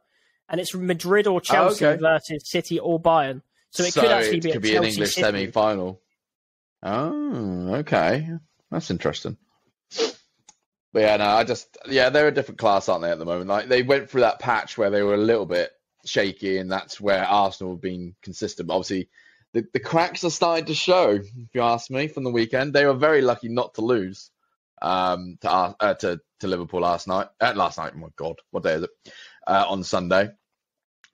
and 0.48 0.61
it's 0.61 0.74
Madrid 0.74 1.26
or 1.26 1.37
oh, 1.37 1.40
Chelsea 1.40 1.85
Oh, 1.85 1.90
okay. 1.90 2.00
versus 2.00 2.50
City 2.50 2.78
or 2.78 3.00
Bayern. 3.00 3.42
So 3.70 3.85
it 3.85 3.94
could 3.94 4.04
actually 4.04 4.38
it 4.38 4.42
be, 4.42 4.50
a 4.50 4.52
could 4.54 4.62
be 4.62 4.68
Chelsea 4.72 4.87
an 4.87 4.92
English 4.92 5.14
semi 5.14 5.46
final. 5.46 6.00
Oh, 6.82 7.74
okay. 7.76 8.28
That's 8.70 8.90
interesting. 8.90 9.37
But 10.92 11.00
yeah, 11.00 11.16
no, 11.16 11.24
I 11.24 11.44
just 11.44 11.78
yeah, 11.88 12.11
they're 12.11 12.28
a 12.28 12.35
different 12.35 12.58
class, 12.58 12.88
aren't 12.88 13.02
they, 13.02 13.11
at 13.11 13.18
the 13.18 13.24
moment? 13.24 13.48
Like 13.48 13.68
they 13.68 13.82
went 13.82 14.11
through 14.11 14.22
that 14.22 14.40
patch 14.40 14.76
where 14.76 14.90
they 14.90 15.02
were 15.02 15.14
a 15.14 15.18
little 15.18 15.46
bit 15.46 15.70
shaky, 16.04 16.58
and 16.58 16.70
that's 16.70 17.00
where 17.00 17.24
Arsenal 17.24 17.74
have 17.74 17.80
been 17.80 18.14
consistent. 18.22 18.68
But 18.68 18.74
obviously, 18.74 19.08
the, 19.55 19.67
the 19.73 19.81
cracks 19.81 20.25
are 20.25 20.31
starting 20.31 20.67
to 20.67 20.75
show. 20.75 21.11
If 21.11 21.27
you 21.55 21.62
ask 21.62 21.91
me, 21.91 22.09
from 22.09 22.25
the 22.25 22.31
weekend, 22.31 22.73
they 22.73 22.87
were 22.87 22.95
very 22.95 23.21
lucky 23.23 23.49
not 23.49 23.75
to 23.75 23.83
lose 23.83 24.31
um, 24.81 25.38
to 25.43 25.51
uh, 25.51 25.95
to 25.95 26.21
to 26.41 26.47
Liverpool 26.49 26.81
last 26.81 27.07
night. 27.09 27.29
Uh, 27.41 27.53
last 27.55 27.79
night, 27.79 27.93
oh 27.95 27.99
my 27.99 28.09
God, 28.17 28.37
what 28.51 28.62
day 28.65 28.75
is 28.75 28.83
it? 28.85 28.91
Uh, 29.47 29.65
on 29.69 29.85
Sunday. 29.85 30.31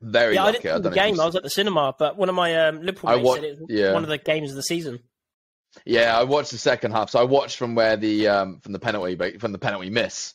Very 0.01 0.35
Yeah, 0.35 0.43
I 0.43 0.47
lucky. 0.47 0.59
didn't 0.59 0.63
see 0.63 0.69
the 0.69 0.73
don't 0.75 0.83
know 0.85 0.89
if 0.91 0.95
game. 0.95 1.15
you 1.17 1.23
I 1.23 1.27
was 1.27 1.37
at 1.37 1.43
the 1.43 1.51
cinema, 1.51 1.95
but 1.99 2.17
one 2.17 2.29
of 2.29 2.35
my 2.35 2.69
um, 2.69 2.83
Liverpool 2.83 3.11
I 3.11 3.17
mates 3.17 3.27
wa- 3.27 3.35
said 3.35 3.45
it 3.45 3.59
was 3.61 3.67
yeah. 3.69 3.93
one 3.93 4.05
of 4.05 4.09
the 4.09 4.19
games 4.19 4.51
of 4.51 4.57
the 4.57 4.63
season. 4.63 5.01
Yeah, 5.85 6.17
I 6.17 6.23
watched 6.23 6.51
the 6.53 6.59
second 6.59 6.93
half. 6.93 7.11
So 7.11 7.19
I 7.19 7.25
watched 7.25 7.57
from 7.57 7.75
where 7.75 7.97
the 7.97 8.29
um 8.29 8.61
from 8.61 8.73
the 8.73 8.79
penalty 8.79 9.39
from 9.39 9.53
the 9.53 9.59
penalty 9.59 9.91
miss, 9.91 10.35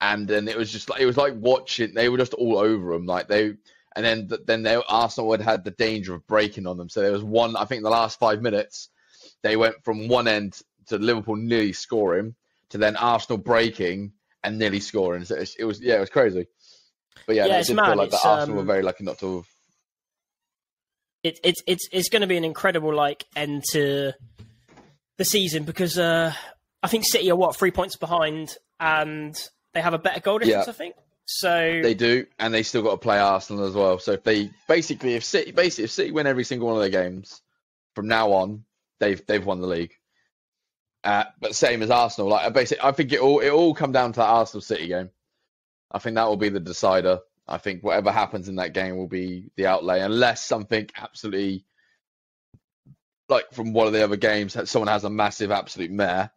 and 0.00 0.26
then 0.26 0.48
it 0.48 0.56
was 0.56 0.70
just 0.70 0.90
like 0.90 1.00
it 1.00 1.06
was 1.06 1.16
like 1.16 1.34
watching. 1.36 1.94
They 1.94 2.08
were 2.08 2.18
just 2.18 2.34
all 2.34 2.58
over 2.58 2.92
them, 2.92 3.06
like 3.06 3.28
they. 3.28 3.54
And 3.96 4.04
then 4.04 4.28
then 4.46 4.62
they 4.62 4.74
Arsenal 4.88 5.30
had 5.32 5.40
had 5.40 5.64
the 5.64 5.70
danger 5.70 6.14
of 6.14 6.26
breaking 6.26 6.66
on 6.66 6.76
them. 6.76 6.88
So 6.88 7.00
there 7.00 7.12
was 7.12 7.22
one. 7.22 7.56
I 7.56 7.64
think 7.64 7.78
in 7.78 7.84
the 7.84 7.90
last 7.90 8.18
five 8.18 8.42
minutes, 8.42 8.88
they 9.42 9.56
went 9.56 9.84
from 9.84 10.08
one 10.08 10.26
end 10.26 10.60
to 10.86 10.98
Liverpool 10.98 11.36
nearly 11.36 11.72
scoring 11.72 12.34
to 12.70 12.78
then 12.78 12.96
Arsenal 12.96 13.38
breaking 13.38 14.12
and 14.42 14.58
nearly 14.58 14.80
scoring. 14.80 15.24
So 15.24 15.36
it 15.36 15.40
was, 15.40 15.56
it 15.60 15.64
was 15.64 15.80
yeah, 15.80 15.96
it 15.96 16.00
was 16.00 16.10
crazy. 16.10 16.46
But 17.26 17.36
yeah, 17.36 17.46
Yeah, 17.46 17.60
it 17.60 17.66
did 17.66 17.76
mad. 17.76 17.86
feel 17.86 17.96
like 17.96 18.10
that 18.10 18.24
Arsenal 18.24 18.58
um, 18.58 18.66
were 18.66 18.72
very 18.72 18.82
lucky 18.82 19.04
not 19.04 19.18
to 19.20 19.36
have. 19.36 19.46
it, 21.22 21.38
it's 21.44 21.62
it's 21.66 21.88
it's 21.92 22.08
going 22.08 22.22
to 22.22 22.26
be 22.28 22.36
an 22.36 22.44
incredible 22.44 22.94
like 22.94 23.24
end 23.36 23.62
to 23.72 24.12
the 25.16 25.24
season 25.24 25.62
because 25.62 25.98
uh, 25.98 26.32
I 26.82 26.88
think 26.88 27.04
City 27.06 27.30
are 27.30 27.36
what 27.36 27.56
three 27.56 27.70
points 27.70 27.96
behind 27.96 28.56
and 28.80 29.34
they 29.72 29.80
have 29.80 29.94
a 29.94 29.98
better 29.98 30.20
goal 30.20 30.38
difference. 30.40 30.66
Yeah. 30.66 30.70
I 30.70 30.74
think 30.74 30.94
so. 31.26 31.80
They 31.82 31.94
do, 31.94 32.26
and 32.38 32.52
they 32.52 32.62
still 32.62 32.82
got 32.82 32.92
to 32.92 32.96
play 32.98 33.18
Arsenal 33.18 33.64
as 33.64 33.74
well. 33.74 33.98
So 33.98 34.12
if 34.12 34.24
they 34.24 34.50
basically, 34.68 35.14
if 35.14 35.24
City, 35.24 35.52
basically, 35.52 35.84
if 35.84 35.90
City 35.90 36.10
win 36.10 36.26
every 36.26 36.44
single 36.44 36.68
one 36.68 36.76
of 36.76 36.82
their 36.82 37.02
games 37.02 37.40
from 37.94 38.08
now 38.08 38.32
on, 38.32 38.64
they've 39.00 39.24
they've 39.26 39.44
won 39.44 39.60
the 39.60 39.66
league. 39.66 39.94
Uh, 41.02 41.24
but 41.38 41.54
same 41.54 41.82
as 41.82 41.90
Arsenal, 41.90 42.30
like 42.30 42.52
basically, 42.54 42.82
I 42.82 42.92
think 42.92 43.12
it 43.12 43.20
all 43.20 43.40
it 43.40 43.50
all 43.50 43.74
come 43.74 43.92
down 43.92 44.12
to 44.12 44.20
that 44.20 44.26
Arsenal 44.26 44.62
City 44.62 44.88
game. 44.88 45.10
I 45.90 45.98
think 45.98 46.16
that 46.16 46.26
will 46.26 46.36
be 46.36 46.48
the 46.48 46.60
decider. 46.60 47.20
I 47.46 47.58
think 47.58 47.84
whatever 47.84 48.10
happens 48.10 48.48
in 48.48 48.56
that 48.56 48.72
game 48.72 48.96
will 48.96 49.08
be 49.08 49.50
the 49.56 49.66
outlay, 49.66 50.00
unless 50.00 50.42
something 50.44 50.88
absolutely 50.96 51.66
like 53.28 53.52
from 53.52 53.72
one 53.72 53.86
of 53.86 53.92
the 53.92 54.04
other 54.04 54.16
games, 54.16 54.56
someone 54.68 54.88
has 54.88 55.04
a 55.04 55.10
massive 55.10 55.50
absolute 55.50 55.90
mare. 55.90 56.30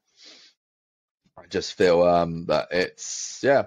I 1.38 1.46
just 1.48 1.74
feel 1.74 2.04
um, 2.04 2.46
that 2.48 2.68
it's 2.72 3.40
yeah. 3.44 3.66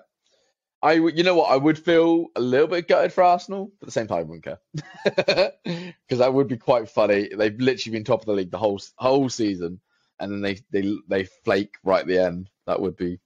I 0.83 0.95
you 0.95 1.23
know 1.23 1.35
what 1.35 1.51
I 1.51 1.57
would 1.57 1.79
feel 1.79 2.29
a 2.37 2.41
little 2.41 2.67
bit 2.67 2.89
gutted 2.89 3.13
for 3.13 3.23
Arsenal, 3.23 3.73
but 3.79 3.85
at 3.85 3.89
the 3.89 3.93
same 3.93 4.07
time 4.07 4.19
I 4.19 4.23
wouldn't 4.23 4.45
care 4.45 4.59
because 5.65 6.19
that 6.19 6.33
would 6.33 6.49
be 6.49 6.57
quite 6.57 6.89
funny. 6.89 7.29
They've 7.37 7.59
literally 7.59 7.99
been 7.99 8.05
top 8.05 8.21
of 8.21 8.27
the 8.27 8.33
league 8.33 8.51
the 8.51 8.59
whole 8.59 8.81
whole 8.97 9.29
season, 9.29 9.81
and 10.19 10.33
then 10.33 10.41
they 10.41 10.59
they 10.71 10.97
they 11.07 11.25
flake 11.45 11.75
right 11.85 12.01
at 12.01 12.07
the 12.07 12.19
end. 12.19 12.49
That 12.67 12.81
would 12.81 12.97
be 12.97 13.21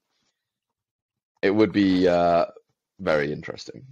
it 1.42 1.50
would 1.50 1.72
be 1.72 2.08
uh, 2.08 2.46
very 2.98 3.32
interesting. 3.32 3.84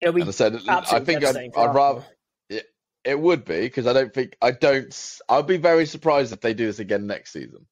It'll 0.00 0.14
be 0.14 0.20
And 0.20 0.28
I 0.28 0.32
said 0.32 0.60
I 0.68 1.00
think 1.00 1.24
I'd, 1.24 1.36
I'd 1.36 1.74
rather 1.74 2.04
it, 2.50 2.66
it 3.04 3.18
would 3.18 3.46
be 3.46 3.60
because 3.60 3.86
I 3.86 3.94
don't 3.94 4.12
think 4.12 4.36
I 4.42 4.50
don't 4.50 5.18
I'd 5.30 5.46
be 5.46 5.56
very 5.56 5.86
surprised 5.86 6.32
if 6.34 6.42
they 6.42 6.52
do 6.52 6.66
this 6.66 6.78
again 6.78 7.06
next 7.06 7.32
season. 7.32 7.66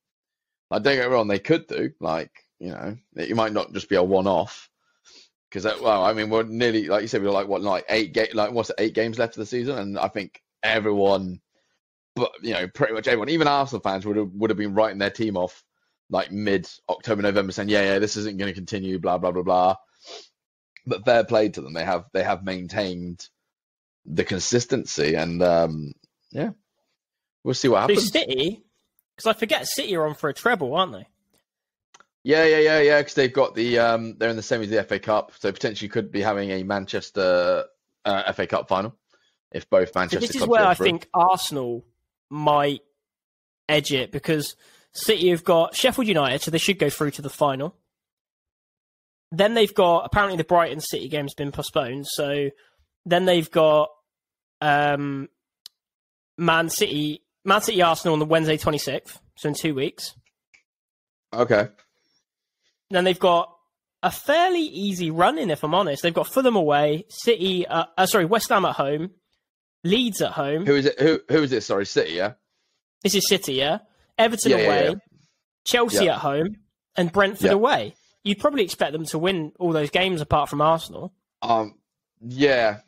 Like 0.71 0.83
don't 0.83 0.97
get 0.97 1.09
me 1.09 1.13
wrong, 1.13 1.29
they 1.29 1.39
could 1.39 1.67
do 1.67 1.93
like 2.01 2.31
you 2.59 2.71
know 2.71 2.97
it 3.17 3.37
might 3.37 3.53
not 3.53 3.75
just 3.75 3.91
be 3.91 3.97
a 3.97 4.03
one 4.03 4.27
off 4.27 4.71
because 5.51 5.65
well 5.81 6.05
I 6.05 6.13
mean 6.13 6.31
we're 6.31 6.45
nearly 6.45 6.89
like 6.89 7.03
you 7.03 7.09
said 7.09 7.23
we're 7.23 7.31
like 7.31 7.49
what 7.49 7.63
like 7.63 7.85
eight 7.89 8.13
ga- 8.13 8.33
like 8.35 8.53
what's 8.53 8.71
it, 8.71 8.77
eight 8.79 8.95
games 8.95 9.19
left 9.19 9.35
of 9.35 9.41
the 9.41 9.47
season 9.47 9.79
and 9.79 9.99
I 9.99 10.09
think 10.09 10.43
everyone 10.63 11.41
but 12.15 12.33
you 12.43 12.53
know 12.53 12.67
pretty 12.69 12.95
much 12.95 13.07
everyone 13.07 13.29
even 13.29 13.49
Arsenal 13.49 13.83
fans 13.83 14.07
would 14.07 14.17
have 14.17 14.31
would 14.33 14.51
have 14.51 14.59
been 14.59 14.75
writing 14.75 14.99
their 14.99 15.11
team 15.11 15.37
off 15.37 15.63
like 16.11 16.33
mid 16.33 16.69
October 16.89 17.23
November 17.23 17.53
saying 17.53 17.69
yeah 17.69 17.83
yeah 17.83 17.99
this 17.99 18.17
isn't 18.17 18.39
going 18.39 18.51
to 18.51 18.55
continue 18.55 18.99
blah 18.99 19.19
blah 19.19 19.33
blah 19.33 19.43
blah 19.43 19.77
but 20.87 21.05
fair 21.05 21.25
play 21.25 21.49
to 21.49 21.61
them. 21.61 21.73
They 21.73 21.85
have 21.85 22.05
they 22.13 22.23
have 22.23 22.45
maintained 22.45 23.29
the 24.05 24.25
consistency, 24.25 25.15
and 25.15 25.43
um, 25.43 25.93
yeah, 26.31 26.51
we'll 27.43 27.55
see 27.55 27.69
what 27.69 27.83
happens. 27.83 28.13
City, 28.13 28.63
because 29.17 29.27
I 29.27 29.39
forget 29.39 29.67
City 29.67 29.97
are 29.97 30.07
on 30.07 30.15
for 30.15 30.29
a 30.31 30.35
treble, 30.35 30.75
aren't 30.75 30.93
they? 30.93 31.09
Yeah, 32.27 32.45
yeah, 32.45 32.59
yeah, 32.59 32.81
yeah. 32.81 32.99
Because 32.99 33.15
they've 33.15 33.33
got 33.33 33.55
the 33.55 33.79
um, 33.79 34.17
they're 34.19 34.31
in 34.31 34.35
the 34.35 34.43
semis 34.43 34.65
of 34.65 34.71
the 34.71 34.83
FA 34.83 34.99
Cup, 34.99 35.31
so 35.39 35.53
potentially 35.53 35.89
could 35.89 36.11
be 36.11 36.21
having 36.21 36.51
a 36.51 36.65
Manchester 36.65 37.67
uh, 38.05 38.33
FA 38.33 38.49
Cup 38.49 38.67
final 38.67 38.97
if 39.53 39.71
both 39.71 39.93
So 39.93 40.01
Manchester. 40.01 40.27
this 40.27 40.35
is 40.35 40.45
where 40.45 40.67
I 40.67 40.75
through. 40.75 40.87
think 40.87 41.09
Arsenal 41.15 41.85
might 42.29 42.81
edge 43.69 43.93
it 43.93 44.11
because 44.11 44.57
City 44.93 45.31
have 45.31 45.45
got 45.45 45.77
Sheffield 45.77 46.09
United, 46.09 46.43
so 46.43 46.51
they 46.51 46.59
should 46.59 46.81
go 46.81 46.91
through 46.91 47.13
to 47.13 47.23
the 47.23 47.31
final. 47.31 47.77
Then 49.31 49.55
they've 49.55 49.73
got 49.73 50.05
apparently 50.05 50.37
the 50.37 50.43
Brighton 50.43 50.81
City 50.81 51.09
game's 51.09 51.35
been 51.35 51.53
postponed, 51.53 52.09
so 52.09 52.51
then 53.05 53.25
they've 53.27 53.51
got 53.53 53.91
um, 54.61 55.29
Man 56.37 56.71
City, 56.71 57.23
Man 57.45 57.61
City 57.61 57.83
Arsenal 57.83 58.15
on 58.15 58.19
the 58.19 58.27
Wednesday 58.27 58.57
twenty 58.57 58.79
sixth, 58.79 59.21
so 59.37 59.49
in 59.49 59.55
two 59.55 59.77
weeks. 59.77 60.13
Okay. 61.33 61.69
Then 62.91 63.05
they've 63.05 63.19
got 63.19 63.53
a 64.03 64.11
fairly 64.11 64.61
easy 64.63 65.11
run 65.11 65.39
in, 65.39 65.51
if 65.51 65.65
I'm 65.65 65.75
honest. 65.75 66.03
They've 66.03 66.15
got 66.15 66.29
Fulham 66.29 66.57
away, 66.57 67.05
City, 67.09 67.67
uh, 67.67 67.87
uh, 67.99 68.07
sorry, 68.07 68.25
West 68.25 68.49
Ham 68.51 68.65
at 68.65 68.77
home, 68.77 69.11
Leeds 69.85 70.21
at 70.23 70.33
home. 70.33 70.65
Who 70.67 70.75
is 70.77 70.87
it? 70.87 71.01
Who 71.01 71.21
who 71.29 71.43
is 71.43 71.53
it? 71.53 71.63
Sorry, 71.63 71.87
City. 71.87 72.13
Yeah. 72.13 72.33
This 73.03 73.15
is 73.15 73.29
City, 73.29 73.55
yeah. 73.55 73.79
Everton 74.19 74.53
Yeah, 74.53 74.57
away, 74.59 74.85
yeah. 74.89 74.95
Chelsea 75.65 76.05
Yeah. 76.07 76.15
at 76.15 76.21
home, 76.21 76.57
and 76.97 77.13
Brentford 77.13 77.51
away. 77.51 77.95
You'd 78.25 78.39
probably 78.41 78.65
expect 78.65 78.93
them 78.93 79.05
to 79.07 79.19
win 79.19 79.53
all 79.59 79.73
those 79.73 79.91
games 79.91 80.21
apart 80.21 80.49
from 80.49 80.61
Arsenal. 80.61 81.13
Um. 81.43 81.75
Yeah. 82.21 82.79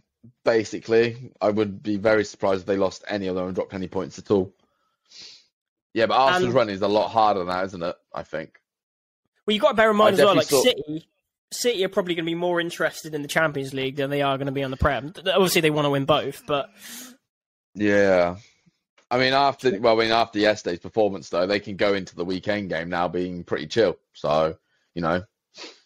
Basically, 0.45 1.33
I 1.41 1.51
would 1.51 1.83
be 1.83 1.97
very 1.97 2.25
surprised 2.25 2.63
if 2.63 2.67
they 2.67 2.77
lost 2.77 3.05
any 3.07 3.27
of 3.29 3.35
them 3.37 3.47
and 3.47 3.55
dropped 3.55 3.75
any 3.75 3.87
points 3.89 4.19
at 4.19 4.31
all. 4.31 4.53
Yeah, 5.95 6.07
but 6.07 6.15
Arsenal's 6.17 6.47
And- 6.47 6.55
run 6.55 6.69
is 6.71 6.83
a 6.83 6.89
lot 6.89 7.09
harder 7.11 7.41
than 7.41 7.49
that, 7.49 7.65
isn't 7.67 7.83
it? 7.83 7.97
I 8.15 8.23
think. 8.23 8.59
Well, 9.49 9.55
you've 9.55 9.63
got 9.63 9.71
to 9.71 9.77
bear 9.77 9.91
in 9.91 9.97
mind 9.97 10.17
I 10.17 10.19
as 10.19 10.25
well, 10.27 10.37
like 10.37 10.47
definitely 10.47 10.99
City, 10.99 11.09
City 11.51 11.85
are 11.87 11.89
probably 11.89 12.15
going 12.15 12.27
to 12.27 12.31
be 12.31 12.35
more 12.35 12.61
interested 12.61 13.15
in 13.15 13.23
the 13.23 13.29
Champions 13.29 13.73
League 13.73 13.97
than 13.97 14.11
they 14.11 14.21
are 14.21 14.37
going 14.37 14.45
to 14.45 14.53
be 14.53 14.63
on 14.63 14.71
the 14.71 14.77
Prem. 14.77 15.15
Obviously, 15.17 15.63
they 15.63 15.71
want 15.71 15.87
to 15.87 15.91
win 15.91 16.05
both, 16.05 16.43
but 16.47 16.69
Yeah. 17.75 18.37
I 19.11 19.19
mean, 19.19 19.33
after 19.33 19.81
well, 19.81 19.99
I 19.99 20.05
mean, 20.05 20.13
after 20.13 20.39
yesterday's 20.39 20.81
performance, 20.81 21.31
though, 21.31 21.47
they 21.47 21.61
can 21.61 21.77
go 21.77 21.95
into 21.95 22.15
the 22.15 22.27
weekend 22.27 22.69
game 22.69 22.91
now 22.91 23.09
being 23.09 23.43
pretty 23.43 23.67
chill. 23.67 23.97
So, 24.13 24.59
you 24.95 25.01
know, 25.01 25.25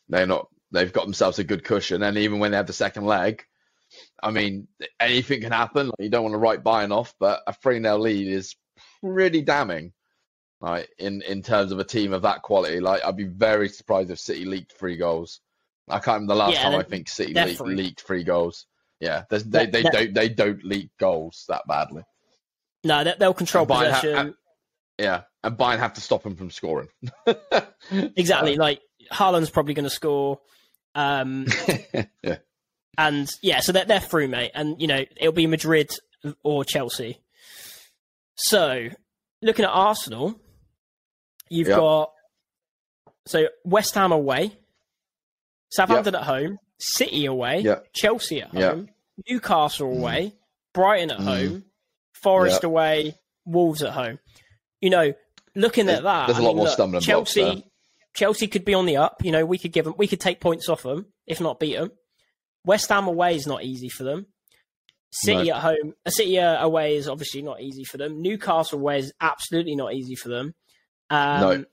they're 0.09 0.27
not. 0.27 0.49
They've 0.73 0.93
got 0.93 1.05
themselves 1.05 1.39
a 1.39 1.45
good 1.45 1.63
cushion, 1.63 2.03
and 2.03 2.19
even 2.19 2.41
when 2.41 2.51
they 2.51 2.57
have 2.57 2.67
the 2.67 2.73
second 2.73 3.05
leg, 3.05 3.45
I 4.21 4.33
mean, 4.33 4.67
anything 4.99 5.41
can 5.41 5.53
happen. 5.53 5.87
Like, 5.87 6.01
you 6.01 6.09
don't 6.09 6.25
want 6.25 6.33
to 6.35 6.39
write 6.39 6.65
Bayern 6.65 6.91
off, 6.91 7.15
but 7.21 7.45
a 7.47 7.53
three 7.53 7.81
0 7.81 7.99
lead 7.99 8.27
is 8.27 8.57
pretty 9.01 9.43
damning. 9.43 9.93
Like 10.63 10.89
in 10.99 11.21
in 11.23 11.43
terms 11.43 11.73
of 11.73 11.79
a 11.81 11.85
team 11.85 12.13
of 12.15 12.23
that 12.23 12.41
quality, 12.43 12.79
like 12.81 13.05
I'd 13.05 13.17
be 13.17 13.25
very 13.25 13.69
surprised 13.69 14.11
if 14.11 14.19
City 14.21 14.45
leaked 14.47 14.73
three 14.79 14.97
goals. 14.97 15.41
I 15.89 15.95
can't 15.99 16.15
remember 16.23 16.35
the 16.35 16.39
last 16.39 16.53
Yeah, 16.55 16.63
time 16.63 16.79
I 16.79 16.85
think 16.85 17.09
City 17.09 17.35
leaked, 17.35 17.59
three. 17.59 17.75
leaked 17.75 18.01
three 18.03 18.23
goals. 18.25 18.67
Yeah, 19.01 19.25
they 19.29 19.39
they 19.39 19.67
they're- 19.67 19.83
don't 19.91 20.15
they 20.15 20.29
don't 20.29 20.65
leak 20.65 20.91
goals 21.01 21.45
that 21.49 21.63
badly. 21.67 22.05
no, 22.85 23.03
they- 23.03 23.15
they'll 23.19 23.35
control 23.35 23.63
And 23.65 23.71
Bayern 23.73 23.91
ha- 23.91 24.01
possession. 24.01 24.35
Yeah, 24.99 25.23
and 25.43 25.57
Bayern 25.59 25.79
have 25.81 25.95
to 25.95 26.01
stop 26.01 26.23
them 26.23 26.37
from 26.37 26.51
scoring. 26.53 26.87
exactly. 27.91 28.55
Like 28.57 28.81
Haaland's 29.13 29.51
probably 29.51 29.75
going 29.75 29.85
to 29.85 29.91
score. 29.91 30.39
Um, 30.95 31.47
yeah. 32.23 32.37
and 32.97 33.29
yeah, 33.43 33.61
so 33.61 33.73
they're, 33.73 33.85
they're 33.87 33.99
through, 34.01 34.29
mate. 34.29 34.53
And 34.55 34.81
you 34.81 34.87
know 34.87 35.05
it'll 35.17 35.33
be 35.33 35.49
Madrid 35.49 35.91
or 36.45 36.65
Chelsea. 36.65 37.19
So 38.37 38.89
looking 39.41 39.65
at 39.65 39.71
Arsenal, 39.73 40.37
you've 41.53 41.69
Yep. 41.69 41.77
got 41.79 42.13
so 43.27 43.47
West 43.65 43.95
Ham 43.95 44.11
away, 44.13 44.57
Southampton 45.71 46.15
at 46.15 46.25
home, 46.25 46.59
City 46.79 47.27
away, 47.27 47.61
Yep. 47.61 47.93
Chelsea 47.95 48.43
at 48.43 48.53
Yep. 48.53 48.71
home, 48.75 48.89
Newcastle 49.29 49.89
away, 49.93 50.33
Brighton 50.75 51.11
at 51.11 51.19
Mm. 51.19 51.25
home, 51.25 51.65
Forest 52.23 52.57
Yep. 52.57 52.65
away, 52.65 53.15
Wolves 53.45 53.83
at 53.83 53.93
home. 53.93 54.19
You 54.81 54.91
know, 54.91 55.13
looking 55.55 55.89
at 55.89 56.03
that, 56.03 56.27
there's 56.27 56.39
a 56.39 56.43
lot 56.43 56.49
mean, 56.51 56.57
more 56.57 56.65
look, 56.67 56.75
stumbling 56.75 56.93
blocks 57.05 57.07
Chelsea. 57.35 57.43
there. 57.43 57.63
Chelsea 58.15 58.47
could 58.47 58.65
be 58.65 58.75
on 58.75 58.87
the 58.87 58.97
up. 58.99 59.25
You 59.25 59.33
know, 59.33 59.45
we 59.47 59.59
could 59.59 59.73
give 59.73 59.85
them, 59.87 59.95
we 59.97 60.07
could 60.07 60.21
take 60.21 60.41
points 60.41 60.69
off 60.69 60.83
them, 60.83 61.13
if 61.27 61.41
not 61.41 61.59
beat 61.61 61.75
them. 61.77 61.93
West 62.65 62.89
Ham 62.91 63.07
away 63.09 63.35
is 63.37 63.47
not 63.47 63.65
easy 63.65 63.89
for 63.89 64.05
them. 64.05 64.27
City 65.11 65.49
No. 65.49 65.55
at 65.57 65.63
home, 65.63 65.95
uh, 66.07 66.11
City 66.11 66.39
uh, 66.39 66.65
away 66.65 66.97
is 66.97 67.09
obviously 67.09 67.43
not 67.43 67.61
easy 67.61 67.85
for 67.85 67.99
them. 67.99 68.21
Newcastle 68.23 68.79
away 68.79 68.99
is 68.99 69.13
absolutely 69.21 69.77
not 69.77 69.93
easy 69.95 70.15
for 70.15 70.29
them. 70.29 70.55
Um, 71.13 71.41
No. 71.41 71.65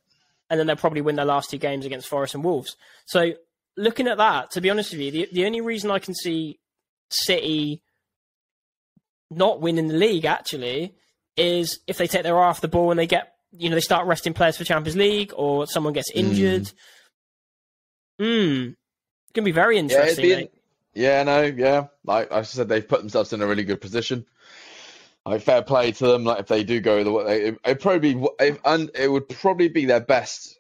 And 0.52 0.60
then 0.60 0.66
they'll 0.68 0.76
probably 0.76 1.02
win 1.02 1.16
their 1.16 1.26
last 1.26 1.52
two 1.52 1.58
games 1.60 1.86
against 1.86 2.08
Forest 2.08 2.34
and 2.34 2.44
Wolves. 2.44 2.76
So 3.06 3.34
looking 3.78 4.08
at 4.08 4.18
that, 4.18 4.50
to 4.52 4.62
be 4.62 4.70
honest 4.72 4.92
with 4.92 5.02
you, 5.02 5.12
the, 5.12 5.30
the 5.32 5.46
only 5.46 5.62
reason 5.62 5.92
I 5.92 6.00
can 6.00 6.16
see 6.16 6.60
City 7.12 7.82
not 9.30 9.62
winning 9.62 9.88
the 9.90 9.94
league 9.94 10.26
actually 10.26 10.96
is 11.38 11.80
if 11.86 11.98
they 12.00 12.08
take 12.08 12.24
their 12.24 12.40
eye 12.40 12.48
off 12.48 12.62
the 12.62 12.68
ball 12.68 12.90
and 12.90 13.00
they 13.00 13.06
get, 13.06 13.36
you 13.56 13.70
know, 13.70 13.76
they 13.76 13.82
start 13.82 14.08
resting 14.08 14.34
players 14.34 14.58
for 14.58 14.64
Champions 14.64 14.98
League 14.98 15.32
or 15.36 15.68
someone 15.68 15.94
gets 15.94 16.10
injured. 16.12 16.72
Hmm. 18.20 18.72
It's 18.74 19.34
going 19.34 19.36
to 19.36 19.42
be 19.44 19.52
very 19.52 19.76
Yeah, 19.76 19.82
interesting. 19.82 20.24
be, 20.26 20.36
mate. 20.36 20.52
yeah, 20.96 21.22
no, 21.24 21.44
yeah. 21.44 21.88
Like 22.04 22.32
I 22.32 22.42
said, 22.42 22.68
they've 22.70 22.88
put 22.88 23.00
themselves 23.02 23.32
in 23.34 23.42
a 23.44 23.48
really 23.48 23.64
good 23.64 23.82
position. 23.82 24.26
Like 25.26 25.42
fair 25.42 25.62
play 25.62 25.92
to 25.92 26.08
them. 26.08 26.24
Like 26.24 26.40
if 26.40 26.48
they 26.48 26.64
do 26.64 26.80
go 26.80 27.04
the 27.04 27.12
way, 27.12 27.56
it, 27.64 27.80
probably 27.80 28.16
be, 28.16 28.28
if, 28.40 28.60
and 28.66 28.90
it 28.96 29.10
would 29.10 29.30
probably 29.30 29.68
be 29.68 29.86
their 29.86 30.00
best 30.00 30.58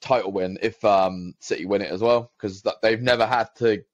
title 0.00 0.32
win 0.32 0.58
if 0.62 0.84
um 0.84 1.34
City 1.40 1.66
win 1.66 1.82
it 1.82 1.90
as 1.90 2.00
well, 2.00 2.30
because 2.36 2.64
they've 2.82 3.00
never 3.00 3.26
had 3.26 3.48
to 3.56 3.84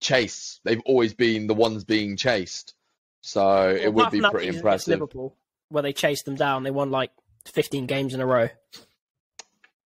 chase. 0.00 0.60
They've 0.64 0.82
always 0.84 1.14
been 1.14 1.46
the 1.46 1.54
ones 1.54 1.84
being 1.84 2.16
chased. 2.16 2.74
So 3.20 3.68
it 3.68 3.92
would 3.92 4.10
be 4.10 4.20
pretty 4.20 4.48
impressive. 4.48 4.92
Liverpool, 4.92 5.36
where 5.68 5.82
they 5.82 5.92
chased 5.92 6.24
them 6.24 6.36
down, 6.36 6.62
they 6.62 6.70
won 6.70 6.90
like 6.90 7.10
15 7.46 7.86
games 7.86 8.14
in 8.14 8.20
a 8.20 8.26
row. 8.26 8.48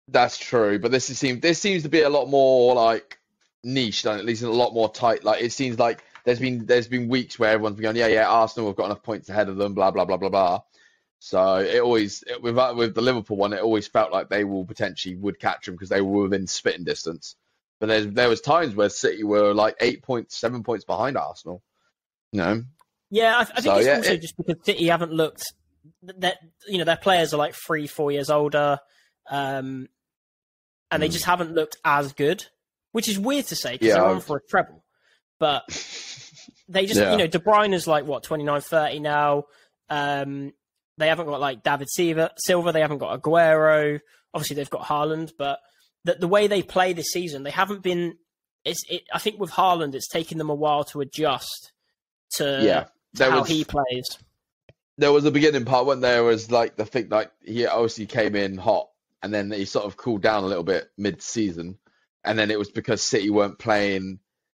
That's 0.09 0.39
true, 0.39 0.79
but 0.79 0.91
this 0.91 1.11
is 1.11 1.19
seems 1.19 1.41
this 1.41 1.59
seems 1.59 1.83
to 1.83 1.89
be 1.89 2.01
a 2.01 2.09
lot 2.09 2.29
more 2.29 2.75
like 2.75 3.19
niche, 3.63 4.07
and 4.07 4.19
at 4.19 4.25
least 4.25 4.43
a 4.43 4.51
lot 4.51 4.73
more 4.73 4.91
tight. 4.91 5.25
Like 5.25 5.43
it 5.43 5.53
seems 5.53 5.79
like 5.79 6.03
there's 6.29 6.39
been 6.41 6.67
there's 6.67 6.89
been 6.89 7.09
weeks 7.09 7.39
where 7.39 7.51
everyone's 7.53 7.77
been 7.77 7.85
going, 7.85 7.97
yeah, 7.97 8.07
yeah, 8.07 8.29
Arsenal 8.29 8.69
have 8.69 8.77
got 8.77 8.85
enough 8.85 9.03
points 9.03 9.31
ahead 9.31 9.49
of 9.49 9.57
them, 9.57 9.73
blah 9.73 9.91
blah 9.91 10.05
blah 10.05 10.19
blah 10.19 10.29
blah. 10.29 10.61
So 11.21 11.57
it 11.57 11.81
always 11.81 12.23
it, 12.27 12.43
with 12.43 12.57
that- 12.57 12.77
with 12.77 12.95
the 12.95 13.01
Liverpool 13.01 13.39
one, 13.39 13.55
it 13.55 13.61
always 13.63 13.87
felt 13.89 14.13
like 14.13 14.29
they 14.29 14.45
will 14.45 14.67
potentially 14.67 15.17
would 15.17 15.41
catch 15.41 15.65
them 15.65 15.75
because 15.75 15.89
they 15.89 16.03
were 16.03 16.25
within 16.25 16.47
spitting 16.47 16.85
distance. 16.85 17.35
But 17.81 17.87
there's 17.87 18.07
there 18.09 18.29
was 18.29 18.43
times 18.43 18.75
where 18.75 18.91
City 18.91 19.25
were 19.25 19.55
like 19.55 19.77
eight 19.81 20.03
points, 20.03 20.37
seven 20.37 20.63
points 20.63 20.85
behind 20.85 21.17
Arsenal. 21.17 21.63
You 22.33 22.41
know, 22.41 22.63
Yeah, 23.11 23.37
I, 23.39 23.41
I 23.41 23.45
think 23.45 23.65
So, 23.65 23.77
it's 23.79 23.87
yeah, 23.87 23.97
also 23.97 24.13
it- 24.13 24.21
just 24.21 24.37
because 24.37 24.57
City 24.65 24.87
haven't 24.89 25.13
looked 25.13 25.43
that 26.03 26.37
you 26.67 26.77
know 26.77 26.85
their 26.85 26.97
players 26.99 27.33
are 27.33 27.39
like 27.39 27.55
three, 27.55 27.87
four 27.87 28.13
years 28.13 28.29
older, 28.29 28.79
um, 29.31 29.89
and 30.91 31.03
they 31.03 31.09
Mm. 31.09 31.13
just 31.13 31.25
haven't 31.25 31.55
looked 31.55 31.77
as 31.85 32.13
good, 32.13 32.45
which 32.93 33.09
is 33.09 33.19
weird 33.19 33.47
to 33.47 33.57
say 33.57 33.73
because 33.73 33.89
Yeah, 33.89 33.95
they're 33.95 34.05
on 34.11 34.21
for 34.21 34.37
a 34.37 34.41
treble, 34.51 34.85
but 35.39 35.65
they 36.69 36.87
just 36.87 37.01
Yeah. 37.01 37.13
you 37.13 37.19
know 37.19 37.27
De 37.27 37.39
Bruyne 37.39 37.73
is 37.75 37.87
like 37.87 38.05
what 38.05 38.23
29, 38.23 38.61
30 38.61 39.01
now. 39.01 39.45
Um, 39.91 40.53
they 40.99 41.09
haven't 41.09 41.27
got 41.27 41.41
like 41.41 41.63
David 41.63 41.89
Silva. 41.91 42.73
They 42.73 42.81
haven't 42.81 42.99
got 42.99 43.23
Aguero. 43.23 44.01
Obviously, 44.35 44.57
they've 44.57 44.69
got 44.69 44.83
Haaland, 44.83 45.33
but 45.39 45.61
the, 46.05 46.15
the 46.15 46.29
way 46.29 46.47
they 46.49 46.63
play 46.63 46.93
this 46.93 47.11
season, 47.13 47.43
they 47.43 47.51
haven't 47.51 47.83
been. 47.83 48.17
It's, 48.65 48.83
it, 48.91 49.03
I 49.15 49.19
think 49.19 49.39
with 49.39 49.53
Haaland, 49.53 49.95
it's 49.95 50.09
taken 50.09 50.37
them 50.37 50.51
a 50.51 50.55
while 50.55 50.85
to 50.85 51.01
adjust 51.01 51.73
to, 52.33 52.61
yeah. 52.63 52.85
to 53.17 53.31
how 53.31 53.41
was 53.41 53.49
he 53.49 53.65
plays. 53.65 54.19
there 54.99 55.13
was 55.13 55.25
a 55.25 55.31
beginning 55.31 55.65
part 55.65 55.87
when 55.87 56.01
there 56.01 56.25
was 56.25 56.51
like 56.51 56.77
the 56.77 56.85
thing 56.85 57.09
like 57.09 57.31
he 57.43 57.65
obviously 57.67 58.05
came 58.05 58.35
in 58.35 58.59
hot 58.59 58.89
and 59.23 59.33
then 59.33 59.51
he 59.51 59.65
sort 59.65 59.87
of 59.87 59.97
cooled 59.97 60.21
down 60.23 60.45
a 60.45 60.47
little 60.47 60.65
bit 60.65 60.91
mid 60.99 61.23
season 61.23 61.79
and 62.25 62.39
then 62.39 62.51
it 62.51 62.59
was 62.59 62.71
because 62.71 63.01
City 63.01 63.31
weren't 63.31 63.59
playing 63.59 64.19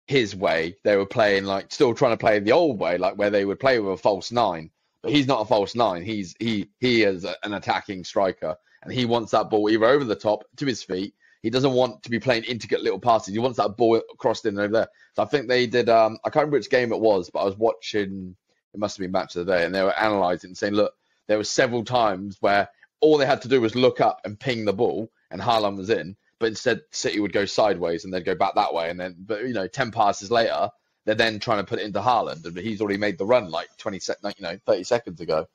his 0.10 0.36
way. 0.36 0.76
They 0.84 0.98
were 0.98 1.06
playing 1.06 1.45
like 1.45 1.72
still 1.72 1.93
trying 1.93 2.13
to 2.13 2.17
play 2.17 2.39
the 2.39 2.52
old 2.52 2.80
way 2.80 2.98
like 2.98 3.15
where 3.15 3.30
they 3.30 3.45
would 3.45 3.60
play 3.60 3.80
with 3.80 3.93
a 3.93 3.98
false 4.02 4.32
nine. 4.32 4.72
But 5.04 5.12
he's 5.12 5.28
not 5.28 5.41
a 5.41 5.45
false 5.45 5.76
nine. 5.76 6.04
He's 6.04 6.36
he 6.39 6.69
he 6.80 7.04
is 7.04 7.26
a, 7.26 7.36
an 7.43 7.54
attacking 7.54 8.04
striker 8.04 8.58
and 8.82 8.91
he 8.91 9.06
wants 9.06 9.32
that 9.32 9.52
ball 9.52 9.69
either 9.69 9.86
over 9.86 10.04
the 10.04 10.15
top 10.15 10.43
to 10.58 10.65
his 10.65 10.82
feet. 10.82 11.13
He 11.43 11.52
doesn't 11.52 11.74
want 11.74 12.02
to 12.04 12.10
be 12.10 12.19
playing 12.19 12.43
intricate 12.45 12.82
little 12.82 13.00
passes. 13.00 13.34
He 13.34 13.39
wants 13.39 13.58
that 13.58 13.78
ball 13.78 14.02
crossed 14.17 14.45
in 14.45 14.58
over 14.58 14.74
there. 14.74 14.88
So 15.13 15.22
I 15.22 15.26
think 15.28 15.48
they 15.48 15.67
did 15.67 15.89
um 15.89 16.17
I 16.26 16.30
can't 16.30 16.43
remember 16.43 16.58
which 16.58 16.72
game 16.72 16.91
it 16.91 17.00
was 17.00 17.30
but 17.30 17.41
I 17.41 17.45
was 17.45 17.58
watching 17.58 18.36
it 18.74 18.80
must 18.80 18.98
have 18.98 19.04
been 19.04 19.12
match 19.12 19.36
of 19.36 19.45
the 19.45 19.54
day, 19.54 19.65
and 19.65 19.74
they 19.74 19.82
were 19.82 19.93
analysing 19.98 20.50
and 20.50 20.58
saying, 20.58 20.74
look, 20.74 20.93
there 21.28 21.38
were 21.38 21.43
several 21.43 21.84
times 21.84 22.38
where 22.39 22.69
all 23.02 23.17
they 23.17 23.26
had 23.26 23.41
to 23.43 23.48
do 23.48 23.62
was 23.62 23.76
look 23.76 24.02
up 24.02 24.22
and 24.26 24.39
ping 24.39 24.65
the 24.65 24.74
ball, 24.74 25.10
and 25.32 25.41
Haaland 25.41 25.78
was 25.78 25.89
in. 25.89 26.15
But 26.39 26.47
instead 26.47 26.82
City 26.91 27.19
would 27.19 27.34
go 27.34 27.45
sideways 27.45 28.06
and 28.06 28.13
they'd 28.13 28.25
go 28.25 28.36
back 28.36 28.56
that 28.56 28.73
way, 28.73 28.89
and 28.89 28.99
then 28.99 29.15
but 29.19 29.43
you 29.43 29.54
know 29.54 29.67
ten 29.67 29.91
passes 29.91 30.32
later 30.32 30.69
they're 31.06 31.15
then 31.15 31.39
trying 31.39 31.58
to 31.58 31.63
put 31.63 31.80
it 31.80 31.86
into 31.86 31.99
Haaland, 31.99 32.45
and 32.45 32.58
he's 32.58 32.82
already 32.82 32.99
made 32.99 33.17
the 33.17 33.25
run 33.25 33.49
like 33.49 33.67
twenty 33.78 33.99
sec, 33.99 34.17
you 34.23 34.43
know, 34.43 34.58
thirty 34.65 34.84
seconds 34.84 35.21
ago. 35.21 35.47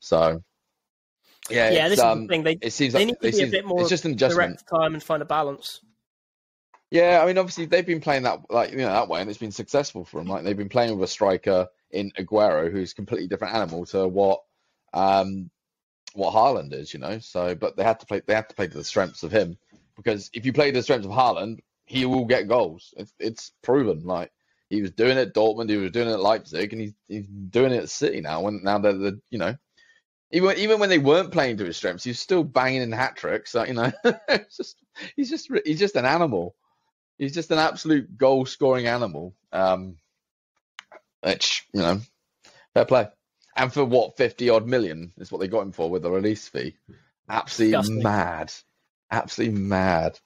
So 0.00 0.42
yeah, 1.50 1.70
yeah, 1.70 1.88
this 1.88 2.00
um, 2.00 2.20
is 2.20 2.24
the 2.24 2.28
thing. 2.28 2.42
They, 2.44 2.58
it 2.60 2.72
seems 2.72 2.92
they 2.92 3.00
like 3.06 3.20
need 3.20 3.32
to 3.32 3.36
be 3.36 3.44
a 3.44 3.50
bit 3.50 3.64
more 3.64 3.80
it's 3.80 3.90
just 3.90 4.04
an 4.04 4.12
adjustment. 4.12 4.58
direct 4.58 4.68
time 4.68 4.94
and 4.94 5.02
find 5.02 5.22
a 5.22 5.26
balance. 5.26 5.80
Yeah, 6.90 7.20
I 7.20 7.26
mean, 7.26 7.38
obviously 7.38 7.66
they've 7.66 7.86
been 7.86 8.00
playing 8.00 8.22
that 8.24 8.42
like 8.50 8.70
you 8.70 8.78
know 8.78 8.86
that 8.86 9.08
way, 9.08 9.20
and 9.20 9.28
it's 9.28 9.38
been 9.38 9.52
successful 9.52 10.04
for 10.04 10.18
them. 10.18 10.28
Like 10.28 10.44
they've 10.44 10.56
been 10.56 10.68
playing 10.68 10.96
with 10.96 11.08
a 11.08 11.12
striker 11.12 11.66
in 11.90 12.12
Aguero, 12.12 12.70
who's 12.70 12.92
a 12.92 12.94
completely 12.94 13.26
different 13.26 13.54
animal 13.54 13.86
to 13.86 14.06
what 14.06 14.40
um 14.92 15.50
what 16.14 16.32
Haaland 16.32 16.72
is, 16.72 16.94
you 16.94 17.00
know. 17.00 17.18
So, 17.18 17.54
but 17.54 17.76
they 17.76 17.82
had 17.84 18.00
to 18.00 18.06
play. 18.06 18.22
They 18.24 18.34
have 18.34 18.48
to 18.48 18.54
play 18.54 18.68
to 18.68 18.76
the 18.76 18.84
strengths 18.84 19.22
of 19.22 19.32
him 19.32 19.58
because 19.96 20.30
if 20.32 20.46
you 20.46 20.52
play 20.52 20.70
the 20.70 20.82
strengths 20.82 21.06
of 21.06 21.12
Haaland, 21.12 21.60
he 21.84 22.04
will 22.04 22.24
get 22.24 22.48
goals. 22.48 22.92
It's, 22.96 23.12
it's 23.18 23.52
proven. 23.62 24.04
Like 24.04 24.30
he 24.68 24.82
was 24.82 24.90
doing 24.90 25.16
it 25.16 25.28
at 25.28 25.34
Dortmund, 25.34 25.70
he 25.70 25.76
was 25.76 25.92
doing 25.92 26.08
it 26.08 26.12
at 26.12 26.20
Leipzig, 26.20 26.72
and 26.72 26.82
he's 26.82 26.94
he's 27.08 27.26
doing 27.26 27.72
it 27.72 27.82
at 27.82 27.90
City 27.90 28.20
now. 28.20 28.42
When 28.42 28.62
now 28.62 28.78
they're 28.78 28.92
the 28.92 29.20
you 29.30 29.38
know. 29.38 29.56
Even, 30.32 30.56
even 30.58 30.80
when 30.80 30.88
they 30.88 30.98
weren't 30.98 31.30
playing 31.30 31.56
to 31.58 31.64
his 31.64 31.76
strengths, 31.76 32.02
he's 32.02 32.18
still 32.18 32.42
banging 32.42 32.82
in 32.82 32.90
hat 32.90 33.14
tricks. 33.14 33.52
So, 33.52 33.64
you 33.64 33.74
know, 33.74 33.92
just, 34.56 34.76
he's 35.14 35.30
just 35.30 35.48
he's 35.64 35.78
just 35.78 35.94
an 35.94 36.04
animal. 36.04 36.56
He's 37.16 37.32
just 37.32 37.52
an 37.52 37.58
absolute 37.58 38.18
goal 38.18 38.44
scoring 38.44 38.88
animal. 38.88 39.34
Um, 39.52 39.96
which 41.22 41.66
you 41.72 41.80
know, 41.80 42.00
fair 42.74 42.84
play. 42.84 43.08
And 43.56 43.72
for 43.72 43.84
what 43.84 44.16
fifty 44.16 44.50
odd 44.50 44.66
million 44.66 45.12
is 45.16 45.30
what 45.30 45.40
they 45.40 45.48
got 45.48 45.62
him 45.62 45.72
for 45.72 45.88
with 45.88 46.02
the 46.02 46.10
release 46.10 46.48
fee. 46.48 46.76
Absolutely 47.28 47.76
Disgusting. 47.76 48.02
mad. 48.02 48.52
Absolutely 49.10 49.58
mad. 49.60 50.18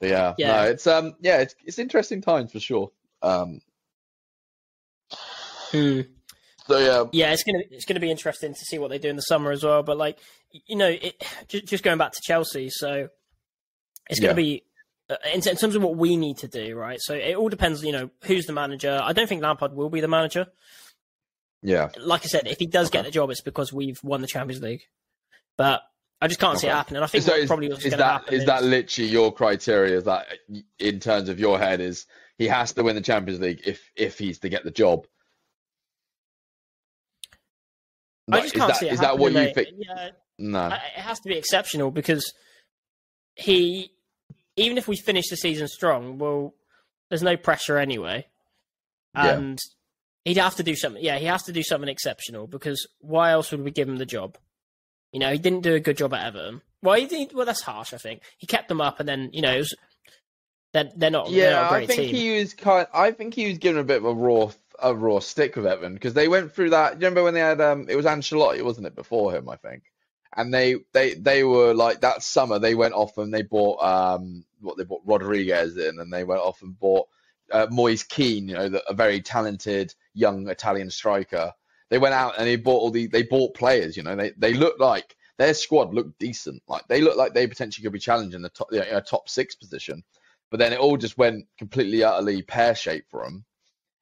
But 0.00 0.10
yeah, 0.10 0.34
Yeah. 0.38 0.46
no, 0.48 0.62
it's 0.64 0.86
um, 0.86 1.14
yeah, 1.20 1.38
it's 1.38 1.54
it's 1.64 1.78
interesting 1.78 2.20
times 2.20 2.52
for 2.52 2.60
sure. 2.60 2.90
Um, 3.22 3.60
Hmm. 5.70 6.00
so 6.66 6.78
yeah, 6.78 7.04
Yeah, 7.12 7.32
it's 7.32 7.42
gonna 7.42 7.62
it's 7.70 7.84
gonna 7.84 8.00
be 8.00 8.10
interesting 8.10 8.52
to 8.54 8.60
see 8.66 8.78
what 8.78 8.88
they 8.90 8.98
do 8.98 9.08
in 9.08 9.16
the 9.16 9.22
summer 9.22 9.50
as 9.50 9.64
well. 9.64 9.82
But 9.82 9.96
like 9.96 10.18
you 10.50 10.76
know, 10.76 10.88
it, 10.88 11.22
just, 11.48 11.66
just 11.66 11.84
going 11.84 11.98
back 11.98 12.12
to 12.12 12.20
Chelsea, 12.22 12.68
so 12.70 13.08
it's 14.08 14.20
gonna 14.20 14.32
Yeah. 14.32 14.36
be 14.36 14.64
uh, 15.10 15.16
in, 15.34 15.46
in 15.48 15.56
terms 15.56 15.74
of 15.74 15.82
what 15.82 15.96
we 15.96 16.16
need 16.16 16.38
to 16.38 16.48
do, 16.48 16.76
right? 16.76 16.98
So 17.00 17.14
it 17.14 17.34
all 17.34 17.48
depends, 17.48 17.82
you 17.82 17.92
know, 17.92 18.10
who's 18.24 18.46
the 18.46 18.52
manager. 18.52 19.00
I 19.02 19.12
don't 19.12 19.26
think 19.28 19.42
Lampard 19.42 19.72
will 19.74 19.88
be 19.90 20.00
the 20.02 20.08
manager. 20.08 20.46
yeah, 21.62 21.88
Like 21.98 22.22
I 22.24 22.28
said, 22.28 22.46
if 22.46 22.58
he 22.58 22.66
does 22.66 22.90
get 22.90 23.04
the 23.04 23.10
job, 23.10 23.30
it's 23.30 23.40
because 23.42 23.72
we've 23.72 23.98
won 24.04 24.20
the 24.20 24.26
Champions 24.26 24.62
League. 24.62 24.82
But 25.56 25.80
I 26.20 26.26
just 26.26 26.40
can't 26.40 26.58
see 26.58 26.66
it 26.66 26.72
happening. 26.72 27.02
I 27.02 27.06
think 27.06 27.22
so 27.24 27.34
is, 27.34 27.46
probably 27.46 27.68
what's 27.68 27.82
going 27.82 27.92
to 27.92 27.96
that 27.98 28.04
happen 28.22 28.34
is 28.34 28.44
that 28.46 28.64
literally 28.64 29.08
your 29.08 29.32
criteria? 29.32 29.96
Is 29.98 30.04
that 30.04 30.26
in 30.78 30.98
terms 31.00 31.28
of 31.28 31.38
your 31.38 31.58
head 31.58 31.80
is 31.80 32.06
he 32.38 32.48
has 32.48 32.72
to 32.72 32.82
win 32.82 32.96
the 32.96 33.00
Champions 33.00 33.40
League 33.40 33.60
if 33.64 33.90
if 33.96 34.18
he's 34.18 34.38
to 34.40 34.48
get 34.48 34.64
the 34.64 34.70
job? 34.72 35.06
I 38.30 38.40
just 38.40 38.54
can't 38.54 38.68
that 38.68 38.76
see 38.76 38.88
it 38.88 38.92
is 38.92 39.00
that 39.00 39.18
what 39.18 39.32
you 39.32 39.38
happening, 39.38 39.54
think? 39.54 39.68
Yeah, 39.78 40.08
No. 40.38 40.66
It 40.66 41.00
has 41.00 41.18
to 41.20 41.28
be 41.28 41.36
exceptional 41.36 41.90
because 41.90 42.32
he, 43.36 43.90
even 44.56 44.76
if 44.76 44.86
we 44.86 44.96
finish 44.96 45.28
the 45.30 45.36
season 45.36 45.66
strong, 45.68 46.18
well, 46.18 46.54
there's 47.08 47.22
no 47.22 47.36
pressure 47.36 47.78
anyway, 47.78 48.26
Yeah. 49.14 49.36
and 49.38 49.58
he'd 50.26 50.36
have 50.36 50.56
to 50.56 50.62
do 50.62 50.74
something. 50.76 51.02
Yeah, 51.02 51.16
he 51.18 51.24
has 51.26 51.44
to 51.44 51.52
do 51.52 51.62
something 51.62 51.88
exceptional 51.88 52.46
because 52.46 52.86
why 53.00 53.30
else 53.30 53.50
would 53.50 53.64
we 53.64 53.70
give 53.70 53.88
him 53.88 53.96
the 53.96 54.04
job? 54.06 54.36
You 55.12 55.20
know, 55.20 55.32
he 55.32 55.38
didn't 55.38 55.62
do 55.62 55.74
a 55.74 55.80
good 55.80 55.96
job 55.96 56.12
at 56.14 56.26
Everton. 56.26 56.60
Well, 56.82 56.96
he 56.96 57.06
did, 57.06 57.32
well, 57.32 57.46
that's 57.46 57.62
harsh. 57.62 57.92
I 57.92 57.98
think 57.98 58.22
he 58.36 58.46
kept 58.46 58.68
them 58.68 58.80
up, 58.80 59.00
and 59.00 59.08
then 59.08 59.30
you 59.32 59.42
know, 59.42 59.54
it 59.54 59.58
was, 59.58 59.74
they're, 60.72 60.90
they're 60.96 61.10
not. 61.10 61.30
they're 61.30 61.50
not 61.50 61.70
Yeah, 61.70 61.70
I 61.70 61.86
think 61.86 62.02
team. 62.02 62.14
he 62.14 62.38
was 62.38 62.54
kind. 62.54 62.86
I 62.92 63.10
think 63.10 63.34
he 63.34 63.48
was 63.48 63.58
given 63.58 63.80
a 63.80 63.84
bit 63.84 63.98
of 63.98 64.04
a 64.04 64.14
raw, 64.14 64.50
a 64.80 64.94
raw 64.94 65.18
stick 65.18 65.56
with 65.56 65.66
Everton 65.66 65.94
because 65.94 66.14
they 66.14 66.28
went 66.28 66.52
through 66.52 66.70
that. 66.70 66.94
You 66.94 66.98
remember 66.98 67.24
when 67.24 67.34
they 67.34 67.40
had 67.40 67.60
um, 67.60 67.86
it 67.88 67.96
was 67.96 68.06
Ancelotti, 68.06 68.62
wasn't 68.62 68.86
it, 68.86 68.94
before 68.94 69.34
him? 69.34 69.48
I 69.48 69.56
think, 69.56 69.84
and 70.36 70.52
they 70.52 70.76
they 70.92 71.14
they 71.14 71.42
were 71.42 71.74
like 71.74 72.02
that 72.02 72.22
summer 72.22 72.58
they 72.58 72.74
went 72.74 72.94
off 72.94 73.18
and 73.18 73.32
they 73.32 73.42
bought 73.42 73.82
um 73.82 74.44
what 74.60 74.76
they 74.76 74.84
bought 74.84 75.02
Rodriguez 75.04 75.76
in, 75.76 75.98
and 75.98 76.12
they 76.12 76.24
went 76.24 76.42
off 76.42 76.62
and 76.62 76.78
bought 76.78 77.08
uh, 77.50 77.66
Moise 77.70 78.02
Kean, 78.02 78.48
you 78.48 78.54
know, 78.54 78.68
the, 78.68 78.82
a 78.88 78.94
very 78.94 79.20
talented 79.20 79.94
young 80.14 80.48
Italian 80.48 80.90
striker. 80.90 81.52
They 81.90 81.98
went 81.98 82.14
out 82.14 82.34
and 82.38 82.46
they 82.46 82.56
bought 82.56 82.80
all 82.80 82.90
the 82.90 83.06
they 83.06 83.22
bought 83.22 83.54
players. 83.54 83.96
You 83.96 84.02
know, 84.02 84.16
they 84.16 84.32
they 84.36 84.54
looked 84.54 84.80
like 84.80 85.16
their 85.38 85.54
squad 85.54 85.94
looked 85.94 86.18
decent. 86.18 86.62
Like 86.68 86.86
they 86.88 87.00
looked 87.00 87.16
like 87.16 87.34
they 87.34 87.46
potentially 87.46 87.82
could 87.82 87.92
be 87.92 87.98
challenging 87.98 88.42
the 88.42 88.50
top, 88.50 88.68
you 88.72 88.80
know, 88.80 89.00
top 89.00 89.28
six 89.28 89.54
position. 89.54 90.02
But 90.50 90.60
then 90.60 90.72
it 90.72 90.80
all 90.80 90.96
just 90.96 91.18
went 91.18 91.46
completely 91.58 92.02
utterly 92.02 92.42
pear 92.42 92.74
shaped 92.74 93.10
for 93.10 93.24
them. 93.24 93.44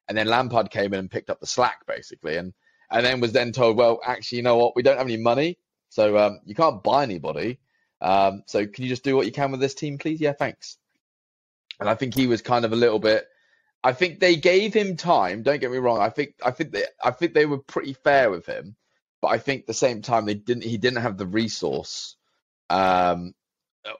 And 0.08 0.16
then 0.16 0.28
Lampard 0.28 0.70
came 0.70 0.94
in 0.94 1.00
and 1.00 1.10
picked 1.10 1.30
up 1.30 1.40
the 1.40 1.46
slack 1.46 1.86
basically, 1.86 2.36
and 2.36 2.52
and 2.90 3.04
then 3.04 3.20
was 3.20 3.32
then 3.32 3.52
told, 3.52 3.76
well, 3.76 4.00
actually, 4.04 4.36
you 4.36 4.42
know 4.42 4.56
what, 4.56 4.76
we 4.76 4.82
don't 4.82 4.96
have 4.96 5.06
any 5.06 5.16
money, 5.16 5.58
so 5.88 6.16
um, 6.18 6.40
you 6.44 6.54
can't 6.54 6.82
buy 6.82 7.02
anybody. 7.02 7.58
Um, 8.00 8.42
so 8.46 8.66
can 8.66 8.84
you 8.84 8.90
just 8.90 9.02
do 9.02 9.16
what 9.16 9.26
you 9.26 9.32
can 9.32 9.50
with 9.50 9.60
this 9.60 9.74
team, 9.74 9.98
please? 9.98 10.20
Yeah, 10.20 10.32
thanks. 10.32 10.78
And 11.80 11.88
I 11.88 11.94
think 11.94 12.14
he 12.14 12.26
was 12.26 12.42
kind 12.42 12.64
of 12.64 12.72
a 12.72 12.76
little 12.76 12.98
bit. 12.98 13.26
I 13.86 13.92
think 13.92 14.18
they 14.18 14.34
gave 14.34 14.74
him 14.74 14.96
time. 14.96 15.44
Don't 15.44 15.60
get 15.60 15.70
me 15.70 15.78
wrong. 15.78 16.00
I 16.00 16.08
think 16.08 16.34
I 16.44 16.50
think 16.50 16.72
they 16.72 16.86
I 17.04 17.12
think 17.12 17.34
they 17.34 17.46
were 17.46 17.58
pretty 17.58 17.92
fair 17.92 18.32
with 18.32 18.44
him, 18.44 18.74
but 19.22 19.28
I 19.28 19.38
think 19.38 19.60
at 19.60 19.66
the 19.68 19.74
same 19.74 20.02
time 20.02 20.26
they 20.26 20.34
didn't. 20.34 20.64
He 20.64 20.76
didn't 20.76 21.02
have 21.02 21.16
the 21.16 21.26
resource, 21.26 22.16
um, 22.68 23.32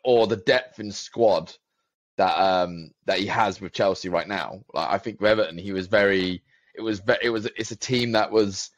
or 0.02 0.26
the 0.26 0.38
depth 0.38 0.80
in 0.80 0.90
squad 0.90 1.52
that 2.16 2.34
um 2.36 2.90
that 3.04 3.20
he 3.20 3.26
has 3.26 3.60
with 3.60 3.74
Chelsea 3.74 4.08
right 4.08 4.26
now. 4.26 4.64
Like 4.74 4.90
I 4.90 4.98
think 4.98 5.20
with 5.20 5.30
Everton, 5.30 5.56
he 5.56 5.70
was 5.70 5.86
very. 5.86 6.42
It 6.74 6.80
was 6.80 7.00
it 7.22 7.30
was 7.30 7.46
it's 7.56 7.70
a 7.70 7.76
team 7.76 8.10
that 8.12 8.32
was 8.32 8.72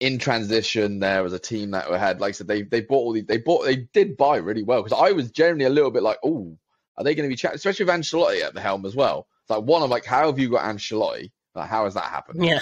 in 0.00 0.18
transition. 0.18 0.98
There 0.98 1.22
was 1.22 1.34
a 1.34 1.38
team 1.38 1.70
that 1.70 1.88
had, 1.88 2.20
like 2.20 2.30
I 2.30 2.32
said, 2.32 2.48
they 2.48 2.62
they 2.62 2.80
bought 2.80 3.04
all 3.04 3.12
the 3.12 3.20
they 3.20 3.38
bought 3.38 3.64
they 3.64 3.76
did 3.76 4.16
buy 4.16 4.38
really 4.38 4.64
well 4.64 4.82
because 4.82 5.00
I 5.00 5.12
was 5.12 5.30
generally 5.30 5.66
a 5.66 5.70
little 5.70 5.92
bit 5.92 6.02
like, 6.02 6.18
oh, 6.24 6.58
are 6.96 7.04
they 7.04 7.14
going 7.14 7.28
to 7.28 7.32
be 7.32 7.36
chat, 7.36 7.54
especially 7.54 7.84
with 7.84 7.94
Ancelotti 7.94 8.42
at 8.42 8.54
the 8.54 8.60
helm 8.60 8.84
as 8.86 8.96
well. 8.96 9.28
Like 9.48 9.62
one, 9.62 9.82
I'm 9.82 9.90
like, 9.90 10.04
how 10.04 10.26
have 10.26 10.38
you 10.38 10.50
got 10.50 10.64
Ancelotti? 10.64 11.30
Like, 11.54 11.68
how 11.68 11.84
has 11.84 11.94
that 11.94 12.04
happened? 12.04 12.44
yeah, 12.44 12.60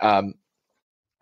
Um, 0.00 0.34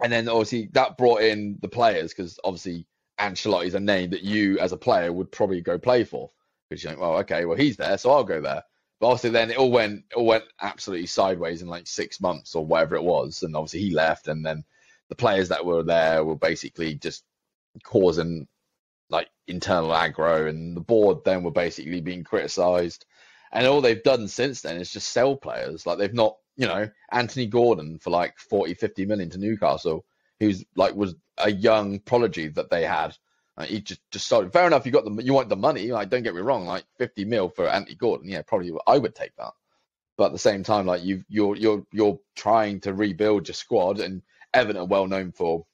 and 0.02 0.12
then 0.12 0.28
obviously 0.28 0.68
that 0.72 0.98
brought 0.98 1.22
in 1.22 1.58
the 1.62 1.68
players 1.68 2.12
because 2.12 2.38
obviously 2.44 2.86
Ancelotti 3.20 3.66
is 3.66 3.74
a 3.74 3.80
name 3.80 4.10
that 4.10 4.22
you 4.22 4.58
as 4.58 4.72
a 4.72 4.76
player 4.76 5.12
would 5.12 5.30
probably 5.30 5.60
go 5.60 5.78
play 5.78 6.04
for 6.04 6.30
because 6.68 6.82
you 6.82 6.90
think, 6.90 7.00
well, 7.00 7.16
okay, 7.18 7.44
well 7.44 7.56
he's 7.56 7.76
there, 7.76 7.96
so 7.98 8.10
I'll 8.10 8.24
go 8.24 8.40
there. 8.40 8.62
But 9.00 9.06
obviously 9.08 9.30
then 9.30 9.50
it 9.50 9.58
all 9.58 9.70
went 9.70 10.04
it 10.10 10.16
all 10.16 10.26
went 10.26 10.44
absolutely 10.60 11.06
sideways 11.06 11.62
in 11.62 11.68
like 11.68 11.86
six 11.86 12.20
months 12.20 12.54
or 12.54 12.66
whatever 12.66 12.96
it 12.96 13.04
was, 13.04 13.42
and 13.42 13.54
obviously 13.54 13.80
he 13.80 13.90
left, 13.94 14.28
and 14.28 14.44
then 14.44 14.64
the 15.08 15.14
players 15.14 15.48
that 15.50 15.64
were 15.64 15.82
there 15.82 16.24
were 16.24 16.36
basically 16.36 16.94
just 16.94 17.24
causing 17.82 18.48
like 19.10 19.28
internal 19.46 19.90
aggro, 19.90 20.48
and 20.48 20.76
the 20.76 20.80
board 20.80 21.18
then 21.24 21.42
were 21.42 21.50
basically 21.50 22.00
being 22.00 22.24
criticised. 22.24 23.04
And 23.54 23.66
all 23.66 23.80
they've 23.80 24.02
done 24.02 24.26
since 24.26 24.60
then 24.60 24.76
is 24.76 24.92
just 24.92 25.10
sell 25.10 25.36
players. 25.36 25.86
Like 25.86 25.98
they've 25.98 26.12
not, 26.12 26.36
you 26.56 26.66
know, 26.66 26.90
Anthony 27.12 27.46
Gordon 27.46 27.98
for 27.98 28.10
like 28.10 28.36
40, 28.38 28.74
50 28.74 29.06
million 29.06 29.30
to 29.30 29.38
Newcastle, 29.38 30.04
who's 30.40 30.64
like 30.74 30.94
was 30.94 31.14
a 31.38 31.50
young 31.50 32.00
prodigy 32.00 32.48
that 32.48 32.68
they 32.70 32.84
had. 32.84 33.16
Like, 33.56 33.68
he 33.68 33.80
just 33.80 34.00
just 34.10 34.26
sold. 34.26 34.52
Fair 34.52 34.66
enough, 34.66 34.84
you 34.84 34.90
got 34.90 35.04
the 35.04 35.22
you 35.22 35.32
want 35.32 35.48
the 35.48 35.56
money. 35.56 35.86
Like 35.92 36.10
don't 36.10 36.24
get 36.24 36.34
me 36.34 36.40
wrong, 36.40 36.66
like 36.66 36.84
50 36.98 37.24
mil 37.24 37.48
for 37.48 37.68
Anthony 37.68 37.94
Gordon, 37.94 38.28
yeah, 38.28 38.42
probably 38.42 38.72
I 38.86 38.98
would 38.98 39.14
take 39.14 39.36
that. 39.36 39.52
But 40.16 40.26
at 40.26 40.32
the 40.32 40.38
same 40.38 40.64
time, 40.64 40.86
like 40.86 41.04
you 41.04 41.24
you're 41.28 41.56
you're 41.56 41.86
you're 41.92 42.18
trying 42.34 42.80
to 42.80 42.92
rebuild 42.92 43.46
your 43.46 43.54
squad, 43.54 44.00
and 44.00 44.22
Everton 44.52 44.82
are 44.82 44.86
well 44.86 45.06
known 45.06 45.30
for 45.30 45.64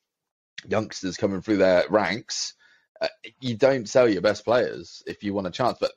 youngsters 0.69 1.17
coming 1.17 1.41
through 1.41 1.59
their 1.59 1.85
ranks. 1.89 2.55
Uh, 3.01 3.09
you 3.41 3.57
don't 3.57 3.89
sell 3.89 4.07
your 4.07 4.21
best 4.21 4.45
players 4.45 5.03
if 5.07 5.23
you 5.23 5.33
want 5.33 5.47
a 5.47 5.51
chance, 5.51 5.79
but 5.81 5.93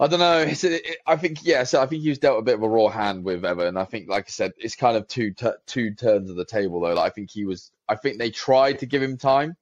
I 0.00 0.06
don't 0.06 0.20
know. 0.20 0.44
It, 0.62 0.98
I 1.06 1.16
think 1.16 1.38
yeah. 1.42 1.64
So 1.64 1.82
I 1.82 1.86
think 1.86 2.02
he 2.02 2.08
was 2.08 2.18
dealt 2.18 2.38
a 2.38 2.42
bit 2.42 2.54
of 2.54 2.62
a 2.62 2.68
raw 2.68 2.88
hand 2.88 3.24
with 3.24 3.44
Everton. 3.44 3.76
I 3.76 3.84
think, 3.84 4.08
like 4.08 4.24
I 4.26 4.30
said, 4.30 4.52
it's 4.58 4.74
kind 4.74 4.96
of 4.96 5.06
two 5.08 5.32
tu- 5.32 5.54
two 5.66 5.94
turns 5.94 6.30
of 6.30 6.36
the 6.36 6.44
table 6.44 6.80
though. 6.80 6.94
Like, 6.94 7.10
I 7.10 7.14
think 7.14 7.30
he 7.30 7.44
was. 7.44 7.70
I 7.88 7.96
think 7.96 8.18
they 8.18 8.30
tried 8.30 8.78
to 8.80 8.86
give 8.86 9.02
him 9.02 9.16
time, 9.16 9.56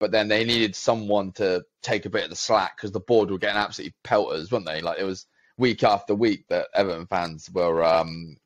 but 0.00 0.10
then 0.10 0.28
they 0.28 0.44
needed 0.44 0.76
someone 0.76 1.32
to 1.32 1.64
take 1.82 2.06
a 2.06 2.10
bit 2.10 2.24
of 2.24 2.30
the 2.30 2.36
slack 2.36 2.76
because 2.76 2.92
the 2.92 3.00
board 3.00 3.30
were 3.30 3.38
getting 3.38 3.56
absolutely 3.56 3.94
pelters, 4.04 4.50
weren't 4.50 4.66
they? 4.66 4.80
Like 4.80 4.98
it 4.98 5.04
was 5.04 5.26
week 5.56 5.82
after 5.82 6.14
week 6.14 6.46
that 6.48 6.68
Everton 6.74 7.06
fans 7.06 7.50
were 7.52 7.84
um 7.84 8.36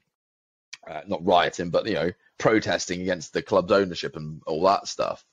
uh, 0.88 1.02
not 1.06 1.24
rioting, 1.24 1.70
but 1.70 1.86
you 1.86 1.94
know 1.94 2.10
protesting 2.38 3.02
against 3.02 3.32
the 3.32 3.42
club's 3.42 3.72
ownership 3.72 4.16
and 4.16 4.42
all 4.46 4.62
that 4.64 4.88
stuff. 4.88 5.24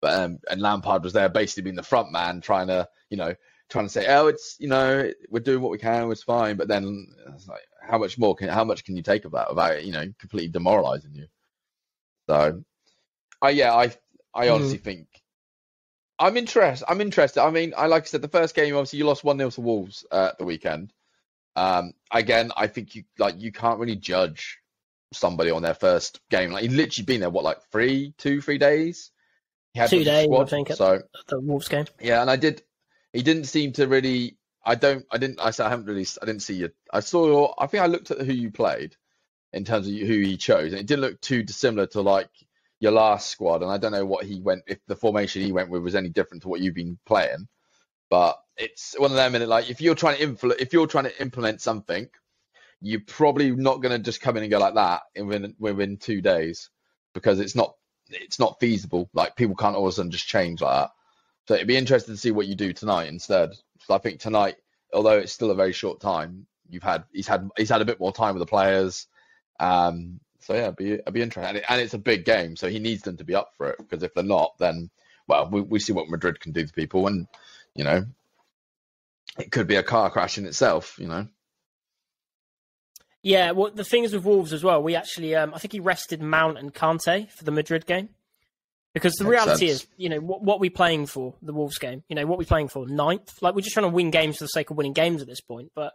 But 0.00 0.18
um, 0.20 0.38
and 0.50 0.60
Lampard 0.60 1.04
was 1.04 1.12
there, 1.12 1.28
basically 1.28 1.64
being 1.64 1.76
the 1.76 1.82
front 1.82 2.12
man, 2.12 2.40
trying 2.40 2.68
to 2.68 2.88
you 3.08 3.16
know 3.16 3.34
trying 3.70 3.86
to 3.86 3.90
say, 3.90 4.06
oh, 4.08 4.26
it's 4.26 4.56
you 4.58 4.68
know 4.68 5.10
we're 5.30 5.40
doing 5.40 5.62
what 5.62 5.70
we 5.70 5.78
can, 5.78 6.10
it's 6.10 6.22
fine. 6.22 6.56
But 6.56 6.68
then 6.68 7.06
it's 7.34 7.48
like, 7.48 7.62
how 7.82 7.98
much 7.98 8.18
more 8.18 8.34
can 8.34 8.48
how 8.48 8.64
much 8.64 8.84
can 8.84 8.96
you 8.96 9.02
take 9.02 9.24
of 9.24 9.32
that 9.32 9.48
without 9.48 9.84
you 9.84 9.92
know 9.92 10.06
completely 10.18 10.48
demoralising 10.48 11.14
you? 11.14 11.26
So, 12.28 12.62
I 13.42 13.50
yeah, 13.50 13.74
I 13.74 13.92
I 14.34 14.48
Hmm. 14.48 14.50
honestly 14.50 14.78
think 14.78 15.08
I'm 16.18 16.36
interested. 16.36 16.84
I'm 16.88 17.00
interested. 17.00 17.42
I 17.42 17.50
mean, 17.50 17.72
I 17.76 17.86
like 17.86 18.02
I 18.04 18.06
said, 18.06 18.22
the 18.22 18.28
first 18.28 18.54
game 18.54 18.74
obviously 18.74 18.98
you 18.98 19.06
lost 19.06 19.24
one 19.24 19.38
0 19.38 19.50
to 19.50 19.60
Wolves 19.62 20.04
uh, 20.10 20.28
at 20.32 20.38
the 20.38 20.44
weekend. 20.44 20.92
Um, 21.56 21.92
again, 22.12 22.52
I 22.56 22.66
think 22.66 22.94
you 22.94 23.04
like 23.18 23.40
you 23.40 23.52
can't 23.52 23.80
really 23.80 23.96
judge 23.96 24.58
somebody 25.12 25.50
on 25.50 25.62
their 25.62 25.74
first 25.74 26.20
game. 26.30 26.52
Like 26.52 26.62
he'd 26.62 26.72
literally 26.72 27.06
been 27.06 27.20
there 27.20 27.30
what 27.30 27.44
like 27.44 27.58
three, 27.72 28.14
two, 28.18 28.40
three 28.40 28.58
days. 28.58 29.10
He 29.72 29.80
had 29.80 29.90
two 29.90 30.04
days, 30.04 30.24
squad, 30.24 30.42
I 30.42 30.46
think. 30.46 30.72
So 30.72 31.02
the 31.28 31.40
Wolves 31.40 31.68
game. 31.68 31.86
Yeah, 32.00 32.20
and 32.20 32.30
I 32.30 32.36
did. 32.36 32.62
He 33.12 33.22
didn't 33.22 33.44
seem 33.44 33.72
to 33.74 33.86
really. 33.86 34.36
I 34.64 34.74
don't. 34.74 35.04
I 35.10 35.18
didn't. 35.18 35.40
I 35.40 35.50
said 35.50 35.66
I 35.66 35.70
haven't 35.70 35.86
really. 35.86 36.06
I 36.22 36.26
didn't 36.26 36.42
see 36.42 36.54
you. 36.54 36.70
I 36.92 37.00
saw. 37.00 37.54
I 37.58 37.66
think 37.66 37.82
I 37.82 37.86
looked 37.86 38.10
at 38.10 38.20
who 38.20 38.32
you 38.32 38.50
played 38.50 38.96
in 39.52 39.64
terms 39.64 39.88
of 39.88 39.94
who 39.94 40.20
he 40.20 40.36
chose, 40.36 40.72
and 40.72 40.80
it 40.80 40.86
didn't 40.86 41.02
look 41.02 41.20
too 41.20 41.42
dissimilar 41.42 41.86
to 41.88 42.00
like 42.02 42.30
your 42.78 42.92
last 42.92 43.30
squad. 43.30 43.62
And 43.62 43.70
I 43.70 43.78
don't 43.78 43.92
know 43.92 44.06
what 44.06 44.24
he 44.24 44.40
went. 44.40 44.62
If 44.66 44.78
the 44.86 44.96
formation 44.96 45.42
he 45.42 45.52
went 45.52 45.70
with 45.70 45.82
was 45.82 45.94
any 45.94 46.08
different 46.08 46.42
to 46.42 46.48
what 46.48 46.60
you've 46.60 46.74
been 46.74 46.98
playing, 47.06 47.48
but 48.10 48.38
it's 48.56 48.94
one 48.98 49.10
of 49.10 49.16
them. 49.16 49.34
And 49.34 49.46
like 49.48 49.70
if 49.70 49.80
you're 49.80 49.94
trying 49.94 50.16
to 50.16 50.22
influence, 50.22 50.60
if 50.60 50.72
you're 50.72 50.86
trying 50.86 51.04
to 51.04 51.22
implement 51.22 51.60
something, 51.60 52.08
you're 52.80 53.00
probably 53.06 53.50
not 53.50 53.82
going 53.82 53.96
to 53.96 54.02
just 54.02 54.20
come 54.20 54.36
in 54.36 54.42
and 54.42 54.50
go 54.50 54.58
like 54.58 54.74
that 54.74 55.02
within 55.16 55.54
within 55.58 55.96
two 55.96 56.20
days 56.20 56.70
because 57.14 57.40
it's 57.40 57.54
not 57.54 57.74
it's 58.08 58.38
not 58.38 58.60
feasible. 58.60 59.08
Like 59.12 59.36
people 59.36 59.56
can't 59.56 59.76
all 59.76 59.86
of 59.86 59.90
a 59.90 59.92
sudden 59.92 60.10
just 60.10 60.26
change 60.26 60.60
like 60.60 60.84
that. 60.86 60.90
So 61.50 61.56
it'd 61.56 61.66
be 61.66 61.76
interesting 61.76 62.14
to 62.14 62.20
see 62.20 62.30
what 62.30 62.46
you 62.46 62.54
do 62.54 62.72
tonight 62.72 63.08
instead. 63.08 63.56
So 63.80 63.92
I 63.92 63.98
think 63.98 64.20
tonight, 64.20 64.54
although 64.92 65.18
it's 65.18 65.32
still 65.32 65.50
a 65.50 65.56
very 65.56 65.72
short 65.72 66.00
time, 66.00 66.46
you've 66.68 66.84
had 66.84 67.02
he's 67.12 67.26
had 67.26 67.50
he's 67.56 67.70
had 67.70 67.80
a 67.80 67.84
bit 67.84 67.98
more 67.98 68.12
time 68.12 68.36
with 68.36 68.40
the 68.40 68.46
players. 68.46 69.08
Um, 69.58 70.20
so 70.38 70.54
yeah, 70.54 70.66
it'd 70.66 70.76
be 70.76 70.92
it'd 70.92 71.12
be 71.12 71.22
interesting, 71.22 71.60
and 71.68 71.80
it's 71.80 71.92
a 71.92 71.98
big 71.98 72.24
game, 72.24 72.54
so 72.54 72.68
he 72.68 72.78
needs 72.78 73.02
them 73.02 73.16
to 73.16 73.24
be 73.24 73.34
up 73.34 73.50
for 73.56 73.68
it 73.70 73.78
because 73.78 74.04
if 74.04 74.14
they're 74.14 74.22
not, 74.22 74.52
then 74.60 74.90
well, 75.26 75.48
we, 75.50 75.60
we 75.60 75.80
see 75.80 75.92
what 75.92 76.08
Madrid 76.08 76.38
can 76.38 76.52
do 76.52 76.64
to 76.64 76.72
people, 76.72 77.08
and 77.08 77.26
you 77.74 77.82
know, 77.82 78.06
it 79.36 79.50
could 79.50 79.66
be 79.66 79.74
a 79.74 79.82
car 79.82 80.08
crash 80.08 80.38
in 80.38 80.46
itself. 80.46 81.00
You 81.00 81.08
know. 81.08 81.26
Yeah, 83.24 83.50
well, 83.50 83.72
the 83.72 83.82
thing 83.82 84.04
is 84.04 84.12
with 84.12 84.24
Wolves 84.24 84.52
as 84.52 84.62
well. 84.62 84.84
We 84.84 84.94
actually, 84.94 85.34
um, 85.34 85.52
I 85.52 85.58
think 85.58 85.72
he 85.72 85.80
rested 85.80 86.22
Mount 86.22 86.58
and 86.58 86.72
Kante 86.72 87.28
for 87.28 87.42
the 87.42 87.50
Madrid 87.50 87.86
game 87.86 88.10
because 88.94 89.14
the 89.14 89.24
Makes 89.24 89.44
reality 89.44 89.68
sense. 89.68 89.82
is, 89.82 89.86
you 89.96 90.08
know, 90.08 90.18
what, 90.18 90.42
what 90.42 90.60
we 90.60 90.70
playing 90.70 91.06
for 91.06 91.34
the 91.42 91.52
Wolves 91.52 91.78
game. 91.78 92.02
You 92.08 92.16
know, 92.16 92.26
what 92.26 92.38
we're 92.38 92.44
playing 92.44 92.68
for 92.68 92.86
ninth. 92.86 93.40
Like 93.40 93.54
we're 93.54 93.62
just 93.62 93.74
trying 93.74 93.90
to 93.90 93.94
win 93.94 94.10
games 94.10 94.38
for 94.38 94.44
the 94.44 94.48
sake 94.48 94.70
of 94.70 94.76
winning 94.76 94.92
games 94.92 95.22
at 95.22 95.28
this 95.28 95.40
point. 95.40 95.70
But 95.74 95.92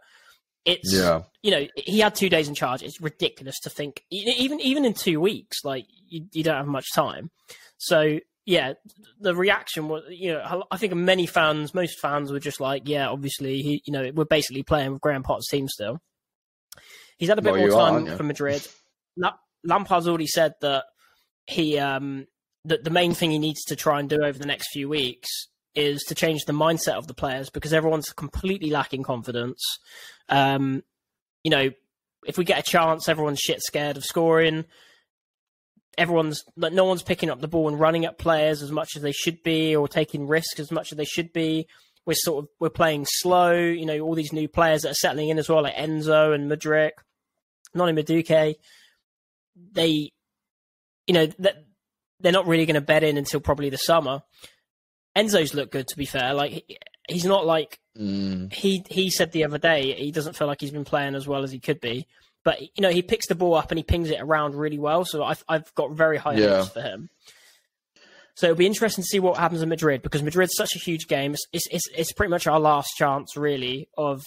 it's, 0.64 0.92
yeah. 0.92 1.22
you 1.42 1.50
know, 1.50 1.66
he 1.76 2.00
had 2.00 2.14
two 2.14 2.28
days 2.28 2.48
in 2.48 2.54
charge. 2.54 2.82
It's 2.82 3.00
ridiculous 3.00 3.60
to 3.60 3.70
think 3.70 4.02
even 4.10 4.60
even 4.60 4.84
in 4.84 4.94
two 4.94 5.20
weeks, 5.20 5.58
like 5.64 5.86
you, 6.08 6.26
you 6.32 6.42
don't 6.42 6.56
have 6.56 6.66
much 6.66 6.86
time. 6.94 7.30
So 7.78 8.18
yeah, 8.46 8.74
the 9.20 9.34
reaction 9.34 9.88
was, 9.88 10.04
you 10.08 10.32
know, 10.32 10.64
I 10.70 10.76
think 10.76 10.94
many 10.94 11.26
fans, 11.26 11.74
most 11.74 11.98
fans 11.98 12.30
were 12.30 12.38
just 12.38 12.60
like, 12.60 12.88
yeah, 12.88 13.08
obviously, 13.08 13.60
he, 13.60 13.82
you 13.84 13.92
know, 13.92 14.10
we're 14.14 14.24
basically 14.24 14.62
playing 14.62 14.92
with 14.92 15.00
Graham 15.00 15.24
Potter's 15.24 15.48
team 15.50 15.68
still. 15.68 15.98
He's 17.18 17.28
had 17.28 17.38
a 17.38 17.42
bit 17.42 17.54
well, 17.54 17.68
more 17.68 17.70
time 17.70 18.08
are, 18.08 18.16
for 18.16 18.22
Madrid. 18.22 18.66
Lampard's 19.64 20.06
already 20.06 20.28
said 20.28 20.54
that 20.60 20.84
he 21.46 21.78
um, 21.78 22.26
that 22.66 22.84
the 22.84 22.90
main 22.90 23.14
thing 23.14 23.30
he 23.30 23.38
needs 23.38 23.64
to 23.64 23.76
try 23.76 24.00
and 24.00 24.08
do 24.08 24.22
over 24.22 24.38
the 24.38 24.46
next 24.46 24.68
few 24.72 24.88
weeks 24.88 25.28
is 25.74 26.02
to 26.04 26.14
change 26.14 26.44
the 26.44 26.52
mindset 26.52 26.94
of 26.94 27.06
the 27.06 27.14
players 27.14 27.50
because 27.50 27.72
everyone's 27.72 28.10
completely 28.10 28.70
lacking 28.70 29.02
confidence. 29.02 29.60
Um, 30.28 30.82
you 31.44 31.50
know, 31.50 31.70
if 32.26 32.38
we 32.38 32.44
get 32.44 32.58
a 32.58 32.70
chance, 32.70 33.08
everyone's 33.08 33.40
shit 33.40 33.62
scared 33.62 33.96
of 33.96 34.04
scoring. 34.04 34.64
Everyone's 35.98 36.44
like 36.56 36.72
no 36.72 36.84
one's 36.84 37.02
picking 37.02 37.30
up 37.30 37.40
the 37.40 37.48
ball 37.48 37.68
and 37.68 37.80
running 37.80 38.04
at 38.04 38.18
players 38.18 38.62
as 38.62 38.70
much 38.70 38.96
as 38.96 39.02
they 39.02 39.12
should 39.12 39.42
be, 39.42 39.74
or 39.74 39.88
taking 39.88 40.26
risks 40.26 40.60
as 40.60 40.70
much 40.70 40.92
as 40.92 40.98
they 40.98 41.04
should 41.04 41.32
be 41.32 41.66
we're 42.06 42.14
sort 42.14 42.44
of 42.44 42.50
we're 42.60 42.70
playing 42.70 43.04
slow. 43.06 43.52
You 43.52 43.84
know, 43.84 43.98
all 44.00 44.14
these 44.14 44.32
new 44.32 44.48
players 44.48 44.82
that 44.82 44.92
are 44.92 44.94
settling 44.94 45.28
in 45.28 45.38
as 45.38 45.48
well, 45.48 45.62
like 45.62 45.74
Enzo 45.74 46.34
and 46.34 46.50
Mudryk, 46.50 46.92
Noni 47.74 47.92
Madueke. 47.92 48.54
They, 49.72 50.12
you 51.06 51.14
know, 51.14 51.26
they're 52.20 52.32
not 52.32 52.46
really 52.46 52.66
going 52.66 52.74
to 52.74 52.80
bet 52.80 53.04
in 53.04 53.16
until 53.16 53.40
probably 53.40 53.70
the 53.70 53.78
summer. 53.78 54.22
Enzo's 55.16 55.54
looked 55.54 55.72
good, 55.72 55.88
to 55.88 55.96
be 55.96 56.06
fair. 56.06 56.34
Like 56.34 56.64
he's 57.08 57.24
not 57.24 57.46
like 57.46 57.78
mm. 57.98 58.52
he 58.52 58.84
he 58.88 59.10
said 59.10 59.32
the 59.32 59.44
other 59.44 59.58
day. 59.58 59.92
He 59.94 60.12
doesn't 60.12 60.36
feel 60.36 60.46
like 60.46 60.60
he's 60.60 60.70
been 60.70 60.84
playing 60.84 61.14
as 61.14 61.26
well 61.26 61.42
as 61.42 61.50
he 61.50 61.60
could 61.60 61.80
be. 61.80 62.06
But 62.44 62.60
you 62.60 62.80
know, 62.80 62.90
he 62.90 63.02
picks 63.02 63.26
the 63.26 63.34
ball 63.34 63.54
up 63.54 63.70
and 63.70 63.78
he 63.78 63.82
pings 63.82 64.10
it 64.10 64.20
around 64.20 64.54
really 64.54 64.78
well. 64.78 65.04
So 65.04 65.24
I've 65.24 65.42
I've 65.48 65.74
got 65.74 65.92
very 65.92 66.18
high 66.18 66.34
yeah. 66.34 66.58
hopes 66.58 66.72
for 66.72 66.82
him. 66.82 67.08
So 68.36 68.48
it'll 68.48 68.56
be 68.56 68.66
interesting 68.66 69.02
to 69.02 69.08
see 69.08 69.18
what 69.18 69.38
happens 69.38 69.62
in 69.62 69.70
Madrid 69.70 70.02
because 70.02 70.22
Madrid's 70.22 70.54
such 70.54 70.76
a 70.76 70.78
huge 70.78 71.08
game. 71.08 71.32
It's, 71.32 71.46
it's, 71.54 71.66
it's, 71.70 71.88
it's 71.96 72.12
pretty 72.12 72.30
much 72.30 72.46
our 72.46 72.60
last 72.60 72.90
chance, 72.98 73.34
really, 73.34 73.88
of 73.96 74.22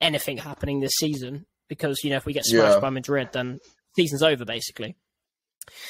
anything 0.00 0.38
happening 0.38 0.80
this 0.80 0.94
season. 0.98 1.44
Because, 1.68 2.02
you 2.02 2.08
know, 2.08 2.16
if 2.16 2.24
we 2.24 2.32
get 2.32 2.46
smashed 2.46 2.76
yeah. 2.76 2.80
by 2.80 2.88
Madrid, 2.88 3.28
then 3.32 3.60
season's 3.96 4.22
over, 4.22 4.46
basically. 4.46 4.96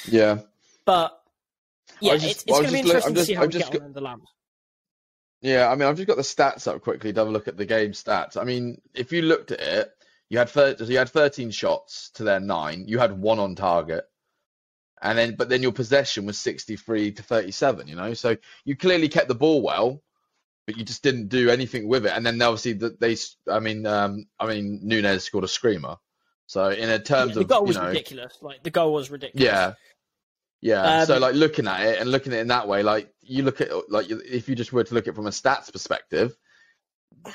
Yeah. 0.05 0.39
But, 0.83 1.17
yeah, 2.01 2.13
just, 2.15 2.25
it's, 2.25 2.43
it's 2.43 2.51
going 2.51 2.65
to 2.65 2.71
be 2.71 2.79
interesting 2.79 3.15
just, 3.15 3.27
to 3.27 3.33
see 3.33 3.33
how 3.33 3.43
I'm 3.43 3.47
we 3.49 3.53
get 3.53 3.71
got, 3.71 3.81
on 3.81 3.87
in 3.87 3.93
the 3.93 4.01
lamp. 4.01 4.23
Yeah, 5.41 5.69
I 5.69 5.75
mean, 5.75 5.87
I've 5.87 5.95
just 5.95 6.07
got 6.07 6.17
the 6.17 6.23
stats 6.23 6.67
up 6.67 6.81
quickly 6.81 7.13
to 7.13 7.19
have 7.19 7.27
a 7.27 7.31
look 7.31 7.47
at 7.47 7.57
the 7.57 7.65
game 7.65 7.91
stats. 7.91 8.35
I 8.37 8.43
mean, 8.43 8.81
if 8.93 9.11
you 9.11 9.21
looked 9.21 9.51
at 9.51 9.59
it, 9.59 9.91
you 10.29 10.39
had 10.39 10.49
30, 10.49 10.85
you 10.85 10.97
had 10.97 11.09
13 11.09 11.51
shots 11.51 12.09
to 12.15 12.23
their 12.23 12.39
nine. 12.39 12.85
You 12.87 12.97
had 12.97 13.17
one 13.17 13.39
on 13.39 13.55
target 13.55 14.05
and 15.01 15.17
then 15.17 15.35
but 15.35 15.49
then 15.49 15.61
your 15.61 15.71
possession 15.71 16.25
was 16.25 16.37
63 16.39 17.11
to 17.13 17.23
37 17.23 17.87
you 17.87 17.95
know 17.95 18.13
so 18.13 18.35
you 18.63 18.75
clearly 18.75 19.07
kept 19.07 19.27
the 19.27 19.35
ball 19.35 19.61
well 19.61 20.01
but 20.65 20.77
you 20.77 20.83
just 20.83 21.03
didn't 21.03 21.27
do 21.27 21.49
anything 21.49 21.87
with 21.87 22.05
it 22.05 22.13
and 22.13 22.25
then 22.25 22.41
obviously 22.41 22.73
that 22.73 22.99
they 22.99 23.15
i 23.51 23.59
mean 23.59 23.85
um 23.85 24.25
i 24.39 24.47
mean 24.47 24.79
Nunes 24.83 25.23
scored 25.23 25.43
a 25.43 25.47
screamer 25.47 25.95
so 26.47 26.69
in 26.69 26.89
a 26.89 26.99
terms 26.99 27.29
yeah, 27.29 27.35
the 27.35 27.41
of 27.41 27.47
goal 27.47 27.65
was 27.65 27.77
know, 27.77 27.87
ridiculous 27.87 28.37
like 28.41 28.63
the 28.63 28.71
goal 28.71 28.93
was 28.93 29.11
ridiculous 29.11 29.45
yeah 29.45 29.73
yeah 30.65 30.99
um, 30.99 31.05
so 31.05 31.17
like 31.19 31.35
looking 31.35 31.67
at 31.67 31.81
it 31.81 31.99
and 31.99 32.09
looking 32.09 32.33
at 32.33 32.39
it 32.39 32.41
in 32.41 32.47
that 32.47 32.67
way 32.67 32.81
like 32.81 33.13
you 33.21 33.43
look 33.43 33.61
at 33.61 33.69
like 33.89 34.07
if 34.09 34.49
you 34.49 34.55
just 34.55 34.73
were 34.73 34.83
to 34.83 34.93
look 34.93 35.05
at 35.05 35.13
it 35.13 35.15
from 35.15 35.27
a 35.27 35.31
stats 35.31 35.71
perspective 35.71 36.35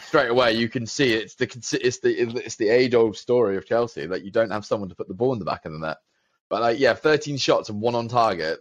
straight 0.02 0.30
away 0.30 0.52
you 0.52 0.68
can 0.68 0.86
see 0.86 1.12
it's 1.12 1.34
the 1.36 1.44
it's 1.82 1.98
the 1.98 2.42
it's 2.44 2.56
the 2.56 2.68
age 2.68 2.94
old 2.94 3.16
story 3.16 3.56
of 3.56 3.66
Chelsea 3.66 4.06
that 4.06 4.24
you 4.24 4.30
don't 4.30 4.50
have 4.50 4.64
someone 4.64 4.88
to 4.88 4.94
put 4.94 5.08
the 5.08 5.14
ball 5.14 5.32
in 5.32 5.38
the 5.38 5.44
back 5.44 5.64
of 5.64 5.72
the 5.72 5.78
net. 5.78 5.98
But 6.48 6.62
like, 6.62 6.78
yeah, 6.80 6.94
13 6.94 7.36
shots 7.36 7.68
and 7.68 7.80
one 7.80 7.94
on 7.94 8.08
target. 8.08 8.58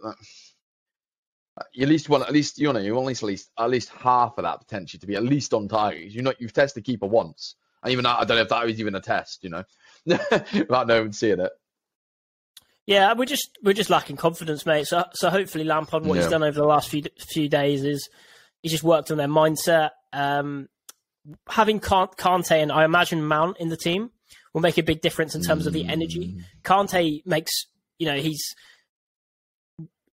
You 1.72 1.82
at 1.82 1.88
least 1.88 2.08
want 2.08 2.24
at 2.24 2.32
least 2.32 2.58
you 2.58 2.72
know 2.72 2.78
you 2.78 2.94
want 2.94 3.10
at 3.10 3.22
least 3.22 3.50
at 3.58 3.68
least 3.68 3.90
half 3.90 4.38
of 4.38 4.44
that 4.44 4.60
potentially 4.60 5.00
to 5.00 5.06
be 5.06 5.16
at 5.16 5.24
least 5.24 5.52
on 5.52 5.68
target. 5.68 6.10
You 6.10 6.22
know 6.22 6.32
you've 6.38 6.52
tested 6.52 6.84
keeper 6.84 7.06
once, 7.06 7.56
and 7.82 7.92
even 7.92 8.06
I 8.06 8.24
don't 8.24 8.36
know 8.36 8.42
if 8.42 8.48
that 8.48 8.64
was 8.64 8.80
even 8.80 8.94
a 8.94 9.00
test. 9.00 9.44
You 9.44 9.50
know, 9.50 9.64
without 10.06 10.86
no 10.86 11.02
one 11.02 11.12
seeing 11.12 11.40
it. 11.40 11.52
Yeah, 12.86 13.12
we're 13.14 13.26
just 13.26 13.58
we're 13.62 13.72
just 13.74 13.90
lacking 13.90 14.16
confidence, 14.16 14.66
mate. 14.66 14.86
So 14.86 15.04
so 15.12 15.30
hopefully 15.30 15.64
Lampard, 15.64 16.04
what 16.04 16.16
yeah. 16.16 16.22
he's 16.22 16.30
done 16.30 16.42
over 16.42 16.58
the 16.58 16.66
last 16.66 16.88
few 16.88 17.02
few 17.32 17.48
days 17.48 17.84
is 17.84 18.08
he's 18.62 18.72
just 18.72 18.84
worked 18.84 19.10
on 19.10 19.16
their 19.16 19.28
mindset. 19.28 19.90
Um, 20.12 20.68
having 21.48 21.78
Kante 21.78 22.62
and 22.62 22.72
I 22.72 22.84
imagine 22.84 23.24
Mount 23.24 23.58
in 23.58 23.68
the 23.68 23.76
team 23.76 24.10
will 24.52 24.60
make 24.60 24.78
a 24.78 24.82
big 24.82 25.00
difference 25.00 25.34
in 25.34 25.42
terms 25.42 25.66
of 25.66 25.72
the 25.72 25.86
energy. 25.86 26.34
Mm. 26.34 26.42
Kante 26.64 27.24
makes 27.26 27.66
you 28.00 28.06
know, 28.06 28.16
he's 28.16 28.56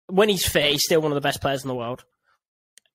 when 0.06 0.28
he's 0.28 0.46
fit, 0.46 0.72
he's 0.72 0.82
still 0.82 1.00
one 1.00 1.12
of 1.12 1.14
the 1.14 1.20
best 1.20 1.40
players 1.40 1.62
in 1.62 1.68
the 1.68 1.74
world. 1.74 2.04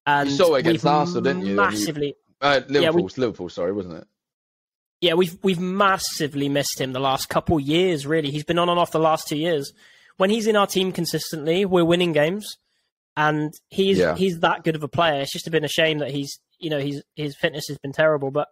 And 0.06 0.30
you 0.30 0.36
saw 0.36 0.56
it 0.56 0.62
against 0.62 0.86
Arsenal, 0.86 1.22
didn't 1.22 1.46
you? 1.46 1.56
Massively. 1.56 2.16
Uh, 2.42 2.62
Liverpool, 2.68 2.82
yeah, 2.82 2.90
we, 2.90 3.22
Liverpool, 3.22 3.50
sorry, 3.50 3.72
wasn't 3.72 3.96
it? 3.96 4.08
Yeah, 5.02 5.14
we've 5.14 5.38
we've 5.44 5.60
massively 5.60 6.50
missed 6.50 6.80
him 6.80 6.92
the 6.92 7.00
last 7.00 7.30
couple 7.30 7.60
years. 7.60 8.06
Really, 8.06 8.32
he's 8.32 8.44
been 8.44 8.60
on 8.60 8.70
and 8.70 8.80
off 8.80 8.92
the 8.92 9.00
last 9.00 9.28
two 9.28 9.38
years. 9.38 9.72
When 10.18 10.30
he's 10.30 10.48
in 10.48 10.56
our 10.56 10.68
team 10.68 10.92
consistently, 10.92 11.64
we're 11.66 11.86
winning 11.86 12.12
games, 12.12 12.58
and 13.16 13.54
he's 13.70 13.98
yeah. 13.98 14.16
he's 14.16 14.40
that 14.40 14.64
good 14.64 14.76
of 14.76 14.84
a 14.84 14.90
player. 14.90 15.22
It's 15.22 15.32
just 15.32 15.50
been 15.50 15.64
a 15.64 15.70
shame 15.70 16.00
that 16.00 16.12
he's 16.12 16.40
you 16.60 16.70
know 16.70 16.80
he's 16.80 17.02
his 17.16 17.38
fitness 17.38 17.68
has 17.70 17.78
been 17.78 17.94
terrible. 17.94 18.30
But 18.30 18.50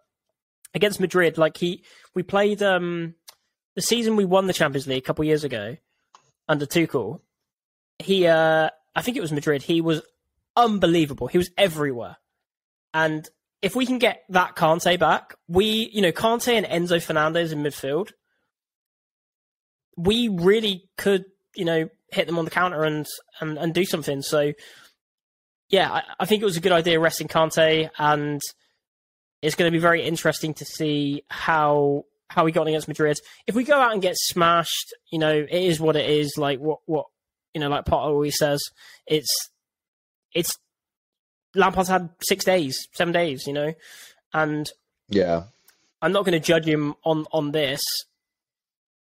against 0.72 1.00
Madrid, 1.00 1.36
like 1.36 1.58
he 1.58 1.84
we 2.14 2.22
played 2.22 2.62
um 2.62 3.14
the 3.74 3.82
season 3.82 4.16
we 4.16 4.24
won 4.24 4.46
the 4.46 4.52
Champions 4.52 4.86
League 4.86 5.02
a 5.02 5.06
couple 5.06 5.24
years 5.24 5.44
ago 5.44 5.76
under 6.48 6.66
Tuchel, 6.66 7.20
he, 7.98 8.26
uh, 8.26 8.70
I 8.96 9.02
think 9.02 9.16
it 9.16 9.20
was 9.20 9.32
Madrid, 9.32 9.62
he 9.62 9.80
was 9.80 10.02
unbelievable. 10.56 11.28
He 11.28 11.38
was 11.38 11.50
everywhere. 11.56 12.16
And 12.92 13.28
if 13.62 13.74
we 13.74 13.86
can 13.86 13.98
get 13.98 14.24
that 14.28 14.56
Kante 14.56 14.98
back, 14.98 15.34
we, 15.48 15.90
you 15.92 16.02
know, 16.02 16.12
Kante 16.12 16.52
and 16.52 16.66
Enzo 16.66 17.02
Fernandez 17.02 17.52
in 17.52 17.62
midfield, 17.62 18.12
we 19.96 20.28
really 20.28 20.88
could, 20.96 21.24
you 21.54 21.64
know, 21.64 21.88
hit 22.10 22.26
them 22.26 22.38
on 22.38 22.44
the 22.44 22.50
counter 22.50 22.84
and, 22.84 23.06
and, 23.40 23.58
and 23.58 23.74
do 23.74 23.84
something. 23.84 24.22
So, 24.22 24.52
yeah, 25.68 25.90
I, 25.90 26.02
I 26.20 26.24
think 26.24 26.40
it 26.40 26.46
was 26.46 26.56
a 26.56 26.60
good 26.60 26.72
idea 26.72 27.00
resting 27.00 27.28
Kante, 27.28 27.90
and 27.98 28.40
it's 29.42 29.54
going 29.54 29.70
to 29.70 29.76
be 29.76 29.80
very 29.80 30.02
interesting 30.02 30.54
to 30.54 30.64
see 30.64 31.22
how 31.28 32.04
how 32.30 32.44
we 32.44 32.52
got 32.52 32.66
against 32.66 32.88
Madrid. 32.88 33.18
If 33.46 33.54
we 33.54 33.64
go 33.64 33.80
out 33.80 33.92
and 33.92 34.02
get 34.02 34.16
smashed, 34.16 34.94
you 35.10 35.18
know, 35.18 35.32
it 35.32 35.50
is 35.50 35.80
what 35.80 35.96
it 35.96 36.08
is. 36.08 36.34
Like 36.36 36.58
what 36.58 36.80
what 36.86 37.06
you 37.54 37.60
know, 37.60 37.68
like 37.68 37.84
Potter 37.84 38.10
always 38.10 38.38
says, 38.38 38.62
it's 39.06 39.50
it's 40.32 40.56
Lampard's 41.54 41.88
had 41.88 42.10
six 42.22 42.44
days, 42.44 42.88
seven 42.92 43.12
days, 43.12 43.46
you 43.46 43.52
know, 43.52 43.74
and 44.32 44.70
Yeah. 45.08 45.44
I'm 46.00 46.12
not 46.12 46.24
going 46.24 46.40
to 46.40 46.46
judge 46.46 46.66
him 46.66 46.94
on 47.04 47.26
on 47.32 47.50
this 47.52 47.82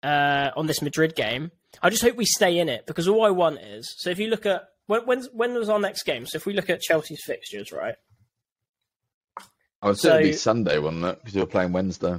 uh, 0.02 0.50
on 0.56 0.66
this 0.66 0.80
Madrid 0.82 1.14
game. 1.16 1.50
I 1.82 1.90
just 1.90 2.02
hope 2.02 2.14
we 2.16 2.24
stay 2.24 2.58
in 2.58 2.68
it 2.68 2.86
because 2.86 3.08
all 3.08 3.24
I 3.24 3.30
want 3.30 3.58
is 3.60 3.92
so. 3.98 4.10
If 4.10 4.18
you 4.20 4.28
look 4.28 4.46
at 4.46 4.68
when 4.86 5.04
when 5.06 5.24
when 5.32 5.54
was 5.54 5.68
our 5.68 5.80
next 5.80 6.04
game? 6.04 6.24
So 6.26 6.36
if 6.36 6.46
we 6.46 6.52
look 6.52 6.70
at 6.70 6.80
Chelsea's 6.80 7.22
fixtures, 7.24 7.72
right? 7.72 7.96
I 9.82 9.88
would 9.88 9.98
say 9.98 10.10
it'd 10.10 10.22
be 10.22 10.32
Sunday, 10.34 10.78
wouldn't 10.78 11.04
it? 11.04 11.18
Because 11.18 11.34
you're 11.34 11.46
playing 11.46 11.72
Wednesday. 11.72 12.16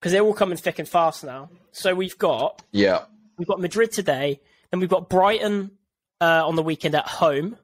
Because 0.00 0.12
they're 0.12 0.22
all 0.22 0.34
coming 0.34 0.56
thick 0.56 0.78
and 0.78 0.88
fast 0.88 1.24
now. 1.24 1.50
So 1.72 1.94
we've 1.94 2.16
got 2.18 2.62
Yeah. 2.72 3.04
we've 3.38 3.48
got 3.48 3.60
Madrid 3.60 3.92
today, 3.92 4.40
then 4.70 4.80
we've 4.80 4.88
got 4.88 5.08
Brighton 5.08 5.72
uh, 6.20 6.46
on 6.46 6.56
the 6.56 6.62
weekend 6.62 6.94
at 6.94 7.06
home, 7.06 7.58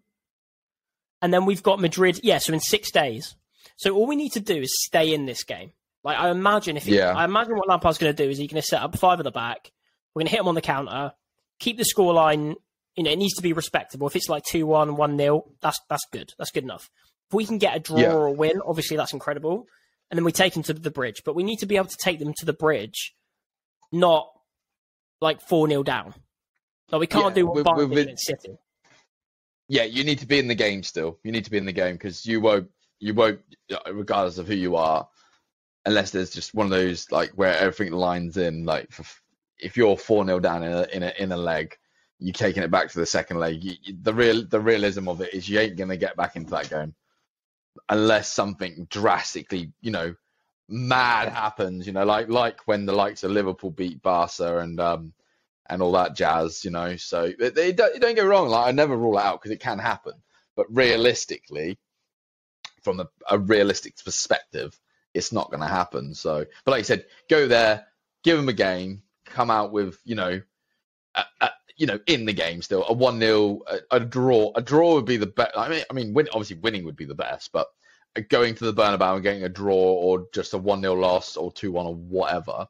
and 1.22 1.32
then 1.32 1.44
we've 1.46 1.62
got 1.62 1.80
Madrid. 1.80 2.20
Yeah, 2.22 2.38
so 2.38 2.52
in 2.52 2.60
six 2.60 2.90
days. 2.90 3.34
So 3.76 3.94
all 3.94 4.06
we 4.06 4.16
need 4.16 4.32
to 4.32 4.40
do 4.40 4.56
is 4.56 4.72
stay 4.84 5.12
in 5.14 5.26
this 5.26 5.42
game. 5.44 5.72
Like 6.04 6.18
I 6.18 6.30
imagine 6.30 6.76
if 6.76 6.84
he, 6.84 6.96
Yeah. 6.96 7.12
I 7.14 7.24
imagine 7.24 7.56
what 7.56 7.68
Lampard's 7.68 7.98
going 7.98 8.14
to 8.14 8.24
do 8.24 8.28
is 8.30 8.38
he's 8.38 8.50
going 8.50 8.60
to 8.60 8.66
set 8.66 8.82
up 8.82 8.96
five 8.98 9.20
at 9.20 9.24
the 9.24 9.30
back. 9.30 9.70
We're 10.14 10.20
going 10.20 10.26
to 10.26 10.30
hit 10.32 10.40
him 10.40 10.48
on 10.48 10.54
the 10.54 10.60
counter, 10.60 11.12
keep 11.58 11.76
the 11.76 11.84
scoreline. 11.84 12.54
You 12.96 13.04
know, 13.04 13.10
it 13.10 13.18
needs 13.18 13.34
to 13.36 13.42
be 13.42 13.52
respectable. 13.52 14.06
If 14.06 14.16
it's 14.16 14.28
like 14.28 14.42
2-1, 14.44 14.96
1-0, 14.96 15.42
that's 15.62 15.78
that's 15.88 16.04
good. 16.12 16.32
That's 16.38 16.50
good 16.50 16.64
enough. 16.64 16.90
If 17.28 17.34
we 17.34 17.46
can 17.46 17.58
get 17.58 17.76
a 17.76 17.80
draw 17.80 17.98
Yeah. 17.98 18.12
or 18.14 18.26
a 18.26 18.32
win, 18.32 18.60
obviously 18.66 18.96
that's 18.96 19.12
incredible. 19.12 19.66
And 20.10 20.18
then 20.18 20.24
we 20.24 20.32
take 20.32 20.54
them 20.54 20.62
to 20.64 20.74
the 20.74 20.90
bridge. 20.90 21.22
But 21.24 21.34
we 21.36 21.44
need 21.44 21.58
to 21.60 21.66
be 21.66 21.76
able 21.76 21.86
to 21.86 21.96
take 22.02 22.18
them 22.18 22.34
to 22.38 22.44
the 22.46 22.52
bridge, 22.52 23.14
not 23.92 24.28
like 25.20 25.40
4 25.40 25.68
0 25.68 25.82
down. 25.84 26.14
Like 26.90 27.00
we 27.00 27.06
can't 27.06 27.28
Yeah, 27.36 27.42
do 27.42 27.46
what 27.46 27.64
Bayern 27.64 27.90
did 27.90 27.98
against 27.98 28.26
City. 28.26 28.58
Yeah, 29.70 29.84
you 29.84 30.02
need 30.02 30.18
to 30.18 30.26
be 30.26 30.40
in 30.40 30.48
the 30.48 30.56
game 30.56 30.82
still. 30.82 31.20
You 31.22 31.30
need 31.30 31.44
to 31.44 31.50
be 31.52 31.58
in 31.58 31.64
the 31.64 31.72
game 31.72 31.94
because 31.94 32.26
you 32.26 32.40
won't, 32.40 32.68
you 32.98 33.14
won't, 33.14 33.40
regardless 33.92 34.38
of 34.38 34.48
who 34.48 34.54
you 34.56 34.74
are, 34.74 35.08
unless 35.86 36.10
there's 36.10 36.30
just 36.30 36.54
one 36.54 36.66
of 36.66 36.72
those 36.72 37.10
like 37.12 37.30
where 37.36 37.56
everything 37.56 37.92
lines 37.92 38.36
in. 38.36 38.64
Like 38.64 38.90
for, 38.92 39.04
if 39.60 39.76
you're 39.76 39.96
four 39.96 40.26
0 40.26 40.40
down 40.40 40.64
in 40.64 40.72
a, 40.72 40.88
in 40.92 41.04
a 41.04 41.12
in 41.20 41.32
a 41.32 41.38
leg, 41.38 41.78
you're 42.18 42.34
taking 42.34 42.64
it 42.64 42.72
back 42.72 42.90
to 42.90 42.98
the 43.00 43.06
second 43.06 43.38
leg. 43.38 43.62
You, 43.64 43.74
you- 43.84 43.98
the 44.02 44.14
real 44.14 44.44
the 44.46 44.60
realism 44.60 45.08
of 45.08 45.20
it 45.20 45.34
is 45.34 45.48
you 45.48 45.60
ain't 45.60 45.76
gonna 45.76 45.96
get 45.96 46.16
back 46.16 46.36
into 46.36 46.50
that 46.50 46.70
game 46.70 46.94
unless 47.88 48.28
something 48.32 48.86
drastically, 48.90 49.72
you 49.80 49.90
know, 49.92 50.14
mad 50.68 51.28
happens. 51.28 51.86
You 51.86 51.92
know, 51.92 52.04
like 52.04 52.28
like 52.28 52.60
when 52.66 52.86
the 52.86 52.92
likes 52.92 53.24
of 53.24 53.30
Liverpool 53.32 53.70
beat 53.70 54.02
Barca 54.02 54.58
and 54.58 54.80
um 54.80 55.12
and 55.70 55.80
all 55.82 55.92
that 55.92 56.16
jazz. 56.16 56.64
You 56.64 56.70
know, 56.70 56.96
so 56.96 57.32
they, 57.38 57.72
don't, 57.72 58.00
don't 58.00 58.14
get 58.14 58.22
wrong. 58.22 58.48
Like 58.48 58.68
I 58.68 58.72
never 58.72 58.96
rule 58.96 59.18
it 59.18 59.24
out 59.24 59.40
because 59.40 59.52
it 59.52 59.60
can 59.60 59.78
happen, 59.78 60.14
but 60.56 60.66
realistically, 60.68 61.78
from 62.82 63.00
a, 63.00 63.08
a 63.30 63.38
realistic 63.38 63.94
perspective, 64.04 64.78
it's 65.14 65.32
not 65.32 65.50
going 65.50 65.62
to 65.62 65.66
happen. 65.66 66.14
So, 66.14 66.44
but 66.64 66.70
like 66.70 66.80
you 66.80 66.84
said, 66.84 67.06
go 67.28 67.46
there, 67.46 67.86
give 68.24 68.36
them 68.36 68.48
a 68.48 68.54
game, 68.54 69.02
come 69.24 69.50
out 69.50 69.72
with 69.72 69.98
you 70.04 70.14
know, 70.14 70.40
a, 71.14 71.24
a, 71.40 71.50
you 71.76 71.86
know, 71.86 71.98
in 72.06 72.26
the 72.26 72.32
game 72.32 72.60
still 72.62 72.84
a 72.88 72.92
one 72.92 73.20
0 73.20 73.60
a, 73.66 73.78
a 73.92 74.00
draw. 74.00 74.52
A 74.54 74.62
draw 74.62 74.94
would 74.94 75.06
be 75.06 75.16
the 75.16 75.26
best. 75.26 75.52
I 75.56 75.68
mean, 75.68 75.84
I 75.90 75.94
mean, 75.94 76.14
win, 76.14 76.28
obviously 76.32 76.58
winning 76.58 76.84
would 76.84 76.96
be 76.96 77.06
the 77.06 77.14
best, 77.14 77.52
but 77.52 77.68
going 78.28 78.54
to 78.56 78.64
the 78.64 78.74
Bernabeu 78.74 79.14
and 79.14 79.22
getting 79.22 79.44
a 79.44 79.48
draw 79.48 79.74
or 79.74 80.26
just 80.34 80.54
a 80.54 80.58
one 80.58 80.82
0 80.82 80.94
loss 80.94 81.36
or 81.36 81.52
two 81.52 81.72
one 81.72 81.86
or 81.86 81.94
whatever. 81.94 82.66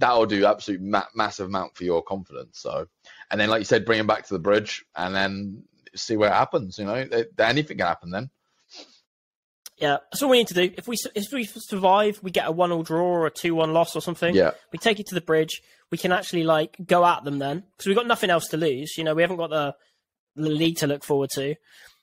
That 0.00 0.16
will 0.16 0.26
do 0.26 0.44
absolute 0.44 0.80
ma- 0.82 1.06
massive 1.14 1.46
amount 1.46 1.76
for 1.76 1.84
your 1.84 2.02
confidence. 2.02 2.58
So, 2.60 2.86
and 3.30 3.40
then, 3.40 3.48
like 3.48 3.60
you 3.60 3.64
said, 3.64 3.84
bring 3.84 3.98
them 3.98 4.06
back 4.06 4.26
to 4.26 4.34
the 4.34 4.38
bridge, 4.40 4.84
and 4.96 5.14
then 5.14 5.62
see 5.94 6.16
where 6.16 6.30
it 6.30 6.34
happens. 6.34 6.78
You 6.78 6.84
know, 6.86 6.94
It- 6.94 7.32
anything 7.38 7.78
can 7.78 7.86
happen 7.86 8.10
then. 8.10 8.30
Yeah, 9.78 9.96
that's 10.12 10.22
all 10.22 10.28
we 10.28 10.38
need 10.38 10.48
to 10.48 10.54
do. 10.54 10.70
If 10.76 10.86
we 10.86 10.96
if 11.14 11.32
we 11.32 11.44
survive, 11.44 12.20
we 12.22 12.30
get 12.30 12.46
a 12.46 12.52
one 12.52 12.68
0 12.70 12.82
draw 12.82 13.02
or 13.02 13.26
a 13.26 13.30
two 13.30 13.54
one 13.54 13.72
loss 13.72 13.96
or 13.96 14.02
something. 14.02 14.34
Yeah, 14.34 14.50
We 14.72 14.78
take 14.78 15.00
it 15.00 15.06
to 15.06 15.14
the 15.14 15.22
bridge. 15.22 15.62
We 15.90 15.96
can 15.96 16.12
actually 16.12 16.44
like 16.44 16.76
go 16.86 17.04
at 17.06 17.24
them 17.24 17.38
then 17.38 17.64
because 17.76 17.86
we've 17.86 17.96
got 17.96 18.06
nothing 18.06 18.28
else 18.30 18.48
to 18.48 18.56
lose. 18.58 18.94
You 18.98 19.04
know, 19.04 19.14
we 19.14 19.22
haven't 19.22 19.38
got 19.38 19.50
the, 19.50 19.74
the 20.36 20.50
league 20.50 20.76
to 20.78 20.86
look 20.86 21.02
forward 21.02 21.30
to. 21.34 21.54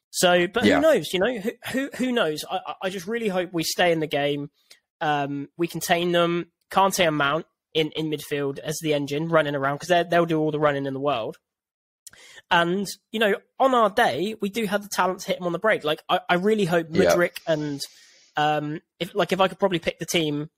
So, 0.10 0.48
but 0.48 0.66
Yeah. 0.66 0.76
who 0.78 0.82
knows? 0.82 1.14
You 1.14 1.20
know, 1.20 1.38
who 1.40 1.52
who, 1.72 1.90
who 1.98 2.12
knows? 2.12 2.44
I, 2.50 2.60
I- 2.66 2.76
I 2.84 2.90
just 2.90 3.06
really 3.08 3.28
hope 3.28 3.52
we 3.54 3.64
stay 3.64 3.92
in 3.92 4.00
the 4.00 4.08
game. 4.08 4.50
Um, 5.00 5.50
we 5.58 5.68
contain 5.68 6.12
them. 6.12 6.48
Kante 6.72 7.08
and 7.08 7.16
Mount 7.16 7.46
in, 7.74 7.92
in 7.92 8.10
midfield 8.10 8.60
as 8.60 8.78
the 8.82 8.94
engine 8.94 9.30
running 9.30 9.56
around 9.56 9.80
because 9.80 10.06
they'll 10.10 10.26
do 10.26 10.40
all 10.40 10.52
the 10.52 10.60
running 10.60 10.86
in 10.86 10.94
the 10.94 11.00
world. 11.00 11.38
And 12.50 12.88
you 13.12 13.20
know, 13.20 13.36
on 13.60 13.76
our 13.76 13.90
day, 13.90 14.36
we 14.42 14.50
do 14.50 14.66
have 14.66 14.84
the 14.84 14.90
talent 14.90 15.20
to 15.22 15.28
hit 15.28 15.38
them 15.38 15.48
on 15.48 15.54
the 15.54 15.60
break. 15.60 15.84
Like 15.84 16.02
I, 16.10 16.22
I 16.30 16.36
really 16.36 16.66
hope 16.66 16.88
Yeah. 16.90 17.28
And 17.46 17.82
um, 18.38 18.82
if 19.00 19.14
like 19.14 19.32
if 19.32 19.42
I 19.42 19.48
could 19.48 19.60
probably 19.60 19.80
pick 19.80 20.00
the 20.00 20.06
team, 20.06 20.50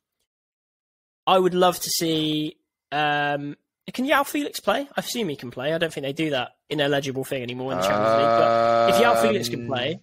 I 1.25 1.37
would 1.37 1.53
love 1.53 1.79
to 1.79 1.89
see. 1.89 2.57
Um, 2.91 3.55
can 3.91 4.05
João 4.05 4.25
Felix 4.25 4.59
play? 4.59 4.81
I 4.95 4.99
assume 4.99 5.29
he 5.29 5.35
can 5.35 5.49
play. 5.49 5.73
I 5.73 5.79
don't 5.79 5.91
think 5.91 6.05
they 6.05 6.13
do 6.13 6.29
that 6.31 6.51
in 6.69 6.79
eligible 6.79 7.23
thing 7.23 7.41
anymore 7.41 7.71
in 7.71 7.79
the 7.79 7.83
Champions 7.83 8.17
League. 8.17 8.25
But 8.25 8.89
if 8.89 8.95
João 8.97 9.21
Felix 9.21 9.49
can 9.49 9.61
Um, 9.61 9.67
play, 9.67 9.99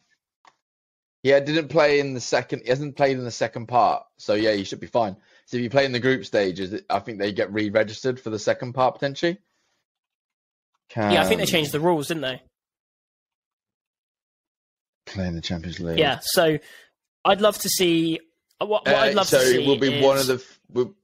Yeah, 1.22 1.38
didn't 1.38 1.68
play 1.68 2.00
in 2.00 2.14
the 2.14 2.20
second. 2.20 2.62
He 2.62 2.68
hasn't 2.68 2.96
played 2.96 3.16
in 3.16 3.24
the 3.24 3.30
second 3.30 3.66
part, 3.66 4.04
so 4.16 4.34
yeah, 4.34 4.52
he 4.52 4.64
should 4.64 4.80
be 4.80 4.88
fine. 4.88 5.16
So 5.46 5.56
if 5.56 5.62
you 5.62 5.70
play 5.70 5.84
in 5.84 5.92
the 5.92 6.00
group 6.00 6.24
stages, 6.26 6.80
I 6.90 6.98
think 6.98 7.18
they 7.18 7.32
get 7.32 7.52
re-registered 7.52 8.18
for 8.20 8.30
the 8.30 8.38
second 8.38 8.72
part 8.74 8.94
potentially. 8.94 9.38
yeah, 10.96 11.22
I 11.22 11.24
think 11.24 11.40
they 11.40 11.46
changed 11.46 11.72
the 11.72 11.80
rules, 11.80 12.08
didn't 12.08 12.22
they? 12.22 12.42
Playing 15.06 15.34
the 15.36 15.40
Champions 15.40 15.78
League. 15.78 15.98
Yeah. 15.98 16.18
So 16.22 16.58
I'd 17.24 17.40
love 17.40 17.58
to 17.58 17.68
see. 17.68 18.18
What, 18.58 18.68
what 18.70 18.88
Uh, 18.88 18.96
I'd 18.96 19.14
love 19.14 19.26
so 19.28 19.38
to 19.38 19.44
see 19.46 19.62
it 19.62 19.66
will 19.66 19.78
be 19.78 19.94
is, 19.94 20.04
one 20.04 20.18
of 20.18 20.26
the 20.26 20.44
will, 20.72 20.94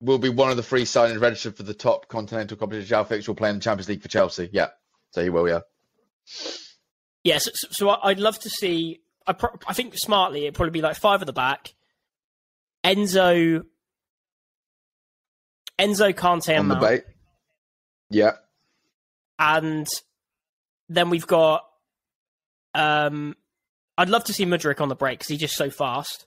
will 0.00 0.18
be 0.18 0.28
one 0.28 0.50
of 0.50 0.56
the 0.56 0.62
three 0.62 0.84
signings 0.84 1.20
registered 1.20 1.56
for 1.56 1.64
the 1.64 1.74
top 1.74 2.06
continental 2.08 2.56
competition. 2.56 2.96
João 2.96 3.06
Felix 3.08 3.26
will 3.26 3.34
play 3.34 3.50
in 3.50 3.56
the 3.56 3.62
Champions 3.62 3.88
League 3.88 4.02
for 4.02 4.08
Chelsea. 4.08 4.48
Yeah, 4.52 4.68
so 5.10 5.22
he 5.22 5.30
will. 5.30 5.48
Yeah, 5.48 5.60
Yes, 7.24 7.48
so, 7.54 7.68
so 7.70 7.88
I- 7.88 8.10
I'd 8.10 8.20
love 8.20 8.38
to 8.40 8.50
see. 8.50 9.00
I, 9.26 9.32
pro- 9.32 9.58
I 9.66 9.72
think 9.74 9.94
smartly 9.96 10.42
it'd 10.42 10.54
probably 10.54 10.70
be 10.70 10.80
like 10.82 10.96
five 10.96 11.20
at 11.22 11.26
the 11.26 11.32
back. 11.32 11.74
Enzo, 12.84 13.64
Enzo 15.80 16.14
Kante 16.14 16.50
and 16.50 16.58
on 16.60 16.68
the 16.68 16.74
Mount, 16.76 16.86
bait. 16.86 17.04
Yeah, 18.10 18.32
and 19.38 19.86
then 20.88 21.10
we've 21.10 21.26
got. 21.26 21.64
Um, 22.74 23.34
I'd 23.98 24.08
love 24.08 24.24
to 24.24 24.32
see 24.32 24.46
Mudryk 24.46 24.80
on 24.80 24.88
the 24.88 24.94
break 24.94 25.18
because 25.18 25.28
he's 25.28 25.40
just 25.40 25.54
so 25.56 25.70
fast. 25.70 26.26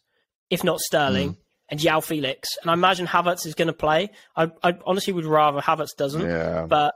If 0.49 0.63
not 0.63 0.79
Sterling 0.79 1.31
Mm. 1.31 1.37
and 1.69 1.79
João 1.79 2.03
Felix, 2.03 2.49
and 2.61 2.69
I 2.69 2.73
imagine 2.73 3.07
Havertz 3.07 3.45
is 3.45 3.55
going 3.55 3.67
to 3.69 3.73
play. 3.73 4.09
I, 4.35 4.51
I 4.61 4.77
honestly 4.85 5.13
would 5.13 5.25
rather 5.25 5.59
Havertz 5.61 5.95
doesn't, 5.97 6.21
yeah. 6.21 6.65
but 6.67 6.93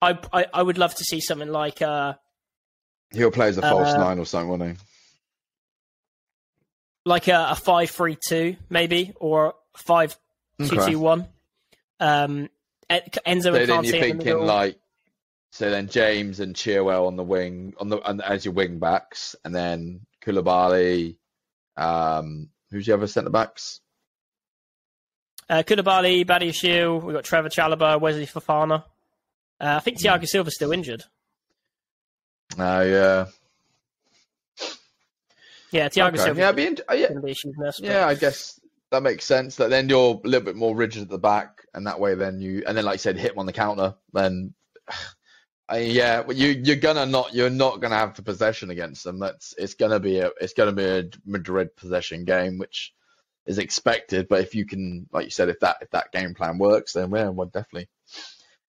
I, 0.00 0.18
I 0.32 0.46
I 0.54 0.62
would 0.62 0.78
love 0.78 0.94
to 0.94 1.04
see 1.04 1.20
something 1.20 1.48
like 1.48 1.82
uh 1.82 2.14
He'll 3.12 3.30
play 3.30 3.48
as 3.48 3.56
a 3.58 3.62
false 3.62 3.88
Uh, 3.88 3.96
nine 3.98 4.18
or 4.18 4.26
something, 4.26 4.48
won't 4.50 4.62
he? 4.62 4.84
like 7.04 7.28
a, 7.28 7.48
a 7.50 7.54
five 7.56 7.90
three 7.90 8.16
two 8.22 8.56
maybe 8.68 9.12
or 9.16 9.54
a 9.74 9.78
five 9.78 10.16
two 10.60 10.78
Okay. 10.78 10.94
Um, 12.00 12.48
Enzo 12.90 13.42
So 13.42 13.54
and 13.54 13.68
then 13.68 13.84
you're 13.84 13.96
in 13.96 14.18
the 14.18 14.24
thinking 14.24 14.46
like, 14.46 14.78
so 15.50 15.70
then 15.70 15.88
James 15.88 16.40
and 16.40 16.54
Chilwell 16.54 17.06
on 17.06 17.16
the 17.16 17.24
wing, 17.24 17.74
on 17.78 17.88
the 17.88 17.98
and 18.08 18.22
as 18.22 18.44
your 18.44 18.54
wing 18.54 18.78
backs, 18.78 19.34
and 19.44 19.54
then 19.54 20.06
Koulibaly. 20.24 21.16
Um, 21.76 22.48
who's 22.70 22.86
the 22.86 22.94
other 22.94 23.06
centre 23.06 23.30
backs? 23.30 23.80
uh, 25.50 25.62
Koulibaly, 25.66 26.26
Badiashile, 26.26 27.02
we've 27.02 27.14
got 27.14 27.24
Trevoh 27.24 27.46
Chalobah, 27.50 28.00
Wesley 28.00 28.26
Fofana. 28.26 28.82
Uh, 29.60 29.76
I 29.76 29.80
think 29.80 29.98
Thiago 29.98 30.26
Silva's 30.26 30.54
still 30.54 30.72
injured. 30.72 31.04
Oh 32.58 32.80
yeah, 32.82 33.26
Yeah, 35.70 35.88
Thiago 35.88 36.08
okay. 36.14 36.16
Silva's 36.18 36.38
yeah, 36.38 36.52
be 36.52 36.66
int- 36.66 36.80
uh, 36.90 36.94
yeah, 36.94 37.08
going 37.08 37.22
be 37.22 37.30
a 37.30 37.34
huge 37.34 37.54
mess. 37.58 37.78
but- 37.80 37.88
yeah. 37.88 38.06
I 38.06 38.14
guess 38.14 38.57
that 38.90 39.02
makes 39.02 39.24
sense. 39.24 39.56
That 39.56 39.70
then 39.70 39.88
you're 39.88 40.20
a 40.22 40.28
little 40.28 40.44
bit 40.44 40.56
more 40.56 40.74
rigid 40.74 41.02
at 41.02 41.08
the 41.08 41.18
back, 41.18 41.64
and 41.74 41.86
that 41.86 42.00
way 42.00 42.14
then 42.14 42.40
you, 42.40 42.62
and 42.66 42.76
then 42.76 42.84
like 42.84 42.94
you 42.94 42.98
said, 42.98 43.18
hit 43.18 43.32
him 43.32 43.38
on 43.38 43.46
the 43.46 43.52
counter. 43.52 43.94
Then, 44.12 44.54
yeah, 45.72 46.24
you 46.30 46.48
you're 46.48 46.76
gonna 46.76 47.06
not 47.06 47.34
you're 47.34 47.50
not 47.50 47.80
gonna 47.80 47.96
have 47.96 48.14
the 48.14 48.22
possession 48.22 48.70
against 48.70 49.04
them. 49.04 49.18
That's 49.18 49.54
it's 49.58 49.74
gonna 49.74 50.00
be 50.00 50.18
a 50.20 50.30
it's 50.40 50.54
gonna 50.54 50.72
be 50.72 50.84
a 50.84 51.10
Madrid 51.26 51.76
possession 51.76 52.24
game, 52.24 52.58
which 52.58 52.94
is 53.46 53.58
expected. 53.58 54.28
But 54.28 54.40
if 54.42 54.54
you 54.54 54.64
can, 54.64 55.08
like 55.12 55.24
you 55.24 55.30
said, 55.30 55.48
if 55.48 55.60
that 55.60 55.78
if 55.82 55.90
that 55.90 56.12
game 56.12 56.34
plan 56.34 56.58
works, 56.58 56.94
then 56.94 57.10
yeah, 57.10 57.28
well, 57.28 57.48
definitely. 57.48 57.88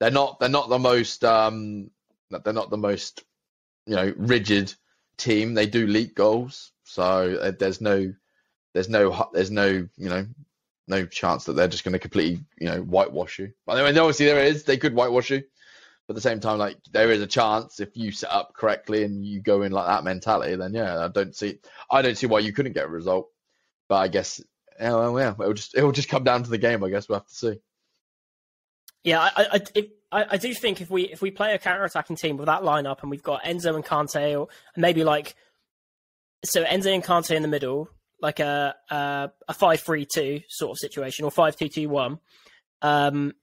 They're 0.00 0.10
not 0.10 0.40
they're 0.40 0.48
not 0.48 0.68
the 0.68 0.78
most 0.78 1.24
um 1.24 1.90
they're 2.30 2.52
not 2.52 2.70
the 2.70 2.76
most 2.76 3.24
you 3.86 3.96
know 3.96 4.12
rigid 4.16 4.74
team. 5.16 5.54
They 5.54 5.66
do 5.66 5.86
leak 5.86 6.14
goals, 6.14 6.72
so 6.84 7.36
uh, 7.36 7.52
there's 7.58 7.80
no 7.80 8.12
there's 8.74 8.88
no 8.88 9.28
there's 9.32 9.50
no 9.50 9.66
you 9.66 10.08
know 10.08 10.26
no 10.88 11.06
chance 11.06 11.44
that 11.44 11.54
they're 11.54 11.68
just 11.68 11.84
going 11.84 11.92
to 11.92 11.98
completely 11.98 12.40
you 12.58 12.68
know 12.68 12.80
whitewash 12.82 13.38
you. 13.38 13.52
But 13.66 13.78
I 13.78 13.84
mean, 13.84 13.98
obviously 13.98 14.26
there 14.26 14.44
is. 14.44 14.64
They 14.64 14.76
could 14.76 14.94
whitewash 14.94 15.30
you, 15.30 15.42
But 16.06 16.12
at 16.12 16.16
the 16.16 16.20
same 16.20 16.40
time, 16.40 16.58
like 16.58 16.76
there 16.90 17.10
is 17.10 17.20
a 17.20 17.26
chance 17.26 17.80
if 17.80 17.96
you 17.96 18.12
set 18.12 18.30
up 18.30 18.54
correctly 18.54 19.04
and 19.04 19.24
you 19.24 19.40
go 19.40 19.62
in 19.62 19.72
like 19.72 19.86
that 19.86 20.04
mentality, 20.04 20.56
then 20.56 20.74
yeah, 20.74 21.04
I 21.04 21.08
don't 21.08 21.34
see 21.34 21.58
I 21.90 22.02
don't 22.02 22.18
see 22.18 22.26
why 22.26 22.40
you 22.40 22.52
couldn't 22.52 22.72
get 22.72 22.86
a 22.86 22.88
result. 22.88 23.28
But 23.88 23.96
I 23.96 24.08
guess 24.08 24.40
yeah, 24.80 24.92
well, 24.92 25.18
yeah, 25.18 25.34
it'll 25.38 25.54
just 25.54 25.76
it'll 25.76 25.92
just 25.92 26.08
come 26.08 26.24
down 26.24 26.42
to 26.42 26.50
the 26.50 26.58
game. 26.58 26.82
I 26.82 26.90
guess 26.90 27.08
we'll 27.08 27.18
have 27.18 27.28
to 27.28 27.34
see. 27.34 27.60
Yeah, 29.04 29.20
I 29.20 29.32
I, 29.36 29.60
if, 29.74 29.86
I, 30.10 30.26
I 30.30 30.36
do 30.36 30.52
think 30.54 30.80
if 30.80 30.90
we 30.90 31.04
if 31.04 31.22
we 31.22 31.30
play 31.30 31.54
a 31.54 31.58
counter 31.58 31.84
attacking 31.84 32.16
team 32.16 32.36
with 32.36 32.46
that 32.46 32.62
lineup 32.62 33.02
and 33.02 33.10
we've 33.10 33.22
got 33.22 33.44
Enzo 33.44 33.74
and 33.74 33.84
Kante 33.84 34.38
or 34.38 34.48
maybe 34.76 35.04
like 35.04 35.34
so 36.44 36.64
Enzo 36.64 36.92
and 36.92 37.04
Kante 37.04 37.34
in 37.34 37.42
the 37.42 37.48
middle, 37.48 37.88
like 38.22 38.40
a 38.40 38.74
a, 38.90 39.30
a 39.48 39.54
five 39.54 39.80
three 39.80 40.06
two 40.06 40.40
sort 40.48 40.70
of 40.70 40.78
situation 40.78 41.24
or 41.26 41.30
five 41.30 41.56
two 41.56 41.68
two 41.68 41.88
one. 41.88 42.18
Um, 42.80 43.34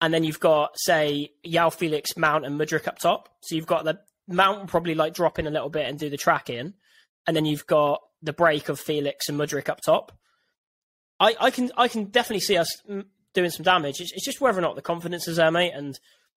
and 0.00 0.14
then 0.14 0.24
you've 0.24 0.40
got 0.40 0.78
say 0.78 1.32
João 1.44 1.74
Felix, 1.74 2.16
Mount, 2.16 2.46
and 2.46 2.58
Mudryk 2.58 2.88
up 2.88 2.98
top. 2.98 3.28
So 3.42 3.54
you've 3.54 3.66
got 3.66 3.84
the 3.84 3.98
Mount 4.26 4.68
probably 4.68 4.94
like 4.94 5.12
drop 5.12 5.38
in 5.38 5.46
a 5.46 5.50
little 5.50 5.68
bit 5.68 5.86
and 5.86 5.98
do 5.98 6.08
the 6.08 6.16
track 6.16 6.48
in, 6.48 6.74
and 7.26 7.36
then 7.36 7.44
you've 7.44 7.66
got 7.66 8.00
the 8.22 8.32
break 8.32 8.68
of 8.68 8.80
Felix 8.80 9.28
and 9.28 9.38
Mudryk 9.38 9.68
up 9.68 9.80
top. 9.84 10.12
I, 11.18 11.34
I 11.38 11.50
can 11.50 11.70
I 11.76 11.88
can 11.88 12.04
definitely 12.04 12.40
see 12.40 12.56
us 12.56 12.68
doing 13.34 13.50
some 13.50 13.64
damage. 13.64 14.00
It's, 14.00 14.12
it's 14.12 14.24
just 14.24 14.40
whether 14.40 14.58
or 14.58 14.62
not 14.62 14.76
the 14.76 14.82
confidence 14.82 15.28
is 15.28 15.36
there, 15.36 15.50
mate. 15.50 15.72
And 15.74 15.98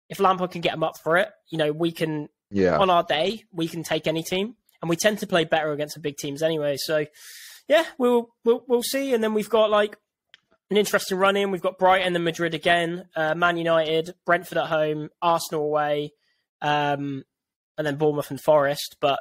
if 0.10 0.20
Lampard 0.20 0.52
can 0.52 0.62
get 0.62 0.72
them 0.72 0.84
up 0.84 0.96
for 1.04 1.18
it, 1.18 1.30
you 1.50 1.58
know, 1.58 1.72
we 1.72 1.92
can. 1.92 2.30
Yeah. 2.54 2.80
On 2.80 2.90
our 2.90 3.04
day, 3.04 3.46
we 3.54 3.70
can 3.70 3.82
take 3.82 4.08
any 4.08 4.24
team, 4.24 4.56
and 4.82 4.90
we 4.90 4.96
tend 4.96 5.20
to 5.20 5.28
play 5.28 5.46
better 5.46 5.72
against 5.72 5.96
the 5.96 6.02
big 6.02 6.18
teams 6.18 6.42
anyway. 6.42 6.78
So, 6.78 7.06
yeah, 7.68 7.86
we'll 7.98 8.30
we'll 8.44 8.64
we'll 8.68 8.84
see. 8.84 9.14
And 9.14 9.24
then 9.24 9.34
we've 9.34 9.50
got 9.50 9.70
like 9.70 9.98
an 10.70 10.78
interesting 10.78 11.18
run 11.18 11.38
in. 11.38 11.52
We've 11.52 11.62
got 11.62 11.78
Brighton 11.78 12.16
and 12.16 12.26
Madrid 12.26 12.54
again, 12.54 13.08
uh, 13.16 13.36
Man 13.36 13.58
United, 13.58 14.16
Brentford 14.26 14.58
at 14.58 14.68
home, 14.68 15.10
Arsenal 15.22 15.64
away, 15.64 16.14
um, 16.62 17.24
and 17.78 17.86
then 17.86 17.98
Bournemouth 17.98 18.32
and 18.32 18.42
Forest. 18.42 18.98
But 19.00 19.20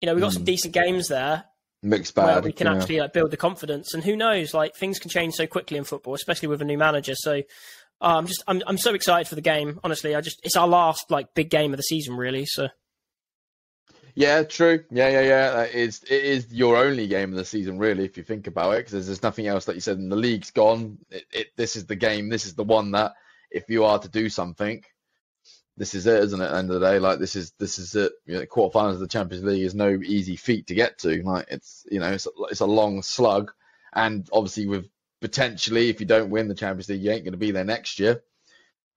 you 0.00 0.06
know, 0.06 0.14
we've 0.14 0.22
got 0.22 0.30
mm. 0.30 0.34
some 0.34 0.44
decent 0.44 0.74
games 0.74 1.08
there. 1.08 1.44
Mixed 1.82 2.14
bag. 2.14 2.26
Where 2.26 2.42
we 2.42 2.52
can 2.52 2.66
actually 2.66 3.00
like 3.00 3.12
build 3.12 3.30
the 3.30 3.36
confidence, 3.36 3.94
and 3.94 4.04
who 4.04 4.14
knows? 4.16 4.52
Like 4.54 4.76
things 4.76 4.98
can 4.98 5.10
change 5.10 5.34
so 5.34 5.46
quickly 5.46 5.76
in 5.76 5.84
football, 5.84 6.14
especially 6.14 6.48
with 6.48 6.62
a 6.62 6.66
new 6.66 6.78
manager. 6.78 7.14
So 7.16 7.42
uh, 8.00 8.16
I'm 8.16 8.26
just 8.26 8.42
I'm 8.46 8.62
I'm 8.66 8.78
so 8.78 8.94
excited 8.94 9.28
for 9.28 9.34
the 9.34 9.40
game. 9.40 9.80
Honestly, 9.82 10.14
I 10.14 10.20
just 10.20 10.40
it's 10.42 10.56
our 10.56 10.68
last 10.68 11.10
like 11.10 11.34
big 11.34 11.50
game 11.50 11.72
of 11.72 11.78
the 11.78 11.82
season, 11.82 12.16
really. 12.16 12.46
So 12.46 12.68
yeah, 14.14 14.42
true. 14.42 14.84
Yeah, 14.90 15.08
yeah, 15.08 15.20
yeah. 15.20 15.62
Is 15.64 16.02
it 16.04 16.24
is 16.24 16.52
your 16.52 16.76
only 16.76 17.06
game 17.06 17.30
of 17.30 17.36
the 17.36 17.44
season, 17.44 17.78
really, 17.78 18.04
if 18.04 18.16
you 18.16 18.22
think 18.22 18.46
about 18.46 18.72
it, 18.72 18.78
because 18.78 18.92
there's, 18.92 19.06
there's, 19.06 19.22
nothing 19.22 19.46
else 19.46 19.64
that 19.66 19.74
you 19.74 19.80
said. 19.80 19.98
And 19.98 20.10
the 20.10 20.16
league's 20.16 20.50
gone. 20.50 20.98
It, 21.10 21.24
it, 21.32 21.46
this 21.56 21.76
is 21.76 21.86
the 21.86 21.96
game. 21.96 22.28
This 22.28 22.46
is 22.46 22.54
the 22.54 22.64
one 22.64 22.92
that 22.92 23.14
if 23.50 23.68
you 23.68 23.84
are 23.84 23.98
to 23.98 24.08
do 24.08 24.28
something, 24.28 24.82
this 25.76 25.94
is 25.94 26.06
it, 26.06 26.22
isn't 26.24 26.40
it? 26.40 26.44
At 26.44 26.50
the 26.50 26.56
end 26.58 26.70
of 26.70 26.80
the 26.80 26.86
day, 26.86 26.98
like 26.98 27.18
this 27.18 27.36
is 27.36 27.52
this 27.58 27.78
is 27.78 27.94
it. 27.94 28.12
You 28.26 28.38
know, 28.38 28.46
quarterfinals 28.46 28.94
of 28.94 29.00
the 29.00 29.08
Champions 29.08 29.44
League 29.44 29.62
is 29.62 29.74
no 29.74 29.98
easy 30.04 30.36
feat 30.36 30.66
to 30.68 30.74
get 30.74 30.98
to. 30.98 31.22
Like 31.22 31.46
it's 31.50 31.86
you 31.90 32.00
know 32.00 32.10
it's 32.10 32.26
a, 32.26 32.30
it's 32.50 32.60
a 32.60 32.66
long 32.66 33.02
slug, 33.02 33.52
and 33.94 34.28
obviously 34.32 34.66
with 34.66 34.86
potentially 35.20 35.88
if 35.88 36.00
you 36.00 36.06
don't 36.06 36.30
win 36.30 36.48
the 36.48 36.54
Champions 36.54 36.88
League, 36.88 37.02
you 37.02 37.10
ain't 37.10 37.24
going 37.24 37.32
to 37.32 37.38
be 37.38 37.50
there 37.50 37.64
next 37.64 37.98
year 37.98 38.22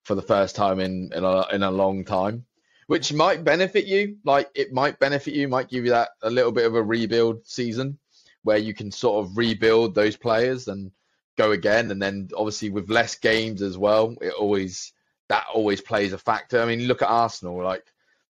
for 0.03 0.16
the 0.16 0.22
first 0.22 0.55
time 0.55 0.80
in 0.80 1.11
in 1.14 1.24
a, 1.24 1.47
in 1.53 1.64
a 1.64 1.72
long 1.72 2.03
time 2.05 2.45
which 2.93 3.11
might 3.11 3.43
benefit 3.43 3.87
you. 3.87 4.17
Like 4.23 4.51
it 4.53 4.71
might 4.71 4.99
benefit 4.99 5.33
you, 5.33 5.47
might 5.47 5.67
give 5.67 5.83
you 5.83 5.89
that 5.89 6.09
a 6.21 6.29
little 6.29 6.51
bit 6.51 6.67
of 6.67 6.75
a 6.75 6.83
rebuild 6.83 7.43
season 7.43 7.97
where 8.43 8.59
you 8.59 8.75
can 8.75 8.91
sort 8.91 9.25
of 9.25 9.35
rebuild 9.35 9.95
those 9.95 10.15
players 10.15 10.67
and 10.67 10.91
go 11.35 11.53
again. 11.53 11.89
And 11.89 11.99
then 11.99 12.29
obviously 12.37 12.69
with 12.69 12.91
less 12.91 13.15
games 13.15 13.63
as 13.63 13.79
well, 13.79 14.15
it 14.21 14.33
always 14.33 14.93
that 15.27 15.45
always 15.51 15.81
plays 15.81 16.13
a 16.13 16.19
factor. 16.19 16.61
I 16.61 16.67
mean, 16.67 16.81
look 16.81 17.01
at 17.01 17.09
Arsenal. 17.09 17.63
Like 17.63 17.83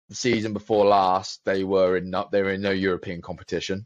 the 0.07 0.15
season 0.15 0.53
before 0.53 0.85
last, 0.85 1.43
they 1.43 1.65
were 1.65 1.97
in 1.97 2.09
not 2.09 2.31
they 2.31 2.41
were 2.41 2.53
in 2.53 2.61
no 2.61 2.71
European 2.71 3.21
competition, 3.21 3.85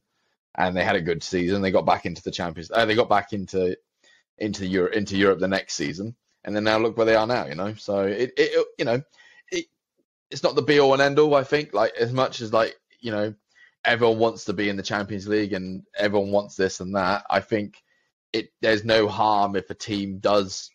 and 0.53 0.77
they 0.77 0.83
had 0.83 0.95
a 0.95 1.01
good 1.01 1.23
season. 1.23 1.63
They 1.63 1.71
got 1.71 1.87
back 1.87 2.05
into 2.05 2.21
the 2.21 2.29
Champions. 2.29 2.69
Uh, 2.69 2.85
they 2.85 2.93
got 2.93 3.09
back 3.09 3.33
into 3.33 3.75
into 4.37 4.61
the 4.61 4.67
Euro, 4.67 4.91
into 4.91 5.17
Europe 5.17 5.39
the 5.39 5.47
next 5.47 5.73
season, 5.73 6.15
and 6.43 6.55
then 6.55 6.65
now 6.65 6.77
look 6.77 6.97
where 6.97 7.07
they 7.07 7.15
are 7.15 7.25
now. 7.25 7.47
You 7.47 7.55
know, 7.55 7.73
so 7.73 8.01
it, 8.01 8.33
it 8.37 8.67
you 8.77 8.85
know 8.85 9.01
it's 10.29 10.43
not 10.43 10.55
the 10.55 10.61
be 10.61 10.79
all 10.79 10.93
and 10.93 11.01
end 11.01 11.19
all. 11.19 11.35
I 11.35 11.43
think 11.43 11.73
like 11.73 11.95
as 11.95 12.11
much 12.11 12.41
as 12.41 12.53
like 12.53 12.75
you 12.99 13.11
know 13.11 13.33
everyone 13.85 14.19
wants 14.19 14.45
to 14.45 14.53
be 14.53 14.69
in 14.69 14.77
the 14.77 14.83
Champions 14.83 15.27
League 15.27 15.53
and 15.53 15.83
everyone 15.97 16.31
wants 16.31 16.55
this 16.55 16.79
and 16.79 16.95
that. 16.95 17.25
I 17.29 17.39
think 17.39 17.81
it 18.33 18.51
there's 18.61 18.83
no 18.83 19.07
harm 19.07 19.55
if 19.55 19.69
a 19.69 19.73
team 19.73 20.19
does 20.19 20.69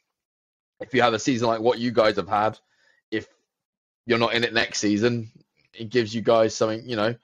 if 0.80 0.94
you 0.94 1.03
have 1.03 1.14
a 1.14 1.18
season 1.18 1.48
like 1.48 1.61
what 1.61 1.78
you 1.78 1.90
guys 1.90 2.16
have 2.16 2.28
had. 2.28 2.59
If 3.11 3.28
you're 4.07 4.18
not 4.18 4.34
in 4.34 4.44
it 4.44 4.55
next 4.55 4.78
season, 4.78 5.30
it 5.74 5.90
gives 5.90 6.14
you 6.14 6.22
guys 6.22 6.55
something 6.55 6.88
you 6.88 6.96
know 6.96 7.14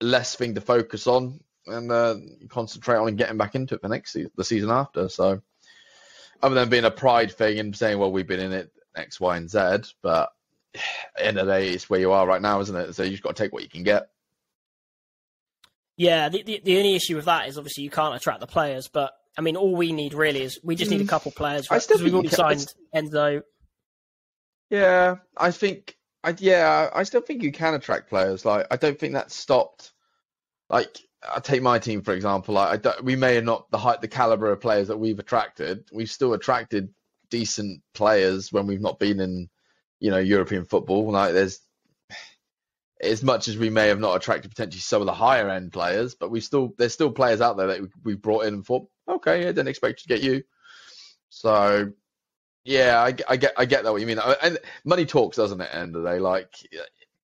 less 0.00 0.34
thing 0.34 0.54
to 0.54 0.60
focus 0.60 1.06
on 1.06 1.40
and 1.66 1.92
uh, 1.92 2.16
concentrate 2.48 2.96
on 2.96 3.16
getting 3.16 3.36
back 3.36 3.54
into 3.54 3.74
it 3.74 3.82
for 3.82 3.88
next 3.88 4.12
season, 4.12 4.30
the 4.36 4.44
season 4.44 4.70
after. 4.70 5.08
So, 5.08 5.42
other 6.42 6.54
than 6.54 6.70
being 6.70 6.84
a 6.84 6.90
pride 6.90 7.32
thing 7.32 7.58
and 7.58 7.76
saying, 7.76 7.98
well, 7.98 8.12
we've 8.12 8.26
been 8.26 8.40
in 8.40 8.52
it 8.52 8.72
X, 8.96 9.20
Y, 9.20 9.36
and 9.36 9.50
Z, 9.50 9.92
but 10.02 10.30
end 11.18 11.38
of 11.38 11.46
the 11.46 11.52
day, 11.52 11.68
it's 11.70 11.88
where 11.88 12.00
you 12.00 12.12
are 12.12 12.26
right 12.26 12.42
now, 12.42 12.60
isn't 12.60 12.76
it? 12.76 12.94
So 12.94 13.02
you've 13.02 13.22
got 13.22 13.36
to 13.36 13.42
take 13.42 13.52
what 13.52 13.62
you 13.62 13.68
can 13.68 13.82
get. 13.82 14.08
Yeah, 15.96 16.28
the, 16.28 16.42
the, 16.42 16.60
the 16.64 16.76
only 16.76 16.94
issue 16.94 17.16
with 17.16 17.24
that 17.24 17.48
is 17.48 17.58
obviously 17.58 17.82
you 17.82 17.90
can't 17.90 18.14
attract 18.14 18.40
the 18.40 18.46
players, 18.46 18.88
but 18.88 19.12
I 19.36 19.40
mean, 19.40 19.56
all 19.56 19.74
we 19.74 19.92
need 19.92 20.14
really 20.14 20.42
is 20.42 20.60
we 20.62 20.76
just 20.76 20.90
need 20.90 21.00
a 21.00 21.04
mm. 21.04 21.08
couple 21.08 21.32
players 21.32 21.66
because 21.66 22.02
we've 22.02 22.14
already 22.14 22.28
signed 22.28 22.66
Enzo. 22.94 23.42
Yeah, 24.70 25.16
I 25.36 25.50
think, 25.50 25.96
I, 26.22 26.34
yeah, 26.38 26.90
I 26.92 27.02
still 27.02 27.20
think 27.20 27.42
you 27.42 27.52
can 27.52 27.74
attract 27.74 28.08
players. 28.08 28.44
Like, 28.44 28.66
I 28.70 28.76
don't 28.76 28.98
think 28.98 29.14
that 29.14 29.32
stopped. 29.32 29.92
Like, 30.68 30.98
I 31.34 31.40
take 31.40 31.62
my 31.62 31.78
team 31.80 32.02
for 32.02 32.14
example. 32.14 32.54
Like, 32.54 32.84
we 33.02 33.16
may 33.16 33.34
have 33.36 33.44
not 33.44 33.70
the 33.70 33.78
height, 33.78 34.00
the 34.00 34.08
caliber 34.08 34.52
of 34.52 34.60
players 34.60 34.88
that 34.88 34.98
we've 34.98 35.18
attracted. 35.18 35.88
We've 35.92 36.10
still 36.10 36.34
attracted 36.34 36.90
decent 37.30 37.82
players 37.94 38.52
when 38.52 38.66
we've 38.66 38.80
not 38.80 38.98
been 38.98 39.20
in 39.20 39.48
you 40.00 40.10
know 40.10 40.18
European 40.18 40.64
football. 40.64 41.10
Like 41.10 41.32
there's 41.32 41.60
as 43.00 43.22
much 43.22 43.48
as 43.48 43.56
we 43.56 43.70
may 43.70 43.88
have 43.88 44.00
not 44.00 44.16
attracted 44.16 44.50
potentially 44.50 44.80
some 44.80 45.00
of 45.02 45.06
the 45.06 45.14
higher 45.14 45.48
end 45.48 45.72
players, 45.72 46.14
but 46.14 46.30
we 46.30 46.40
still 46.40 46.74
there's 46.78 46.92
still 46.92 47.12
players 47.12 47.40
out 47.40 47.56
there 47.56 47.68
that 47.68 47.80
we, 48.02 48.14
brought 48.14 48.44
in 48.44 48.54
and 48.54 48.66
thought, 48.66 48.88
okay, 49.08 49.42
I 49.42 49.46
didn't 49.46 49.68
expect 49.68 50.00
to 50.00 50.08
get 50.08 50.22
you. 50.22 50.42
So 51.30 51.92
yeah, 52.64 53.00
I, 53.00 53.14
I, 53.28 53.36
get 53.36 53.52
I 53.56 53.64
get 53.64 53.84
that 53.84 53.92
what 53.92 54.00
you 54.00 54.06
mean. 54.06 54.20
And 54.42 54.58
money 54.84 55.06
talks, 55.06 55.36
doesn't 55.36 55.60
it? 55.60 55.70
End 55.72 55.94
of 55.94 56.02
the 56.02 56.10
day, 56.10 56.18
like 56.18 56.52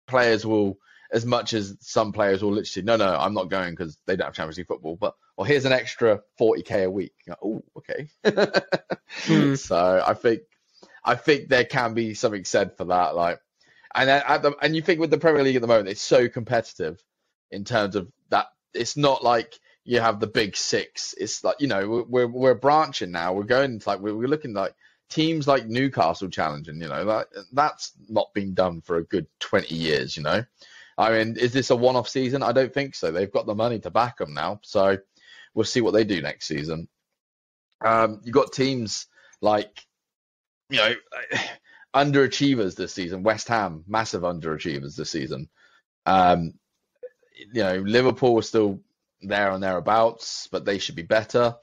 players 0.07 0.47
will, 0.47 0.79
as 1.13 1.27
much 1.27 1.53
as 1.53 1.77
some 1.81 2.13
players 2.13 2.43
will 2.43 2.53
literally, 2.53 2.85
no, 2.85 2.97
no, 2.97 3.17
I'm 3.17 3.35
not 3.35 3.51
going 3.51 3.73
because 3.73 3.99
they 4.07 4.17
don't 4.17 4.27
have 4.27 4.35
Champions 4.35 4.59
League 4.59 4.69
football. 4.69 4.97
But 4.97 5.15
well, 5.37 5.45
here's 5.45 5.65
an 5.65 5.73
extra 5.73 6.21
40k 6.41 6.85
a 6.85 6.91
week. 6.91 7.15
oh, 7.43 7.63
okay. 7.77 8.09
mm. 8.25 9.59
So 9.59 10.03
I 10.07 10.15
think 10.15 10.43
I 11.05 11.17
think 11.17 11.49
there 11.49 11.65
can 11.65 11.95
be 11.95 12.15
something 12.15 12.45
said 12.45 12.77
for 12.77 12.87
that. 12.87 13.15
Like, 13.15 13.39
and 13.95 14.11
at 14.11 14.43
the, 14.43 14.55
and 14.61 14.75
you 14.75 14.83
think 14.83 15.01
with 15.01 15.11
the 15.11 15.19
Premier 15.19 15.43
League 15.43 15.57
at 15.57 15.63
the 15.63 15.69
moment, 15.69 15.89
it's 15.89 16.01
so 16.01 16.29
competitive 16.29 17.03
in 17.51 17.65
terms 17.65 17.97
of 17.97 18.11
that. 18.31 18.47
It's 18.73 18.97
not 18.97 19.23
like 19.23 19.59
you 19.85 20.01
have 20.01 20.19
the 20.19 20.27
big 20.27 20.57
six. 20.57 21.15
It's 21.19 21.45
like 21.45 21.57
you 21.61 21.69
know 21.69 22.05
we're 22.09 22.27
we're 22.27 22.55
branching 22.55 23.13
now. 23.13 23.33
We're 23.35 23.45
going 23.45 23.81
like 23.87 24.01
we're, 24.01 24.17
we're 24.17 24.29
looking 24.29 24.55
like 24.55 24.75
teams 25.11 25.47
like 25.47 25.67
Newcastle 25.67 26.29
challenging. 26.29 26.81
You 26.81 26.89
know 26.89 27.05
that 27.05 27.29
that's 27.53 27.93
not 28.09 28.35
been 28.35 28.55
done 28.55 28.81
for 28.81 28.97
a 28.97 29.05
good 29.05 29.27
twenty 29.39 29.75
years. 29.77 30.17
You 30.17 30.23
know, 30.23 30.45
I 30.99 31.11
mean, 31.11 31.37
is 31.37 31.53
this 31.53 31.71
a 31.71 31.77
one-off 31.77 32.09
season? 32.09 32.43
I 32.43 32.53
don't 32.53 32.73
think 32.73 32.95
so. 32.95 33.13
They've 33.13 33.31
got 33.31 33.47
the 33.47 33.55
money 33.55 33.79
to 33.81 33.91
back 33.91 34.19
them 34.19 34.35
now, 34.35 34.61
so 34.63 34.99
we'll 35.55 35.65
see 35.65 35.81
what 35.81 35.93
they 35.93 36.05
do 36.05 36.21
next 36.21 36.47
season. 36.47 36.89
Um, 37.85 38.21
you 38.25 38.33
got 38.33 38.53
teams 38.53 39.07
like 39.41 39.85
you 40.71 40.79
know, 40.79 40.95
underachievers 41.95 42.75
this 42.75 42.93
season. 42.93 43.23
West 43.23 43.49
Ham, 43.49 43.85
massive 43.87 44.23
underachievers 44.23 44.97
this 44.97 45.11
season. 45.11 45.49
Um, 46.07 46.55
you 47.53 47.63
know, 47.63 47.77
Liverpool 47.79 48.39
are 48.39 48.43
still 48.43 48.81
there 49.23 49.51
and 49.51 49.63
thereabouts, 49.63 50.49
but 50.51 50.65
they 50.65 50.79
should 50.79 50.97
be 50.97 51.03
better. 51.03 51.55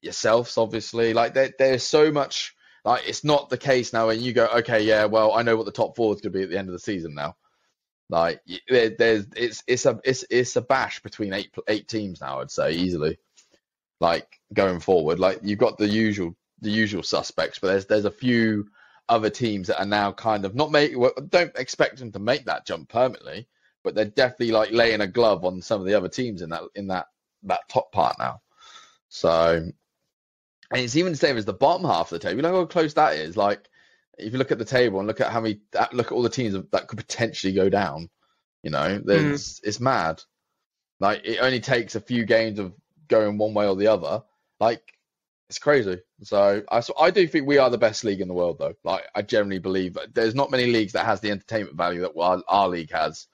Yourselves, 0.00 0.58
obviously, 0.58 1.12
like 1.12 1.34
there, 1.34 1.52
there's 1.58 1.84
so 1.84 2.10
much. 2.10 2.54
Like 2.84 3.08
it's 3.08 3.22
not 3.22 3.48
the 3.48 3.58
case 3.58 3.92
now, 3.92 4.08
and 4.08 4.20
you 4.20 4.32
go, 4.32 4.46
okay, 4.56 4.82
yeah, 4.82 5.04
well, 5.04 5.32
I 5.32 5.42
know 5.42 5.56
what 5.56 5.66
the 5.66 5.72
top 5.72 5.94
four 5.94 6.12
is 6.14 6.20
going 6.20 6.32
to 6.32 6.38
be 6.38 6.42
at 6.42 6.50
the 6.50 6.58
end 6.58 6.68
of 6.68 6.72
the 6.72 6.80
season 6.80 7.14
now. 7.14 7.36
Like 8.08 8.40
there, 8.68 8.90
there's, 8.90 9.26
it's 9.36 9.62
it's 9.68 9.86
a 9.86 10.00
it's 10.04 10.24
it's 10.28 10.56
a 10.56 10.62
bash 10.62 11.00
between 11.00 11.32
eight 11.32 11.50
eight 11.68 11.86
teams 11.86 12.20
now. 12.20 12.40
I'd 12.40 12.50
say 12.50 12.72
easily. 12.72 13.18
Like 14.00 14.26
going 14.52 14.80
forward, 14.80 15.20
like 15.20 15.38
you've 15.44 15.60
got 15.60 15.78
the 15.78 15.86
usual 15.86 16.34
the 16.62 16.70
usual 16.70 17.02
suspects, 17.02 17.58
but 17.58 17.68
there's 17.68 17.86
there's 17.86 18.04
a 18.04 18.10
few 18.10 18.68
other 19.08 19.28
teams 19.28 19.66
that 19.66 19.80
are 19.80 19.86
now 19.86 20.12
kind 20.12 20.44
of 20.44 20.54
not 20.54 20.70
make. 20.70 20.96
Well, 20.96 21.12
don't 21.28 21.56
expect 21.56 21.98
them 21.98 22.12
to 22.12 22.18
make 22.18 22.46
that 22.46 22.66
jump 22.66 22.88
permanently, 22.88 23.48
but 23.84 23.94
they're 23.94 24.04
definitely 24.06 24.52
like 24.52 24.70
laying 24.70 25.00
a 25.00 25.06
glove 25.06 25.44
on 25.44 25.60
some 25.60 25.80
of 25.80 25.86
the 25.86 25.94
other 25.94 26.08
teams 26.08 26.40
in 26.40 26.50
that 26.50 26.62
in 26.74 26.86
that 26.86 27.06
that 27.42 27.68
top 27.68 27.92
part 27.92 28.16
now. 28.18 28.40
So, 29.08 29.56
and 29.56 30.80
it's 30.80 30.96
even 30.96 31.12
the 31.12 31.18
same 31.18 31.36
as 31.36 31.44
the 31.44 31.52
bottom 31.52 31.84
half 31.84 32.12
of 32.12 32.20
the 32.20 32.26
table. 32.26 32.36
You 32.36 32.42
know 32.42 32.60
how 32.60 32.64
close 32.64 32.94
that 32.94 33.16
is. 33.16 33.36
Like 33.36 33.68
if 34.18 34.32
you 34.32 34.38
look 34.38 34.52
at 34.52 34.58
the 34.58 34.64
table 34.64 34.98
and 34.98 35.08
look 35.08 35.20
at 35.20 35.32
how 35.32 35.40
many 35.40 35.60
look 35.92 36.06
at 36.06 36.12
all 36.12 36.22
the 36.22 36.28
teams 36.28 36.54
that 36.54 36.88
could 36.88 36.98
potentially 36.98 37.52
go 37.52 37.68
down, 37.68 38.08
you 38.62 38.70
know, 38.70 39.00
there's 39.04 39.60
mm. 39.60 39.60
it's 39.64 39.80
mad. 39.80 40.22
Like 41.00 41.22
it 41.24 41.38
only 41.38 41.60
takes 41.60 41.96
a 41.96 42.00
few 42.00 42.24
games 42.24 42.58
of 42.58 42.72
going 43.08 43.36
one 43.36 43.54
way 43.54 43.66
or 43.66 43.76
the 43.76 43.88
other. 43.88 44.22
Like 44.60 44.82
it's 45.52 45.58
crazy. 45.58 46.00
So 46.22 46.62
I 46.70 46.80
so 46.80 46.94
I 46.98 47.10
do 47.10 47.28
think 47.28 47.46
we 47.46 47.58
are 47.58 47.68
the 47.68 47.76
best 47.76 48.04
league 48.04 48.22
in 48.22 48.28
the 48.28 48.32
world 48.32 48.56
though. 48.58 48.72
Like 48.84 49.04
I 49.14 49.20
generally 49.20 49.58
believe 49.58 49.98
there's 50.14 50.34
not 50.34 50.50
many 50.50 50.64
leagues 50.64 50.94
that 50.94 51.04
has 51.04 51.20
the 51.20 51.30
entertainment 51.30 51.76
value 51.76 52.00
that 52.00 52.18
our, 52.18 52.42
our 52.48 52.68
league 52.68 52.90
has. 52.92 53.26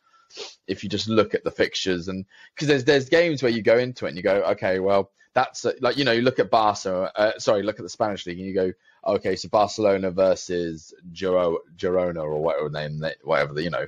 If 0.66 0.82
you 0.82 0.90
just 0.90 1.08
look 1.08 1.32
at 1.34 1.44
the 1.44 1.52
fixtures 1.52 2.08
and 2.08 2.24
because 2.56 2.66
there's 2.66 2.84
there's 2.84 3.08
games 3.08 3.40
where 3.40 3.52
you 3.52 3.62
go 3.62 3.78
into 3.78 4.04
it 4.04 4.08
and 4.08 4.16
you 4.16 4.24
go 4.24 4.42
okay 4.50 4.80
well 4.80 5.12
that's 5.32 5.64
a, 5.64 5.74
like 5.80 5.96
you 5.96 6.04
know 6.04 6.10
you 6.10 6.22
look 6.22 6.40
at 6.40 6.50
Barca 6.50 7.12
uh, 7.14 7.38
sorry 7.38 7.62
look 7.62 7.78
at 7.78 7.84
the 7.84 7.88
Spanish 7.88 8.26
league 8.26 8.38
and 8.38 8.48
you 8.48 8.54
go 8.54 8.72
okay 9.06 9.36
so 9.36 9.48
Barcelona 9.48 10.10
versus 10.10 10.92
Giro, 11.12 11.58
Girona 11.76 12.24
or 12.24 12.42
whatever 12.42 12.68
name 12.68 13.00
whatever 13.22 13.54
the 13.54 13.62
you 13.62 13.70
know 13.70 13.86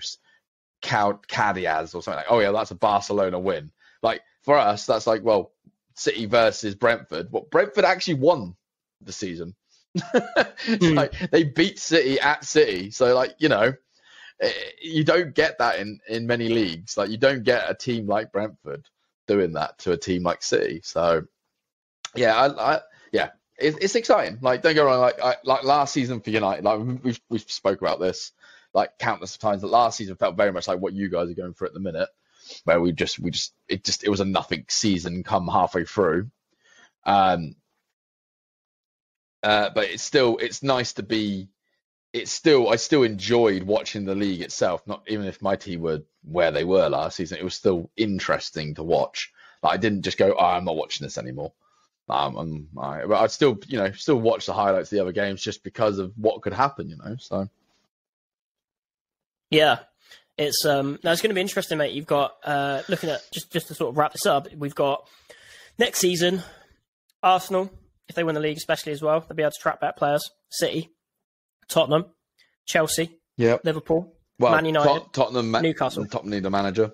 Cadiaz 0.82 1.96
or 1.96 2.02
something 2.02 2.14
like 2.14 2.30
oh 2.30 2.38
yeah 2.38 2.52
that's 2.52 2.70
a 2.70 2.76
Barcelona 2.76 3.40
win 3.40 3.72
like 4.04 4.22
for 4.44 4.56
us 4.56 4.86
that's 4.86 5.08
like 5.08 5.24
well 5.24 5.50
City 6.01 6.26
versus 6.26 6.74
Brentford 6.74 7.28
well 7.30 7.46
Brentford 7.51 7.84
actually 7.84 8.14
won 8.14 8.57
the 9.01 9.12
season 9.12 9.55
mm. 9.96 10.94
like 10.94 11.12
they 11.30 11.44
beat 11.44 11.78
City 11.78 12.20
at 12.20 12.44
City 12.44 12.90
so 12.90 13.14
like 13.14 13.34
you 13.38 13.48
know 13.48 13.72
eh, 14.40 14.53
you 14.80 15.05
don't 15.05 15.34
get 15.34 15.59
that 15.59 15.78
in 15.78 15.98
in 16.09 16.26
many 16.26 16.48
leagues 16.48 16.96
like 16.96 17.11
you 17.11 17.16
don't 17.16 17.44
get 17.44 17.70
a 17.70 17.74
team 17.74 18.07
like 18.07 18.32
Brentford 18.32 18.86
doing 19.26 19.53
that 19.53 19.78
to 19.78 19.92
a 19.92 19.96
team 19.96 20.22
like 20.22 20.42
City 20.42 20.80
so 20.82 21.22
yeah 22.14 22.36
I, 22.36 22.74
I 22.74 22.80
yeah 23.12 23.30
it, 23.61 23.76
it's 23.80 23.94
exciting. 23.94 24.38
Like, 24.40 24.62
don't 24.62 24.74
go 24.74 24.86
wrong. 24.86 25.01
Like, 25.01 25.20
I, 25.22 25.36
like 25.44 25.64
last 25.64 25.92
season 25.92 26.20
for 26.20 26.30
United, 26.30 26.64
like 26.64 26.80
we've 27.03 27.20
we've 27.28 27.42
spoke 27.42 27.80
about 27.80 28.01
this 28.01 28.32
like 28.74 28.98
countless 28.98 29.36
times. 29.36 29.62
That 29.62 29.68
last 29.68 29.98
season 29.98 30.16
felt 30.16 30.36
very 30.36 30.53
much 30.53 30.66
like 30.66 30.80
what 30.80 30.94
you 30.94 31.09
guys 31.09 31.30
are 31.30 31.34
going 31.34 31.55
through 31.55 31.68
at 31.68 31.74
the 31.74 31.80
minute, 31.80 32.09
where 32.64 32.80
we 32.80 32.92
just 32.92 33.18
we 33.18 33.30
just 33.30 33.55
it 33.68 33.84
just 33.84 34.05
it 34.05 34.11
was 34.11 34.20
a 34.20 34.24
nothing 34.24 34.64
season 34.68 35.22
come 35.22 35.48
halfway 35.48 35.84
through. 35.84 36.30
Um. 37.05 37.57
Uh, 39.42 39.70
but 39.74 39.88
it's 39.88 40.03
still 40.03 40.36
it's 40.38 40.62
nice 40.62 40.92
to 40.94 41.03
be. 41.03 41.48
It's 42.12 42.32
still 42.32 42.68
I 42.68 42.76
still 42.76 43.05
enjoyed 43.05 43.62
watching 43.62 44.05
the 44.05 44.14
league 44.14 44.42
itself. 44.42 44.86
Not 44.86 45.03
even 45.07 45.26
if 45.26 45.40
my 45.40 45.57
team 45.57 45.80
were 45.80 46.03
where 46.22 46.51
they 46.51 46.64
were 46.64 46.88
last 46.88 47.16
season, 47.16 47.38
it 47.38 47.44
was 47.44 47.55
still 47.55 47.90
interesting 47.96 48.74
to 48.74 48.82
watch. 48.82 49.32
Like 49.62 49.74
I 49.74 49.76
didn't 49.76 50.03
just 50.03 50.18
go, 50.18 50.34
oh, 50.38 50.44
I'm 50.44 50.64
not 50.64 50.76
watching 50.76 51.05
this 51.05 51.18
anymore. 51.18 51.53
Um, 52.09 52.68
I, 52.76 53.07
but 53.07 53.20
I'd 53.20 53.30
still, 53.30 53.59
you 53.68 53.78
know, 53.78 53.92
still 53.92 54.20
watch 54.20 54.46
the 54.46 54.53
highlights 54.53 54.90
of 54.90 54.96
the 54.96 55.03
other 55.03 55.12
games 55.12 55.42
just 55.42 55.62
because 55.62 55.98
of 55.98 56.12
what 56.16 56.42
could 56.42 56.53
happen, 56.53 56.88
you 56.88 56.96
know. 56.96 57.16
So, 57.18 57.48
yeah, 59.51 59.78
it's 60.41 60.64
um, 60.64 60.99
now 61.05 61.12
it's 61.12 61.22
going 61.22 61.30
to 61.30 61.34
be 61.34 61.41
interesting, 61.41 61.78
mate. 61.78 61.93
You've 61.93 62.07
got 62.07 62.34
uh, 62.45 62.82
looking 62.88 63.11
at 63.11 63.20
just 63.32 63.53
just 63.53 63.68
to 63.68 63.74
sort 63.74 63.91
of 63.91 63.99
wrap 63.99 64.12
this 64.12 64.26
up. 64.26 64.49
We've 64.57 64.74
got 64.74 65.07
next 65.78 65.99
season 65.99 66.43
Arsenal 67.22 67.70
if 68.09 68.16
they 68.16 68.24
win 68.24 68.34
the 68.34 68.41
league, 68.41 68.57
especially 68.57 68.93
as 68.93 69.01
well, 69.01 69.20
they'll 69.20 69.36
be 69.36 69.43
able 69.43 69.53
to 69.53 69.59
track 69.61 69.80
back 69.80 69.97
players. 69.97 70.30
City, 70.51 70.91
Tottenham, 71.68 72.07
Chelsea, 72.66 73.20
yeah, 73.36 73.59
Liverpool, 73.62 74.16
well, 74.38 74.53
Man 74.53 74.64
United, 74.64 74.88
Tot- 74.88 75.12
Tottenham, 75.12 75.62
Newcastle, 75.62 76.07
Tottenham 76.07 76.32
need 76.32 76.47
a 76.47 76.51
manager. 76.51 76.93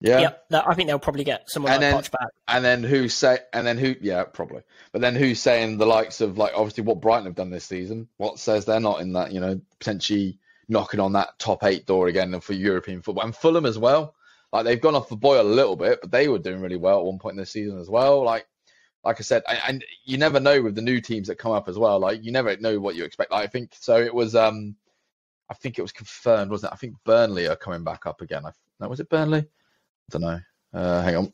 Yeah. 0.00 0.20
Yep. 0.20 0.44
I 0.52 0.74
think 0.74 0.86
they'll 0.86 1.00
probably 1.00 1.24
get 1.24 1.44
someone 1.48 1.72
and 1.72 1.82
like 1.82 2.04
then, 2.04 2.10
back. 2.12 2.28
And 2.46 2.64
then 2.64 2.84
who 2.84 3.08
say 3.08 3.38
and 3.52 3.66
then 3.66 3.78
who 3.78 3.96
yeah, 4.00 4.24
probably. 4.24 4.62
But 4.92 5.00
then 5.00 5.16
who's 5.16 5.40
saying 5.40 5.78
the 5.78 5.86
likes 5.86 6.20
of 6.20 6.38
like 6.38 6.52
obviously 6.54 6.84
what 6.84 7.00
Brighton 7.00 7.24
have 7.24 7.34
done 7.34 7.50
this 7.50 7.64
season? 7.64 8.08
What 8.16 8.38
says 8.38 8.64
they're 8.64 8.78
not 8.78 9.00
in 9.00 9.14
that, 9.14 9.32
you 9.32 9.40
know, 9.40 9.60
potentially 9.80 10.38
knocking 10.68 11.00
on 11.00 11.12
that 11.12 11.38
top 11.38 11.64
eight 11.64 11.86
door 11.86 12.08
again 12.08 12.38
for 12.40 12.52
European 12.52 13.02
football. 13.02 13.24
And 13.24 13.34
Fulham 13.34 13.66
as 13.66 13.78
well. 13.78 14.14
Like 14.52 14.64
they've 14.64 14.80
gone 14.80 14.94
off 14.94 15.08
the 15.08 15.16
boil 15.16 15.42
a 15.42 15.42
little 15.42 15.76
bit, 15.76 16.00
but 16.00 16.10
they 16.10 16.28
were 16.28 16.38
doing 16.38 16.60
really 16.60 16.76
well 16.76 17.00
at 17.00 17.04
one 17.04 17.18
point 17.18 17.34
in 17.34 17.40
the 17.40 17.46
season 17.46 17.78
as 17.78 17.90
well. 17.90 18.22
Like 18.22 18.46
like 19.04 19.20
I 19.20 19.22
said, 19.22 19.42
and 19.66 19.84
you 20.04 20.18
never 20.18 20.40
know 20.40 20.60
with 20.62 20.74
the 20.74 20.82
new 20.82 21.00
teams 21.00 21.28
that 21.28 21.36
come 21.36 21.52
up 21.52 21.68
as 21.68 21.78
well. 21.78 21.98
Like 21.98 22.24
you 22.24 22.32
never 22.32 22.56
know 22.56 22.80
what 22.80 22.96
you 22.96 23.04
expect. 23.04 23.30
Like, 23.30 23.44
I 23.44 23.46
think 23.46 23.72
so. 23.78 23.96
It 23.96 24.14
was, 24.14 24.34
um, 24.34 24.74
I 25.50 25.54
think 25.54 25.78
it 25.78 25.82
was 25.82 25.92
confirmed, 25.92 26.50
wasn't 26.50 26.72
it? 26.72 26.74
I 26.74 26.78
think 26.78 26.94
Burnley 27.04 27.46
are 27.46 27.56
coming 27.56 27.84
back 27.84 28.06
up 28.06 28.20
again. 28.20 28.44
I, 28.44 28.50
no, 28.80 28.88
was 28.88 29.00
it 29.00 29.08
Burnley? 29.08 29.40
I 29.40 29.46
don't 30.10 30.22
know. 30.22 30.40
Uh, 30.74 31.02
hang 31.02 31.16
on. 31.16 31.32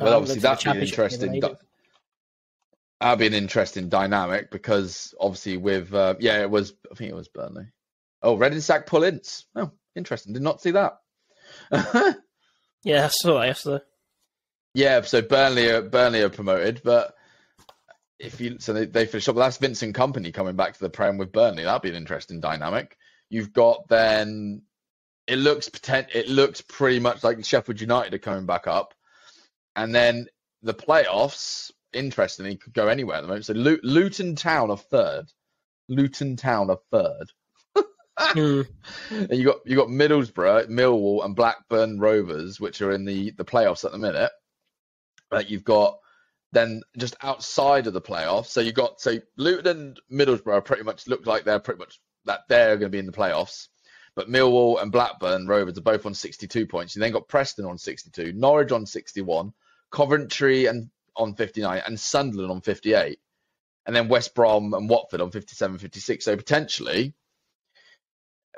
Well, 0.00 0.08
um, 0.08 0.22
obviously 0.22 0.40
that'd 0.40 0.72
be 0.72 0.80
interesting. 0.86 1.42
That'd 3.04 3.18
be 3.18 3.26
an 3.26 3.34
interesting 3.34 3.90
dynamic 3.90 4.50
because 4.50 5.14
obviously 5.20 5.58
with 5.58 5.92
uh, 5.92 6.14
yeah, 6.20 6.40
it 6.40 6.48
was. 6.48 6.72
I 6.90 6.94
think 6.94 7.10
it 7.10 7.14
was 7.14 7.28
Burnley. 7.28 7.66
Oh, 8.22 8.38
Reading 8.38 8.62
sack 8.62 8.86
Paul 8.86 9.02
Ince. 9.02 9.44
Oh, 9.54 9.72
interesting. 9.94 10.32
Did 10.32 10.40
not 10.40 10.62
see 10.62 10.70
that. 10.70 11.00
yeah, 12.82 13.04
I 13.04 13.08
saw 13.08 13.40
that 13.40 13.48
yesterday. 13.48 13.84
Yeah, 14.72 15.02
so 15.02 15.20
Burnley 15.20 15.68
are, 15.68 15.82
Burnley 15.82 16.22
are 16.22 16.30
promoted, 16.30 16.80
but 16.82 17.14
if 18.18 18.40
you 18.40 18.56
so 18.58 18.72
they, 18.72 18.86
they 18.86 19.04
finish 19.04 19.28
up. 19.28 19.36
That's 19.36 19.58
Vincent 19.58 19.94
Kompany 19.94 20.32
coming 20.32 20.56
back 20.56 20.72
to 20.72 20.80
the 20.80 20.88
Prem 20.88 21.18
with 21.18 21.30
Burnley. 21.30 21.64
That'd 21.64 21.82
be 21.82 21.90
an 21.90 21.96
interesting 21.96 22.40
dynamic. 22.40 22.96
You've 23.28 23.52
got 23.52 23.86
then 23.86 24.62
it 25.26 25.36
looks 25.36 25.68
potent, 25.68 26.06
it 26.14 26.30
looks 26.30 26.62
pretty 26.62 27.00
much 27.00 27.22
like 27.22 27.44
Sheffield 27.44 27.82
United 27.82 28.14
are 28.14 28.18
coming 28.18 28.46
back 28.46 28.66
up, 28.66 28.94
and 29.76 29.94
then 29.94 30.24
the 30.62 30.72
playoffs. 30.72 31.70
Interestingly, 31.94 32.56
could 32.56 32.74
go 32.74 32.88
anywhere 32.88 33.16
at 33.16 33.22
the 33.22 33.28
moment. 33.28 33.46
So 33.46 33.54
Luton 33.54 34.36
Town 34.36 34.70
are 34.70 34.76
third. 34.76 35.26
Luton 35.88 36.36
Town 36.36 36.70
are 36.70 36.78
third. 36.90 37.30
mm. 38.18 38.66
And 39.10 39.32
you 39.32 39.44
got 39.44 39.58
you 39.64 39.76
got 39.76 39.88
Middlesbrough, 39.88 40.68
Millwall, 40.68 41.24
and 41.24 41.36
Blackburn 41.36 41.98
Rovers, 41.98 42.60
which 42.60 42.82
are 42.82 42.92
in 42.92 43.04
the 43.04 43.32
the 43.32 43.44
playoffs 43.44 43.84
at 43.84 43.92
the 43.92 43.98
minute. 43.98 44.30
But 45.30 45.50
you've 45.50 45.64
got 45.64 45.98
then 46.52 46.82
just 46.96 47.16
outside 47.22 47.86
of 47.86 47.92
the 47.92 48.00
playoffs. 48.00 48.46
So 48.46 48.60
you 48.60 48.72
got 48.72 49.00
so 49.00 49.18
Luton 49.36 49.66
and 49.66 50.00
Middlesbrough 50.10 50.64
pretty 50.64 50.84
much 50.84 51.06
look 51.06 51.26
like 51.26 51.44
they're 51.44 51.58
pretty 51.58 51.80
much 51.80 52.00
that 52.24 52.40
they're 52.48 52.76
going 52.76 52.90
to 52.90 52.96
be 52.96 52.98
in 52.98 53.06
the 53.06 53.12
playoffs. 53.12 53.68
But 54.16 54.28
Millwall 54.28 54.80
and 54.80 54.92
Blackburn 54.92 55.48
Rovers 55.48 55.76
are 55.76 55.82
both 55.82 56.06
on 56.06 56.14
62 56.14 56.66
points. 56.66 56.94
You 56.94 57.00
then 57.00 57.12
got 57.12 57.28
Preston 57.28 57.64
on 57.64 57.78
62, 57.78 58.32
Norwich 58.32 58.70
on 58.70 58.86
61, 58.86 59.52
Coventry 59.90 60.66
and 60.66 60.88
on 61.16 61.34
59, 61.34 61.82
and 61.86 61.98
Sunderland 61.98 62.50
on 62.50 62.60
58. 62.60 63.18
And 63.86 63.94
then 63.94 64.08
West 64.08 64.34
Brom 64.34 64.72
and 64.72 64.88
Watford 64.88 65.20
on 65.20 65.30
57, 65.30 65.78
56. 65.78 66.24
So 66.24 66.36
potentially, 66.36 67.14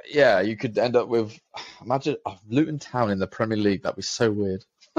yeah, 0.09 0.41
you 0.41 0.57
could 0.57 0.79
end 0.79 0.97
up 0.97 1.09
with 1.09 1.39
imagine 1.83 2.17
oh, 2.25 2.39
Luton 2.49 2.79
Town 2.79 3.11
in 3.11 3.19
the 3.19 3.27
Premier 3.27 3.59
League. 3.59 3.83
That'd 3.83 3.97
be 3.97 4.03
so 4.03 4.31
weird. 4.31 4.65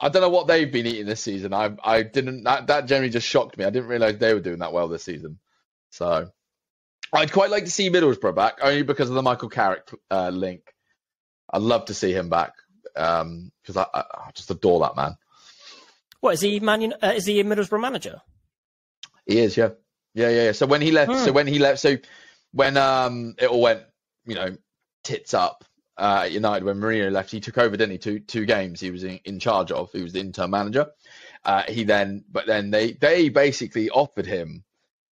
I 0.00 0.08
don't 0.10 0.22
know 0.22 0.28
what 0.28 0.46
they've 0.48 0.70
been 0.70 0.86
eating 0.86 1.06
this 1.06 1.22
season. 1.22 1.54
I 1.54 1.74
I 1.82 2.02
didn't 2.02 2.44
that, 2.44 2.66
that 2.66 2.86
generally 2.86 3.10
just 3.10 3.26
shocked 3.26 3.56
me. 3.56 3.64
I 3.64 3.70
didn't 3.70 3.88
realize 3.88 4.18
they 4.18 4.34
were 4.34 4.40
doing 4.40 4.58
that 4.58 4.72
well 4.72 4.88
this 4.88 5.04
season. 5.04 5.38
So 5.90 6.28
I'd 7.12 7.32
quite 7.32 7.50
like 7.50 7.64
to 7.64 7.70
see 7.70 7.90
Middlesbrough 7.90 8.34
back, 8.34 8.58
only 8.60 8.82
because 8.82 9.08
of 9.08 9.14
the 9.14 9.22
Michael 9.22 9.48
Carrick 9.48 9.88
uh, 10.10 10.30
link. 10.30 10.62
I'd 11.50 11.62
love 11.62 11.84
to 11.86 11.94
see 11.94 12.12
him 12.12 12.28
back 12.28 12.52
because 12.94 13.22
um, 13.22 13.52
I, 13.76 13.86
I, 13.94 14.30
just 14.34 14.50
adore 14.50 14.80
that 14.80 14.96
man. 14.96 15.16
What 16.24 16.32
is 16.32 16.40
he? 16.40 16.58
Man, 16.58 16.94
uh, 17.02 17.12
is 17.14 17.26
he 17.26 17.38
a 17.40 17.44
Middlesbrough 17.44 17.82
manager? 17.82 18.22
He 19.26 19.40
is, 19.40 19.58
yeah, 19.58 19.72
yeah, 20.14 20.30
yeah. 20.30 20.44
yeah. 20.44 20.52
So 20.52 20.64
when 20.64 20.80
he 20.80 20.90
left, 20.90 21.12
hmm. 21.12 21.18
so 21.18 21.32
when 21.32 21.46
he 21.46 21.58
left, 21.58 21.80
so 21.80 21.98
when 22.52 22.78
um 22.78 23.34
it 23.38 23.46
all 23.46 23.60
went, 23.60 23.82
you 24.24 24.34
know, 24.34 24.56
tits 25.02 25.34
up 25.34 25.64
uh, 25.98 26.22
at 26.24 26.32
United 26.32 26.64
when 26.64 26.80
Mourinho 26.80 27.12
left, 27.12 27.30
he 27.30 27.40
took 27.40 27.58
over, 27.58 27.76
didn't 27.76 27.92
he? 27.92 27.98
Two 27.98 28.20
two 28.20 28.46
games 28.46 28.80
he 28.80 28.90
was 28.90 29.04
in, 29.04 29.20
in 29.26 29.38
charge 29.38 29.70
of. 29.70 29.92
He 29.92 30.02
was 30.02 30.14
the 30.14 30.20
interim 30.20 30.50
manager. 30.50 30.86
Uh, 31.44 31.64
he 31.68 31.84
then, 31.84 32.24
but 32.32 32.46
then 32.46 32.70
they 32.70 32.92
they 32.92 33.28
basically 33.28 33.90
offered 33.90 34.24
him 34.24 34.64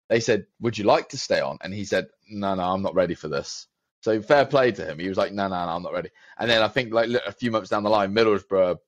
they 0.08 0.20
said, 0.20 0.46
"Would 0.60 0.76
you 0.76 0.84
like 0.84 1.08
to 1.10 1.18
stay 1.18 1.40
on?" 1.40 1.58
And 1.62 1.72
he 1.72 1.84
said, 1.84 2.08
"No, 2.30 2.54
no, 2.54 2.62
I'm 2.62 2.82
not 2.82 2.94
ready 2.94 3.14
for 3.14 3.28
this." 3.28 3.66
So 4.00 4.20
fair 4.20 4.44
play 4.44 4.72
to 4.72 4.84
him. 4.84 4.98
He 4.98 5.08
was 5.08 5.16
like, 5.16 5.32
"No, 5.32 5.48
no, 5.48 5.64
no, 5.64 5.72
I'm 5.72 5.82
not 5.82 5.92
ready." 5.94 6.10
And 6.38 6.50
then 6.50 6.62
I 6.62 6.68
think 6.68 6.92
like 6.92 7.08
a 7.10 7.32
few 7.32 7.50
months 7.50 7.70
down 7.70 7.82
the 7.82 7.88
line, 7.88 8.14
Middlesbrough 8.14 8.78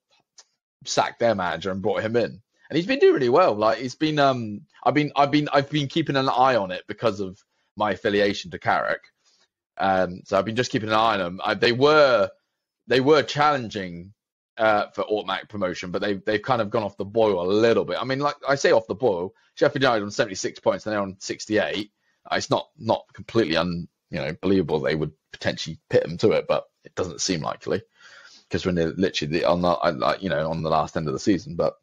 sacked 0.84 1.20
their 1.20 1.34
manager 1.34 1.70
and 1.70 1.82
brought 1.82 2.02
him 2.02 2.16
in, 2.16 2.40
and 2.70 2.76
he's 2.76 2.86
been 2.86 2.98
doing 2.98 3.14
really 3.14 3.28
well. 3.28 3.54
Like 3.54 3.78
he's 3.78 3.94
been, 3.94 4.18
um, 4.18 4.62
I've 4.84 4.94
been, 4.94 5.12
I've 5.16 5.30
been, 5.30 5.48
I've 5.52 5.70
been 5.70 5.88
keeping 5.88 6.16
an 6.16 6.28
eye 6.28 6.56
on 6.56 6.70
it 6.70 6.82
because 6.86 7.20
of 7.20 7.38
my 7.76 7.92
affiliation 7.92 8.50
to 8.52 8.58
Carrick. 8.58 9.02
Um, 9.76 10.22
so 10.24 10.38
I've 10.38 10.44
been 10.44 10.56
just 10.56 10.70
keeping 10.70 10.88
an 10.88 10.94
eye 10.94 11.14
on 11.14 11.18
them. 11.18 11.40
I, 11.44 11.54
they 11.54 11.72
were, 11.72 12.30
they 12.86 13.00
were 13.00 13.22
challenging 13.22 14.12
uh, 14.56 14.88
for 14.90 15.02
automatic 15.02 15.48
promotion, 15.48 15.90
but 15.90 16.00
they've 16.00 16.24
they've 16.24 16.42
kind 16.42 16.62
of 16.62 16.70
gone 16.70 16.82
off 16.82 16.96
the 16.96 17.04
boil 17.04 17.44
a 17.44 17.48
little 17.50 17.84
bit. 17.84 17.98
I 18.00 18.04
mean, 18.04 18.20
like 18.20 18.36
I 18.48 18.54
say, 18.54 18.72
off 18.72 18.86
the 18.86 18.94
boil. 18.94 19.34
Sheffield 19.56 19.82
United 19.82 20.02
on 20.02 20.10
76 20.10 20.58
points, 20.60 20.84
and 20.84 20.92
they're 20.92 21.00
on 21.00 21.16
68. 21.20 21.90
Uh, 22.30 22.34
it's 22.36 22.50
not 22.50 22.68
not 22.78 23.04
completely 23.12 23.56
un 23.56 23.88
you 24.10 24.18
know 24.18 24.34
believable 24.40 24.80
they 24.80 24.94
would 24.94 25.12
potentially 25.32 25.78
pit 25.90 26.02
them 26.02 26.18
to 26.18 26.32
it, 26.32 26.46
but 26.48 26.64
it 26.84 26.94
doesn't 26.94 27.20
seem 27.20 27.40
likely 27.40 27.82
because 28.54 28.66
when 28.66 28.76
they're 28.76 28.92
literally 28.92 29.44
on 29.44 29.62
the 29.62 29.68
like 29.98 30.22
you 30.22 30.28
know 30.28 30.48
on 30.48 30.62
the 30.62 30.70
last 30.70 30.96
end 30.96 31.08
of 31.08 31.12
the 31.12 31.18
season. 31.18 31.56
But 31.56 31.74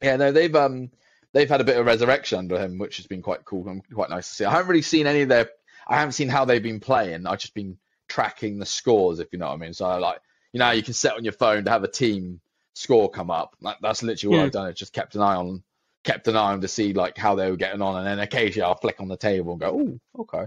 yeah, 0.00 0.14
no, 0.14 0.30
they've 0.30 0.54
um 0.54 0.92
they've 1.32 1.48
had 1.48 1.60
a 1.60 1.64
bit 1.64 1.78
of 1.78 1.84
resurrection 1.84 2.38
under 2.38 2.60
him, 2.60 2.78
which 2.78 2.98
has 2.98 3.08
been 3.08 3.22
quite 3.22 3.44
cool 3.44 3.68
and 3.68 3.82
quite 3.92 4.08
nice 4.08 4.28
to 4.28 4.34
see. 4.36 4.44
I 4.44 4.52
haven't 4.52 4.68
really 4.68 4.82
seen 4.82 5.08
any 5.08 5.22
of 5.22 5.28
their. 5.28 5.50
I 5.88 5.96
haven't 5.96 6.12
seen 6.12 6.28
how 6.28 6.44
they've 6.44 6.62
been 6.62 6.78
playing. 6.78 7.26
I've 7.26 7.40
just 7.40 7.54
been 7.54 7.76
tracking 8.06 8.60
the 8.60 8.66
scores, 8.66 9.18
if 9.18 9.32
you 9.32 9.40
know 9.40 9.48
what 9.48 9.54
I 9.54 9.56
mean. 9.56 9.74
So 9.74 9.84
I 9.84 9.96
like, 9.96 10.20
you 10.52 10.60
know, 10.60 10.70
you 10.70 10.84
can 10.84 10.94
set 10.94 11.14
on 11.14 11.24
your 11.24 11.32
phone 11.32 11.64
to 11.64 11.70
have 11.72 11.82
a 11.82 11.88
team 11.88 12.40
score 12.74 13.10
come 13.10 13.32
up. 13.32 13.56
That, 13.62 13.78
that's 13.82 14.04
literally 14.04 14.36
what 14.36 14.42
Hmm. 14.42 14.44
I've 14.44 14.52
done. 14.52 14.68
It's 14.68 14.78
just 14.78 14.92
kept 14.92 15.16
an 15.16 15.22
eye 15.22 15.34
on, 15.34 15.64
kept 16.04 16.28
an 16.28 16.36
eye 16.36 16.52
on 16.52 16.60
to 16.60 16.68
see 16.68 16.92
like 16.92 17.18
how 17.18 17.34
they 17.34 17.50
were 17.50 17.56
getting 17.56 17.82
on, 17.82 17.96
and 17.96 18.06
then 18.06 18.20
occasionally 18.20 18.62
I'll 18.62 18.76
flick 18.76 19.00
on 19.00 19.08
the 19.08 19.16
table 19.16 19.52
and 19.52 19.60
go, 19.60 19.98
oh, 20.16 20.22
okay. 20.22 20.44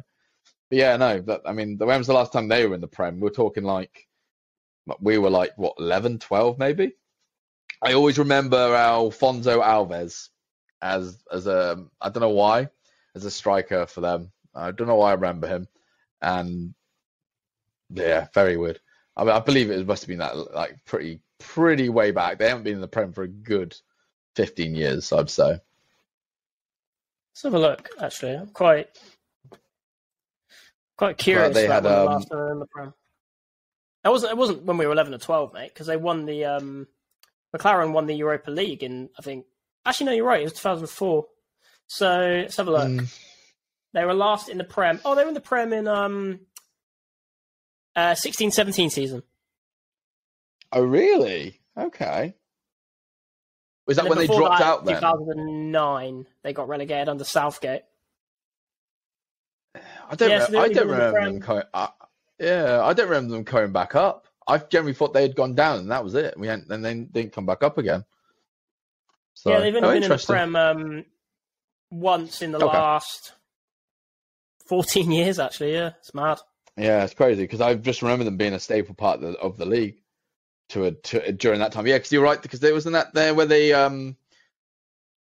But 0.70 0.78
yeah, 0.80 0.96
no, 0.96 1.20
that 1.20 1.42
I 1.46 1.52
mean, 1.52 1.78
when 1.80 1.98
was 1.98 2.08
the 2.08 2.14
last 2.14 2.32
time 2.32 2.48
they 2.48 2.66
were 2.66 2.76
in 2.76 2.82
the 2.82 2.88
Prem? 2.88 3.20
We're 3.20 3.30
talking 3.30 3.66
like, 3.66 4.08
we 5.00 5.18
were 5.18 5.30
like 5.30 5.52
what 5.58 5.76
11, 5.80 6.20
12 6.20 6.60
maybe. 6.60 6.94
I 7.82 7.94
always 7.94 8.18
remember 8.18 8.58
Alfonso 8.76 9.62
Alves 9.62 10.30
as 10.82 11.18
as 11.32 11.48
a 11.48 11.86
I 12.02 12.10
don't 12.10 12.22
know 12.22 12.30
why 12.30 12.70
as 13.16 13.26
a 13.26 13.32
striker 13.32 13.86
for 13.86 14.02
them. 14.02 14.32
I 14.56 14.72
don't 14.72 14.88
know 14.88 14.96
why 14.96 15.12
I 15.12 15.16
remember 15.16 15.48
him, 15.48 15.68
and 16.22 16.74
yeah, 17.90 18.28
very 18.34 18.58
weird. 18.58 18.80
I 19.16 19.24
mean, 19.24 19.34
I 19.34 19.40
believe 19.40 19.70
it 19.70 19.88
must 19.88 20.04
have 20.04 20.08
been 20.08 20.20
that 20.20 20.54
like 20.54 20.78
pretty 20.86 21.22
pretty 21.40 21.90
way 21.90 22.12
back. 22.12 22.38
They 22.38 22.48
haven't 22.48 22.64
been 22.64 22.76
in 22.76 22.82
the 22.82 22.88
Prem 22.88 23.14
for 23.14 23.24
a 23.24 23.28
good 23.28 23.76
fifteen 24.36 24.76
years, 24.76 25.12
I'd 25.12 25.30
say. 25.30 25.60
Let's 27.34 27.44
have 27.44 27.54
a 27.54 27.60
look. 27.60 27.90
Actually, 28.00 28.36
I'm 28.36 28.50
quite 28.50 28.90
quite 30.98 31.18
curious 31.18 31.54
they 31.54 31.66
about 31.66 31.84
had, 31.84 31.84
the 31.84 32.00
um, 32.00 32.06
last 32.06 32.30
time 32.30 32.52
in 32.52 32.60
the 32.60 32.68
Prem. 32.68 32.94
It 34.06 34.10
wasn't. 34.10 34.32
It 34.32 34.38
wasn't 34.38 34.64
when 34.64 34.78
we 34.78 34.86
were 34.86 34.92
eleven 34.92 35.14
or 35.14 35.18
twelve, 35.18 35.54
mate, 35.54 35.74
because 35.74 35.88
they 35.88 35.98
won 35.98 36.26
the 36.26 36.46
um, 36.46 36.88
McClaren 37.56 37.94
won 37.94 38.06
the 38.06 38.16
Europa 38.16 38.52
League 38.52 38.84
in 38.84 39.10
I 39.18 39.22
think. 39.22 39.46
Actually, 39.86 40.06
no, 40.08 40.12
you're 40.14 40.26
right. 40.26 40.42
It 40.42 40.46
was 40.46 40.54
2004. 40.54 41.26
So 41.88 42.08
let's 42.08 42.56
have 42.56 42.68
a 42.70 42.72
look. 42.72 42.88
Mm, 42.88 43.20
They 43.94 44.06
were 44.06 44.14
last 44.14 44.48
in 44.48 44.58
the 44.58 44.64
Prem. 44.64 45.00
Oh, 45.04 45.14
they 45.14 45.24
were 45.24 45.28
in 45.28 45.34
the 45.34 45.42
Prem 45.42 45.74
in 45.74 45.88
um, 45.88 46.40
uh, 47.96 48.14
16-17 48.14 48.90
season. 48.92 49.24
Oh, 50.72 50.84
really? 50.84 51.60
Okay. 51.78 52.34
Was 53.86 53.98
that 53.98 54.08
when 54.08 54.18
they 54.18 54.26
dropped 54.28 54.60
that, 54.60 54.66
out 54.66 54.86
then? 54.86 54.96
2009, 54.96 56.26
they 56.44 56.54
got 56.54 56.70
relegated 56.70 57.10
under 57.10 57.26
Southgate. 57.26 57.82
I 59.76 60.16
don't. 60.16 60.30
Yeah, 60.30 60.40
re- 60.40 60.46
so 60.46 60.60
I 60.60 60.68
don't 60.70 60.74
been 60.74 60.82
in 60.82 60.88
the 60.88 60.94
remember 61.12 61.42
them. 61.54 61.64
Uh, 61.74 61.88
yeah, 62.44 62.82
I 62.84 62.94
don't 62.94 63.10
remember 63.10 63.34
them 63.34 63.46
coming 63.46 63.72
back 63.72 63.96
up. 63.96 64.28
I 64.48 64.58
generally 64.58 64.94
thought 64.94 65.14
they 65.14 65.22
had 65.22 65.36
gone 65.36 65.56
down 65.56 65.80
and 65.80 65.92
that 65.92 66.04
was 66.04 66.16
it. 66.16 66.38
We 66.38 66.48
hadn't, 66.48 66.70
and 66.72 66.84
then 66.84 67.06
didn't 67.12 67.34
come 67.34 67.46
back 67.46 67.64
up 67.64 67.78
again. 67.78 68.04
So, 69.34 69.52
yeah, 69.52 69.60
they've 69.62 69.76
only 69.76 69.88
oh, 69.88 69.94
been 69.94 70.04
in 70.04 70.10
the. 70.10 70.24
Prem 70.26 70.56
um, 70.56 71.06
once 71.90 72.42
in 72.42 72.52
the 72.52 72.58
Okay. 72.58 72.78
last 72.78 73.34
14 74.68 75.12
years, 75.12 75.40
actually. 75.40 75.74
Yeah, 75.74 75.92
it's 76.00 76.14
mad. 76.14 76.40
Yeah, 76.78 77.04
it's 77.04 77.14
crazy 77.14 77.44
because 77.44 77.62
I 77.62 77.76
just 77.76 78.02
remember 78.02 78.26
them 78.26 78.38
being 78.38 78.54
a 78.54 78.60
staple 78.60 78.96
part 78.96 79.22
of 79.24 79.34
the, 79.34 79.40
of 79.40 79.58
the 79.58 79.66
league 79.66 80.02
to, 80.70 80.86
a, 80.86 80.92
to 80.92 81.32
during 81.32 81.60
that 81.60 81.72
time. 81.72 81.88
Yeah, 81.88 81.98
because 81.98 82.12
you're 82.12 82.24
right 82.24 82.42
because 82.42 82.60
there 82.60 82.74
wasn't 82.74 82.94
that 82.94 83.14
there 83.14 83.34
where 83.36 83.46
they 83.46 83.74
um 83.74 84.18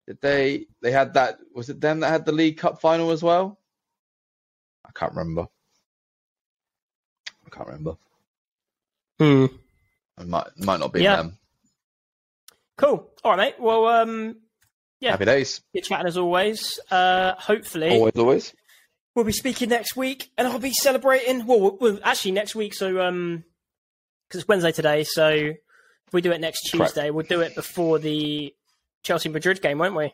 did 0.08 0.20
they 0.22 0.66
they 0.82 0.92
had 0.92 1.14
that 1.14 1.38
was 1.54 1.70
it 1.70 1.80
them 1.80 2.00
that 2.00 2.10
had 2.10 2.26
the 2.26 2.32
League 2.32 2.58
Cup 2.58 2.82
final 2.82 3.12
as 3.12 3.22
well? 3.22 3.60
I 4.86 4.90
can't 4.94 5.14
remember. 5.14 5.48
Can't 7.54 7.68
remember. 7.68 7.96
Hmm. 9.20 9.46
It 10.20 10.28
might 10.28 10.48
it 10.48 10.64
might 10.66 10.80
not 10.80 10.92
be 10.94 11.02
Yeah. 11.04 11.18
them. 11.18 11.38
Cool. 12.78 13.10
All 13.24 13.32
right, 13.32 13.38
mate. 13.38 13.56
Well, 13.60 13.86
um, 13.88 14.38
Yeah. 15.00 15.12
Happy 15.12 15.26
days. 15.26 15.62
good 15.74 15.84
chatting 15.84 16.08
as 16.08 16.18
always. 16.18 16.80
Uh, 16.90 17.34
hopefully, 17.38 17.92
Always, 17.92 18.14
always. 18.18 18.54
we'll 19.16 19.26
be 19.26 19.32
speaking 19.32 19.70
next 19.70 19.96
week, 19.96 20.32
and 20.38 20.48
I'll 20.48 20.60
be 20.60 20.74
celebrating. 20.74 21.46
Well, 21.46 21.60
we'll, 21.60 21.78
we'll 21.80 22.00
actually 22.04 22.32
next 22.32 22.56
week. 22.56 22.74
So, 22.74 23.02
um, 23.02 23.44
because 24.28 24.42
it's 24.42 24.48
Wednesday 24.48 24.72
today, 24.72 25.04
so 25.04 25.30
if 25.30 26.14
we 26.14 26.22
do 26.22 26.32
it 26.32 26.42
next. 26.42 26.62
Tuesday, 26.64 27.12
we'll 27.12 27.26
do 27.26 27.42
it 27.42 27.54
before 27.54 28.00
the 28.00 28.56
Chelsea 29.04 29.30
Madrid 29.30 29.62
game, 29.62 29.78
won't 29.78 29.96
we? 29.96 30.14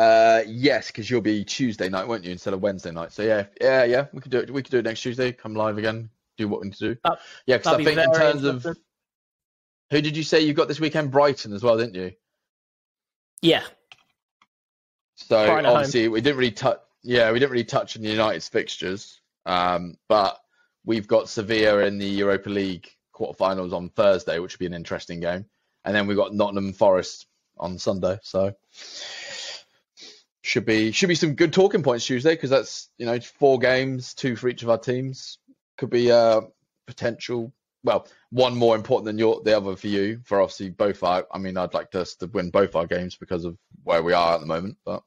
Uh, 0.00 0.42
yes, 0.46 0.86
because 0.86 1.10
you'll 1.10 1.20
be 1.20 1.44
Tuesday 1.44 1.90
night, 1.90 2.08
won't 2.08 2.24
you, 2.24 2.30
instead 2.32 2.54
of 2.54 2.62
Wednesday 2.62 2.90
night? 2.90 3.12
So 3.12 3.22
yeah, 3.22 3.44
yeah, 3.60 3.84
yeah. 3.84 4.06
We 4.14 4.20
could 4.22 4.30
do 4.30 4.38
it. 4.38 4.50
We 4.50 4.62
could 4.62 4.70
do 4.70 4.78
it 4.78 4.86
next 4.86 5.02
Tuesday. 5.02 5.30
Come 5.30 5.54
live 5.54 5.76
again. 5.76 6.08
Do 6.38 6.48
what 6.48 6.62
we 6.62 6.68
need 6.68 6.76
to 6.76 6.94
do. 6.94 7.00
That- 7.04 7.18
yeah, 7.44 7.58
because 7.58 7.74
I 7.74 7.84
think 7.84 7.98
in 7.98 8.12
terms 8.14 8.44
of 8.44 8.66
who 9.90 10.00
did 10.00 10.16
you 10.16 10.22
say 10.22 10.40
you 10.40 10.54
got 10.54 10.68
this 10.68 10.80
weekend? 10.80 11.10
Brighton 11.10 11.52
as 11.52 11.62
well, 11.62 11.76
didn't 11.76 11.96
you? 11.96 12.12
yeah, 13.42 13.62
So 15.16 15.44
Brighton 15.44 15.66
obviously 15.66 16.08
we 16.08 16.22
didn't 16.22 16.38
really 16.38 16.50
touch. 16.50 16.80
Yeah, 17.02 17.30
we 17.30 17.38
didn't 17.38 17.52
really 17.52 17.64
touch 17.64 17.94
on 17.94 18.02
the 18.02 18.08
United's 18.08 18.48
fixtures. 18.48 19.20
Um, 19.44 19.98
but 20.08 20.38
we've 20.82 21.08
got 21.08 21.28
Sevilla 21.28 21.84
in 21.84 21.98
the 21.98 22.06
Europa 22.06 22.48
League 22.48 22.88
quarterfinals 23.14 23.74
on 23.74 23.90
Thursday, 23.90 24.38
which 24.38 24.54
will 24.54 24.60
be 24.60 24.66
an 24.66 24.72
interesting 24.72 25.20
game, 25.20 25.44
and 25.84 25.94
then 25.94 26.06
we've 26.06 26.16
got 26.16 26.34
Nottingham 26.34 26.72
Forest 26.72 27.26
on 27.58 27.78
Sunday. 27.78 28.18
So 28.22 28.54
should 30.50 30.66
be 30.66 30.90
should 30.90 31.08
be 31.08 31.14
some 31.14 31.34
good 31.36 31.52
talking 31.52 31.84
points 31.84 32.04
Tuesday 32.04 32.34
because 32.34 32.50
that's 32.50 32.88
you 32.98 33.06
know 33.06 33.20
four 33.20 33.60
games, 33.60 34.14
two 34.14 34.34
for 34.34 34.48
each 34.48 34.64
of 34.64 34.68
our 34.68 34.78
teams. 34.78 35.38
Could 35.78 35.90
be 35.90 36.10
uh 36.10 36.40
potential. 36.88 37.52
Well, 37.84 38.08
one 38.30 38.56
more 38.56 38.74
important 38.74 39.04
than 39.04 39.16
your 39.16 39.42
the 39.44 39.56
other 39.56 39.76
for 39.76 39.86
you. 39.86 40.22
For 40.24 40.40
obviously 40.40 40.70
both 40.70 41.04
our. 41.04 41.24
I 41.30 41.38
mean, 41.38 41.56
I'd 41.56 41.72
like 41.72 41.94
us 41.94 42.16
to 42.16 42.26
win 42.26 42.50
both 42.50 42.74
our 42.74 42.88
games 42.88 43.14
because 43.14 43.44
of 43.44 43.56
where 43.84 44.02
we 44.02 44.12
are 44.12 44.34
at 44.34 44.40
the 44.40 44.46
moment. 44.46 44.78
But 44.84 45.04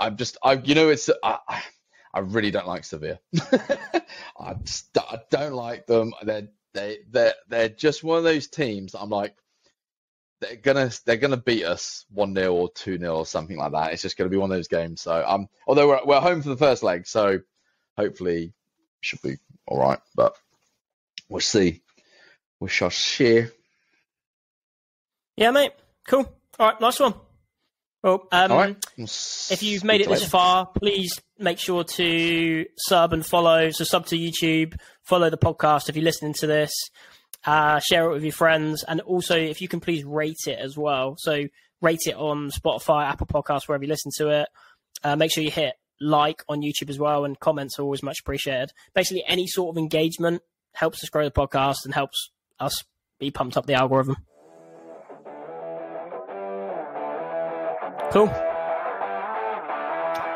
I'm 0.00 0.16
just, 0.16 0.36
I 0.42 0.54
you 0.54 0.74
know, 0.74 0.88
it's 0.88 1.08
I, 1.22 1.38
I- 2.12 2.18
really 2.18 2.50
don't 2.50 2.66
like 2.66 2.82
Sevilla. 2.82 3.20
I 4.40 4.54
just 4.64 4.98
I 4.98 5.20
don't 5.30 5.54
like 5.54 5.86
them. 5.86 6.12
They're 6.24 6.48
they 6.74 6.98
they 7.08 7.32
they're 7.46 7.68
just 7.68 8.02
one 8.02 8.18
of 8.18 8.24
those 8.24 8.48
teams. 8.48 8.96
I'm 8.96 9.10
like. 9.10 9.36
They're 10.40 10.56
gonna 10.56 10.90
they're 11.04 11.16
gonna 11.16 11.36
beat 11.36 11.64
us 11.64 12.04
one 12.10 12.34
0 12.34 12.52
or 12.54 12.70
two 12.70 12.98
0 12.98 13.16
or 13.16 13.26
something 13.26 13.56
like 13.56 13.72
that. 13.72 13.92
It's 13.92 14.02
just 14.02 14.16
gonna 14.16 14.30
be 14.30 14.36
one 14.36 14.50
of 14.50 14.56
those 14.56 14.68
games. 14.68 15.00
So 15.00 15.24
um, 15.26 15.48
although 15.66 15.88
we're 15.88 16.04
we're 16.04 16.20
home 16.20 16.42
for 16.42 16.50
the 16.50 16.56
first 16.56 16.82
leg, 16.82 17.06
so 17.06 17.40
hopefully 17.96 18.52
should 19.00 19.22
be 19.22 19.36
all 19.66 19.78
right. 19.78 19.98
But 20.14 20.36
we'll 21.28 21.40
see. 21.40 21.82
We 22.60 22.68
shall 22.68 22.90
see. 22.90 23.46
yeah, 25.36 25.50
mate. 25.50 25.72
Cool. 26.06 26.30
All 26.58 26.68
right, 26.68 26.80
nice 26.80 27.00
one. 27.00 27.14
Well, 28.02 28.28
um, 28.30 28.52
right. 28.52 28.86
if 28.96 29.62
you've 29.62 29.82
made 29.82 30.00
it 30.00 30.08
this 30.08 30.24
far, 30.24 30.66
please 30.66 31.20
make 31.38 31.58
sure 31.58 31.82
to 31.82 32.66
sub 32.76 33.12
and 33.12 33.26
follow. 33.26 33.70
So 33.70 33.84
sub 33.84 34.06
to 34.06 34.16
YouTube, 34.16 34.78
follow 35.02 35.28
the 35.28 35.36
podcast 35.38 35.88
if 35.88 35.96
you're 35.96 36.04
listening 36.04 36.34
to 36.34 36.46
this, 36.46 36.72
uh, 37.44 37.78
share 37.80 38.10
it 38.10 38.12
with 38.14 38.22
your 38.22 38.32
friends, 38.32 38.84
and 38.84 39.00
also 39.02 39.36
if 39.36 39.60
you 39.60 39.68
can 39.68 39.80
please 39.80 40.04
rate 40.04 40.46
it 40.46 40.58
as 40.58 40.76
well. 40.76 41.16
So 41.18 41.44
rate 41.82 42.00
it 42.06 42.14
on 42.14 42.50
Spotify, 42.50 43.04
Apple 43.06 43.26
Podcasts, 43.26 43.68
wherever 43.68 43.84
you 43.84 43.90
listen 43.90 44.12
to 44.18 44.28
it. 44.28 44.48
Uh, 45.04 45.16
make 45.16 45.32
sure 45.32 45.44
you 45.44 45.50
hit 45.50 45.74
like 46.00 46.42
on 46.48 46.60
YouTube 46.60 46.90
as 46.90 46.98
well, 46.98 47.24
and 47.24 47.38
comments 47.38 47.78
are 47.78 47.82
always 47.82 48.02
much 48.02 48.20
appreciated. 48.20 48.72
Basically, 48.94 49.24
any 49.26 49.46
sort 49.46 49.74
of 49.74 49.78
engagement 49.78 50.42
helps 50.74 51.02
us 51.02 51.10
grow 51.10 51.24
the 51.24 51.30
podcast 51.30 51.84
and 51.84 51.94
helps 51.94 52.30
us 52.60 52.84
be 53.18 53.30
pumped 53.30 53.56
up 53.56 53.66
the 53.66 53.74
algorithm. 53.74 54.16
Cool. 58.12 58.28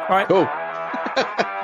All 0.08 0.16
right. 0.16 0.26
Cool. 0.28 0.48